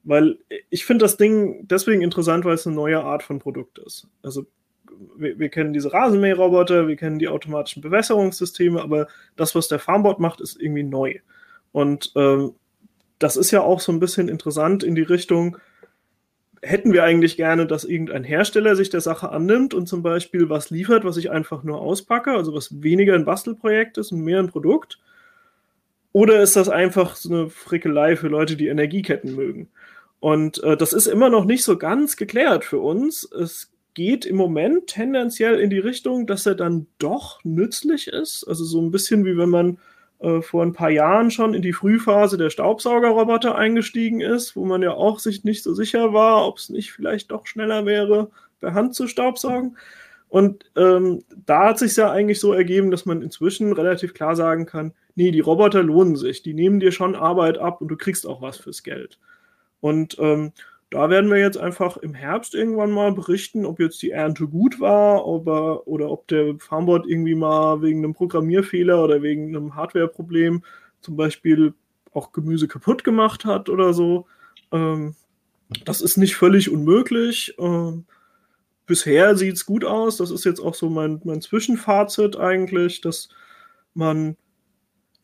weil 0.03 0.39
ich 0.71 0.87
finde 0.87 1.05
das 1.05 1.17
Ding 1.17 1.67
deswegen 1.69 2.03
interessant, 2.03 2.45
weil 2.45 2.55
es 2.55 2.67
eine 2.67 2.77
neue 2.77 3.03
Art 3.03 3.23
von 3.23 3.39
Produkt 3.39 3.79
ist. 3.79 4.09
Also 4.23 4.47
wir, 5.17 5.39
wir, 5.39 5.49
kennen 5.49 5.73
diese 5.73 5.93
Rasenmäherroboter, 5.93 6.89
wir 6.89 6.97
kennen 6.97 7.19
die 7.19 7.29
automatischen 7.29 7.83
Bewässerungssysteme, 7.83 8.81
aber 8.81 9.07
das, 9.37 9.55
was 9.55 9.69
der 9.69 9.79
Farmbot 9.79 10.19
macht, 10.19 10.41
ist 10.41 10.61
irgendwie 10.61 10.83
neu. 10.83 11.17
Und 11.73 12.13
ähm, 12.17 12.55
das 13.19 13.37
ist 13.37 13.51
ja 13.51 13.61
auch 13.61 13.81
so 13.81 13.93
ein 13.93 14.01
bisschen 14.01 14.29
interessant 14.29 14.83
in 14.83 14.95
die 14.95 15.03
Richtung, 15.03 15.59
hätten 16.63 16.93
wir 16.93 17.05
eigentlich 17.05 17.37
gerne, 17.37 17.67
dass 17.67 17.85
irgendein 17.85 18.25
Hersteller 18.25 18.77
sich 18.77 18.91
der 18.91 19.01
Sache 19.01 19.31
annimmt 19.31 19.75
und 19.75 19.87
zum 19.87 20.03
Beispiel 20.03 20.49
was 20.49 20.71
liefert, 20.71 21.05
was 21.05 21.17
ich 21.17 21.31
einfach 21.31 21.63
nur 21.63 21.81
auspacke, 21.81 22.33
also 22.33 22.55
was 22.55 22.83
weniger 22.83 23.15
ein 23.15 23.25
Bastelprojekt 23.25 23.99
ist 23.99 24.13
und 24.13 24.23
mehr 24.23 24.41
ein 24.41 24.51
Produkt? 24.51 24.99
Oder 26.13 26.43
ist 26.43 26.57
das 26.57 26.69
einfach 26.69 27.17
so 27.17 27.33
eine 27.33 27.51
Frickelei 27.51 28.17
für 28.17 28.29
Leute, 28.29 28.57
die 28.57 28.69
Energieketten 28.69 29.35
mögen? 29.35 29.69
Und 30.21 30.63
äh, 30.65 30.77
das 30.77 30.93
ist 30.93 31.07
immer 31.07 31.31
noch 31.31 31.45
nicht 31.45 31.63
so 31.63 31.79
ganz 31.79 32.17
geklärt 32.17 32.65
für 32.65 32.79
uns. 32.79 33.31
Es 33.31 33.71
geht 33.95 34.25
im 34.27 34.37
Moment 34.37 34.89
tendenziell 34.89 35.61
in 35.61 35.71
die 35.71 35.79
Richtung, 35.79 36.27
dass 36.27 36.47
er 36.47 36.55
dann 36.55 36.87
doch 36.99 37.45
nützlich 37.45 38.09
ist. 38.09 38.45
Also 38.45 38.65
so 38.65 38.81
ein 38.81 38.91
bisschen 38.91 39.25
wie 39.25 39.37
wenn 39.37 39.51
man 39.51 39.79
äh, 40.21 40.43
vor 40.43 40.63
ein 40.65 40.73
paar 40.73 40.91
Jahren 40.91 41.31
schon 41.31 41.55
in 41.55 41.63
die 41.63 41.73
Frühphase 41.73 42.37
der 42.37 42.51
Staubsaugerroboter 42.51 43.55
eingestiegen 43.55 44.21
ist, 44.21 44.57
wo 44.57 44.65
man 44.65 44.83
ja 44.83 44.93
auch 44.93 45.19
sich 45.19 45.45
nicht 45.45 45.63
so 45.63 45.75
sicher 45.75 46.13
war, 46.13 46.47
ob 46.47 46.59
es 46.59 46.69
nicht 46.69 46.93
vielleicht 46.93 47.31
doch 47.31 47.47
schneller 47.47 47.87
wäre, 47.87 48.31
per 48.61 48.75
Hand 48.75 48.95
zu 48.95 49.07
staubsaugen. 49.07 49.77
Und 50.29 50.71
ähm, 50.77 51.25
da 51.47 51.69
hat 51.69 51.79
sich 51.79 51.97
ja 51.97 52.11
eigentlich 52.11 52.41
so 52.41 52.53
ergeben, 52.53 52.91
dass 52.91 53.07
man 53.07 53.23
inzwischen 53.23 53.73
relativ 53.73 54.13
klar 54.13 54.37
sagen 54.37 54.67
kann, 54.67 54.93
nee, 55.15 55.31
die 55.31 55.41
Roboter 55.41 55.83
lohnen 55.83 56.17
sich, 56.17 56.43
die 56.43 56.55
nehmen 56.55 56.81
dir 56.81 56.93
schon 56.93 57.15
Arbeit 57.15 57.59
ab 57.59 57.81
und 57.81 57.89
du 57.89 57.97
kriegst 57.97 58.27
auch 58.27 58.43
was 58.43 58.59
fürs 58.59 58.83
Geld. 58.83 59.19
Und 59.81 60.17
ähm, 60.19 60.53
da 60.91 61.11
werden 61.11 61.31
wir 61.31 61.39
jetzt 61.39 61.59
einfach 61.59 61.99
im 61.99 62.15
Herbst 62.15 62.55
irgendwann 62.55 62.91
mal 62.91 63.13
berichten, 63.13 63.67
ob 63.67 63.79
jetzt 63.79 64.01
die 64.01 64.11
Ernte 64.11 64.47
gut 64.47 64.81
war 64.81 65.27
ob 65.27 65.47
er, 65.47 65.87
oder 65.87 66.11
ob 66.11 66.27
der 66.29 66.57
Farmboard 66.59 67.07
irgendwie 67.07 67.35
mal 67.35 67.83
wegen 67.83 67.99
einem 67.99 68.15
Programmierfehler 68.15 69.03
oder 69.03 69.23
wegen 69.23 69.55
einem 69.55 69.75
Hardwareproblem 69.75 70.63
zum 71.01 71.17
Beispiel 71.17 71.75
auch 72.13 72.33
Gemüse 72.33 72.69
kaputt 72.69 73.05
gemacht 73.05 73.45
hat 73.45 73.69
oder 73.69 73.93
so. 73.93 74.27
Ähm, 74.73 75.15
das 75.85 76.01
ist 76.01 76.17
nicht 76.17 76.37
völlig 76.37 76.71
unmöglich. 76.71 77.55
Ähm, 77.59 78.07
bisher 78.87 79.37
sieht 79.37 79.55
es 79.57 79.67
gut 79.67 79.85
aus. 79.85 80.17
Das 80.17 80.31
ist 80.31 80.45
jetzt 80.45 80.61
auch 80.61 80.75
so 80.75 80.89
mein, 80.89 81.21
mein 81.25 81.43
Zwischenfazit 81.43 82.37
eigentlich, 82.37 83.03
dass 83.03 83.29
man 83.95 84.37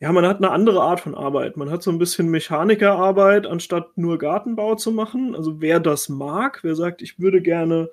ja, 0.05 0.11
man 0.11 0.27
hat 0.27 0.37
eine 0.37 0.51
andere 0.51 0.83
Art 0.83 0.99
von 0.99 1.15
Arbeit. 1.15 1.57
Man 1.57 1.71
hat 1.71 1.81
so 1.81 1.89
ein 1.89 1.97
bisschen 1.97 2.29
Mechanikerarbeit, 2.29 3.47
anstatt 3.47 3.97
nur 3.97 4.19
Gartenbau 4.19 4.75
zu 4.75 4.91
machen. 4.91 5.35
Also 5.35 5.61
wer 5.61 5.79
das 5.79 6.09
mag, 6.09 6.59
wer 6.63 6.75
sagt, 6.75 7.01
ich 7.01 7.17
würde 7.17 7.41
gerne 7.41 7.89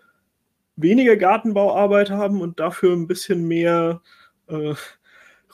weniger 0.77 1.17
Gartenbauarbeit 1.17 2.11
haben 2.11 2.43
und 2.43 2.61
dafür 2.61 2.93
ein 2.93 3.07
bisschen 3.07 3.49
mehr 3.49 4.03
äh, 4.49 4.75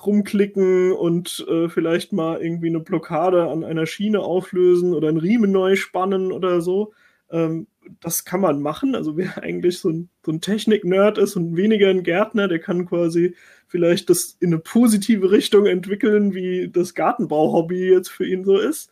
rumklicken 0.04 0.94
und 0.94 1.46
äh, 1.48 1.68
vielleicht 1.68 2.12
mal 2.12 2.42
irgendwie 2.42 2.70
eine 2.70 2.80
Blockade 2.80 3.48
an 3.48 3.62
einer 3.62 3.86
Schiene 3.86 4.18
auflösen 4.18 4.94
oder 4.94 5.11
einen 5.11 5.18
Riemen 5.18 5.52
neu 5.52 5.76
spannen 5.76 6.32
oder 6.32 6.61
so. 6.61 6.92
Ähm, 7.30 7.68
das 8.00 8.24
kann 8.24 8.40
man 8.40 8.61
machen. 8.61 8.96
Also 8.96 9.16
wer 9.16 9.38
eigentlich 9.44 9.78
so 9.78 9.90
ein, 9.90 10.09
so 10.26 10.32
ein 10.32 10.40
Technik-Nerd 10.40 11.18
ist 11.18 11.36
und 11.36 11.56
weniger 11.56 11.88
ein 11.88 12.02
Gärtner, 12.02 12.48
der 12.48 12.59
kann 12.59 12.84
quasi 12.84 13.36
vielleicht 13.69 14.11
das 14.11 14.37
in 14.41 14.49
eine 14.49 14.59
positive 14.59 15.31
Richtung 15.31 15.66
entwickeln, 15.66 16.35
wie 16.35 16.69
das 16.69 16.95
Gartenbau-Hobby 16.95 17.91
jetzt 17.91 18.09
für 18.09 18.27
ihn 18.27 18.45
so 18.45 18.59
ist. 18.59 18.91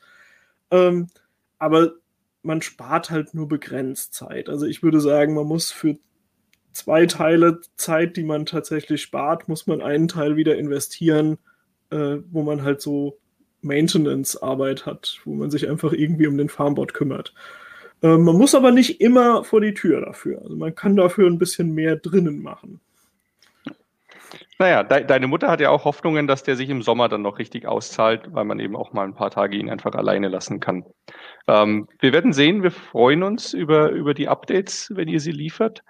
Ähm, 0.70 1.08
aber 1.58 1.94
man 2.42 2.62
spart 2.62 3.10
halt 3.10 3.34
nur 3.34 3.48
begrenzt 3.48 4.14
Zeit. 4.14 4.48
Also 4.48 4.66
ich 4.66 4.82
würde 4.82 5.00
sagen, 5.00 5.34
man 5.34 5.46
muss 5.46 5.72
für 5.72 5.98
zwei 6.72 7.06
Teile 7.06 7.60
Zeit, 7.76 8.16
die 8.16 8.22
man 8.22 8.46
tatsächlich 8.46 9.02
spart, 9.02 9.48
muss 9.48 9.66
man 9.66 9.80
einen 9.80 10.08
Teil 10.08 10.36
wieder 10.36 10.56
investieren, 10.56 11.38
äh, 11.90 12.18
wo 12.30 12.42
man 12.42 12.62
halt 12.62 12.80
so 12.82 13.18
Maintenance-Arbeit 13.62 14.86
hat, 14.86 15.20
wo 15.24 15.34
man 15.34 15.50
sich 15.50 15.68
einfach 15.68 15.92
irgendwie 15.92 16.26
um 16.26 16.36
den 16.36 16.48
Farmbot 16.48 16.94
kümmert. 16.94 17.34
Äh, 18.02 18.18
man 18.18 18.36
muss 18.36 18.54
aber 18.54 18.70
nicht 18.70 19.00
immer 19.00 19.42
vor 19.42 19.60
die 19.60 19.74
Tür 19.74 20.00
dafür. 20.02 20.42
Also 20.42 20.54
man 20.56 20.74
kann 20.74 20.96
dafür 20.96 21.28
ein 21.28 21.38
bisschen 21.38 21.74
mehr 21.74 21.96
drinnen 21.96 22.42
machen. 22.42 22.80
Naja, 24.58 24.82
de 24.82 25.04
deine 25.04 25.26
Mutter 25.26 25.48
hat 25.48 25.60
ja 25.60 25.70
auch 25.70 25.84
Hoffnungen, 25.84 26.26
dass 26.26 26.42
der 26.42 26.56
sich 26.56 26.70
im 26.70 26.82
Sommer 26.82 27.08
dann 27.08 27.22
noch 27.22 27.38
richtig 27.38 27.66
auszahlt, 27.66 28.32
weil 28.32 28.44
man 28.44 28.58
eben 28.58 28.76
auch 28.76 28.92
mal 28.92 29.04
ein 29.04 29.14
paar 29.14 29.30
Tage 29.30 29.56
ihn 29.56 29.70
einfach 29.70 29.94
alleine 29.94 30.28
lassen 30.28 30.60
kann. 30.60 30.84
Ähm, 31.48 31.88
wir 32.00 32.12
werden 32.12 32.32
sehen, 32.32 32.62
wir 32.62 32.70
freuen 32.70 33.22
uns 33.22 33.52
über, 33.52 33.90
über 33.90 34.14
die 34.14 34.28
Updates, 34.28 34.90
wenn 34.94 35.08
ihr 35.08 35.20
sie 35.20 35.32
liefert. 35.32 35.82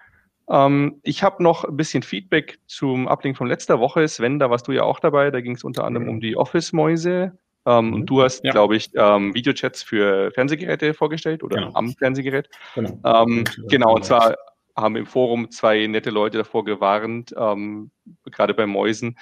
Ähm, 0.49 1.01
ich 1.03 1.23
habe 1.23 1.43
noch 1.43 1.65
ein 1.65 1.77
bisschen 1.77 2.03
Feedback 2.03 2.59
zum 2.67 3.09
Uplink 3.09 3.37
von 3.37 3.49
letzter 3.49 3.81
Woche. 3.81 4.07
Sven, 4.09 4.39
da 4.39 4.51
warst 4.51 4.69
du 4.69 4.73
ja 4.73 4.83
auch 4.83 5.01
dabei. 5.01 5.31
Da 5.31 5.41
ging 5.41 5.57
es 5.57 5.65
unter 5.65 5.85
anderem 5.85 6.09
um 6.09 6.21
die 6.21 6.37
Office-Mäuse. 6.37 7.37
Ähm, 7.67 7.93
und 7.93 8.01
mhm. 8.01 8.07
du 8.07 8.23
hast, 8.23 8.45
ja. 8.45 8.53
glaube 8.53 8.77
ich, 8.77 8.91
ähm, 8.95 9.35
Videochats 9.35 9.83
für 9.83 10.31
Fernsehgeräte 10.31 10.95
vorgestellt 10.95 11.43
oder 11.43 11.57
genau. 11.57 11.71
am 11.75 11.93
Fernsehgerät. 11.93 12.49
Genau. 12.75 12.99
Ähm, 13.05 13.45
genau, 13.69 13.95
und 13.95 14.05
zwar 14.05 14.37
haben 14.77 14.97
im 14.97 15.07
Forum 15.07 15.51
zwei 15.51 15.87
nette 15.87 16.11
Leute 16.11 16.39
davor 16.39 16.65
gewarnt, 16.65 17.35
ähm, 17.37 17.91
gerade 18.31 18.55
bei 18.55 18.67
Mäusen, 18.67 19.17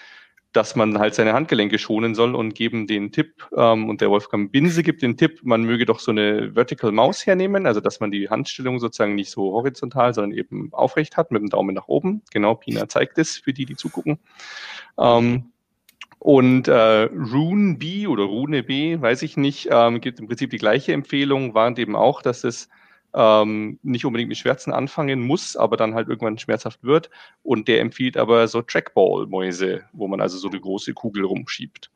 dass 0.52 0.76
man 0.76 0.98
halt 0.98 1.14
seine 1.14 1.32
Handgelenke 1.32 1.78
schonen 1.78 2.14
soll 2.14 2.34
und 2.34 2.54
geben 2.54 2.86
den 2.86 3.10
Tipp, 3.10 3.48
ähm, 3.56 3.88
und 3.88 4.00
der 4.00 4.10
Wolfgang 4.10 4.52
Binse 4.52 4.82
gibt 4.82 5.02
den 5.02 5.16
Tipp, 5.16 5.40
man 5.42 5.64
möge 5.64 5.84
doch 5.84 5.98
so 5.98 6.12
eine 6.12 6.52
Vertical 6.52 6.92
Maus 6.92 7.26
hernehmen, 7.26 7.66
also 7.66 7.80
dass 7.80 7.98
man 8.00 8.12
die 8.12 8.28
Handstellung 8.30 8.78
sozusagen 8.78 9.16
nicht 9.16 9.30
so 9.30 9.52
horizontal, 9.52 10.14
sondern 10.14 10.38
eben 10.38 10.72
aufrecht 10.72 11.16
hat 11.16 11.32
mit 11.32 11.42
dem 11.42 11.50
Daumen 11.50 11.74
nach 11.74 11.88
oben. 11.88 12.22
Genau, 12.32 12.54
Pina 12.54 12.88
zeigt 12.88 13.18
es 13.18 13.36
für 13.36 13.52
die, 13.52 13.66
die 13.66 13.76
zugucken. 13.76 14.18
Ähm, 14.98 15.50
und 16.20 16.68
äh, 16.68 17.02
Rune 17.34 17.76
B 17.76 18.06
oder 18.06 18.24
Rune 18.24 18.62
B, 18.62 19.00
weiß 19.00 19.22
ich 19.22 19.36
nicht, 19.36 19.68
ähm, 19.70 20.00
gibt 20.00 20.20
im 20.20 20.28
Prinzip 20.28 20.50
die 20.50 20.58
gleiche 20.58 20.92
Empfehlung, 20.92 21.52
warnt 21.54 21.78
eben 21.78 21.96
auch, 21.96 22.22
dass 22.22 22.44
es 22.44 22.68
ähm, 23.14 23.78
nicht 23.82 24.04
unbedingt 24.04 24.28
mit 24.28 24.38
Schmerzen 24.38 24.72
anfangen 24.72 25.20
muss, 25.20 25.56
aber 25.56 25.76
dann 25.76 25.94
halt 25.94 26.08
irgendwann 26.08 26.38
schmerzhaft 26.38 26.82
wird. 26.82 27.10
Und 27.42 27.68
der 27.68 27.80
empfiehlt 27.80 28.16
aber 28.16 28.48
so 28.48 28.60
Trackball-Mäuse, 28.60 29.84
wo 29.92 30.08
man 30.08 30.20
also 30.20 30.36
so 30.36 30.48
eine 30.48 30.60
große 30.60 30.92
Kugel 30.94 31.24
rumschiebt. 31.24 31.90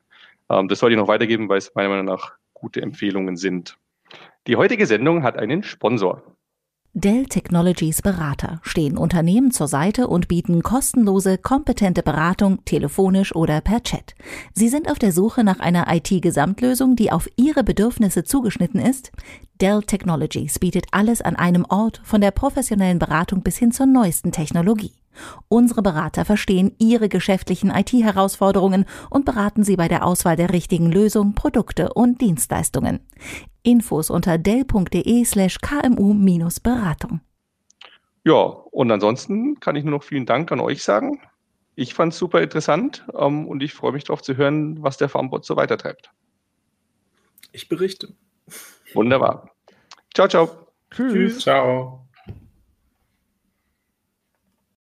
Ähm, 0.48 0.68
das 0.68 0.78
sollte 0.78 0.94
ich 0.94 1.00
noch 1.00 1.08
weitergeben, 1.08 1.48
weil 1.48 1.58
es 1.58 1.74
meiner 1.74 1.88
Meinung 1.88 2.06
nach 2.06 2.32
gute 2.54 2.80
Empfehlungen 2.80 3.36
sind. 3.36 3.76
Die 4.46 4.56
heutige 4.56 4.86
Sendung 4.86 5.22
hat 5.22 5.36
einen 5.36 5.62
Sponsor. 5.62 6.22
Dell 7.00 7.26
Technologies 7.26 8.02
Berater 8.02 8.58
stehen 8.64 8.98
Unternehmen 8.98 9.52
zur 9.52 9.68
Seite 9.68 10.08
und 10.08 10.26
bieten 10.26 10.64
kostenlose, 10.64 11.38
kompetente 11.38 12.02
Beratung 12.02 12.64
telefonisch 12.64 13.36
oder 13.36 13.60
per 13.60 13.84
Chat. 13.84 14.16
Sie 14.52 14.68
sind 14.68 14.90
auf 14.90 14.98
der 14.98 15.12
Suche 15.12 15.44
nach 15.44 15.60
einer 15.60 15.86
IT-Gesamtlösung, 15.94 16.96
die 16.96 17.12
auf 17.12 17.28
Ihre 17.36 17.62
Bedürfnisse 17.62 18.24
zugeschnitten 18.24 18.80
ist? 18.80 19.12
Dell 19.60 19.84
Technologies 19.84 20.58
bietet 20.58 20.86
alles 20.90 21.22
an 21.22 21.36
einem 21.36 21.64
Ort, 21.68 22.00
von 22.02 22.20
der 22.20 22.32
professionellen 22.32 22.98
Beratung 22.98 23.42
bis 23.42 23.58
hin 23.58 23.70
zur 23.70 23.86
neuesten 23.86 24.32
Technologie. 24.32 24.90
Unsere 25.48 25.82
Berater 25.82 26.24
verstehen 26.24 26.72
Ihre 26.78 27.08
geschäftlichen 27.08 27.70
IT-Herausforderungen 27.70 28.84
und 29.10 29.24
beraten 29.24 29.64
Sie 29.64 29.76
bei 29.76 29.88
der 29.88 30.04
Auswahl 30.04 30.36
der 30.36 30.52
richtigen 30.52 30.90
Lösung, 30.90 31.34
Produkte 31.34 31.92
und 31.92 32.20
Dienstleistungen. 32.20 33.00
Infos 33.62 34.10
unter 34.10 34.38
dell.de 34.38 35.24
slash 35.24 35.58
kmu-beratung. 35.60 37.20
Ja, 38.24 38.34
und 38.34 38.90
ansonsten 38.90 39.58
kann 39.60 39.76
ich 39.76 39.84
nur 39.84 39.92
noch 39.92 40.02
vielen 40.02 40.26
Dank 40.26 40.52
an 40.52 40.60
euch 40.60 40.82
sagen. 40.82 41.20
Ich 41.74 41.94
fand 41.94 42.12
es 42.12 42.18
super 42.18 42.42
interessant 42.42 43.04
ähm, 43.16 43.46
und 43.46 43.62
ich 43.62 43.72
freue 43.72 43.92
mich 43.92 44.04
darauf 44.04 44.22
zu 44.22 44.36
hören, 44.36 44.82
was 44.82 44.96
der 44.96 45.08
Farmbot 45.08 45.44
so 45.44 45.56
weitertreibt. 45.56 46.10
Ich 47.52 47.68
berichte. 47.68 48.14
Wunderbar. 48.94 49.50
Ciao, 50.14 50.28
ciao. 50.28 50.50
Tschüss. 50.90 51.40
Ciao. 51.40 52.07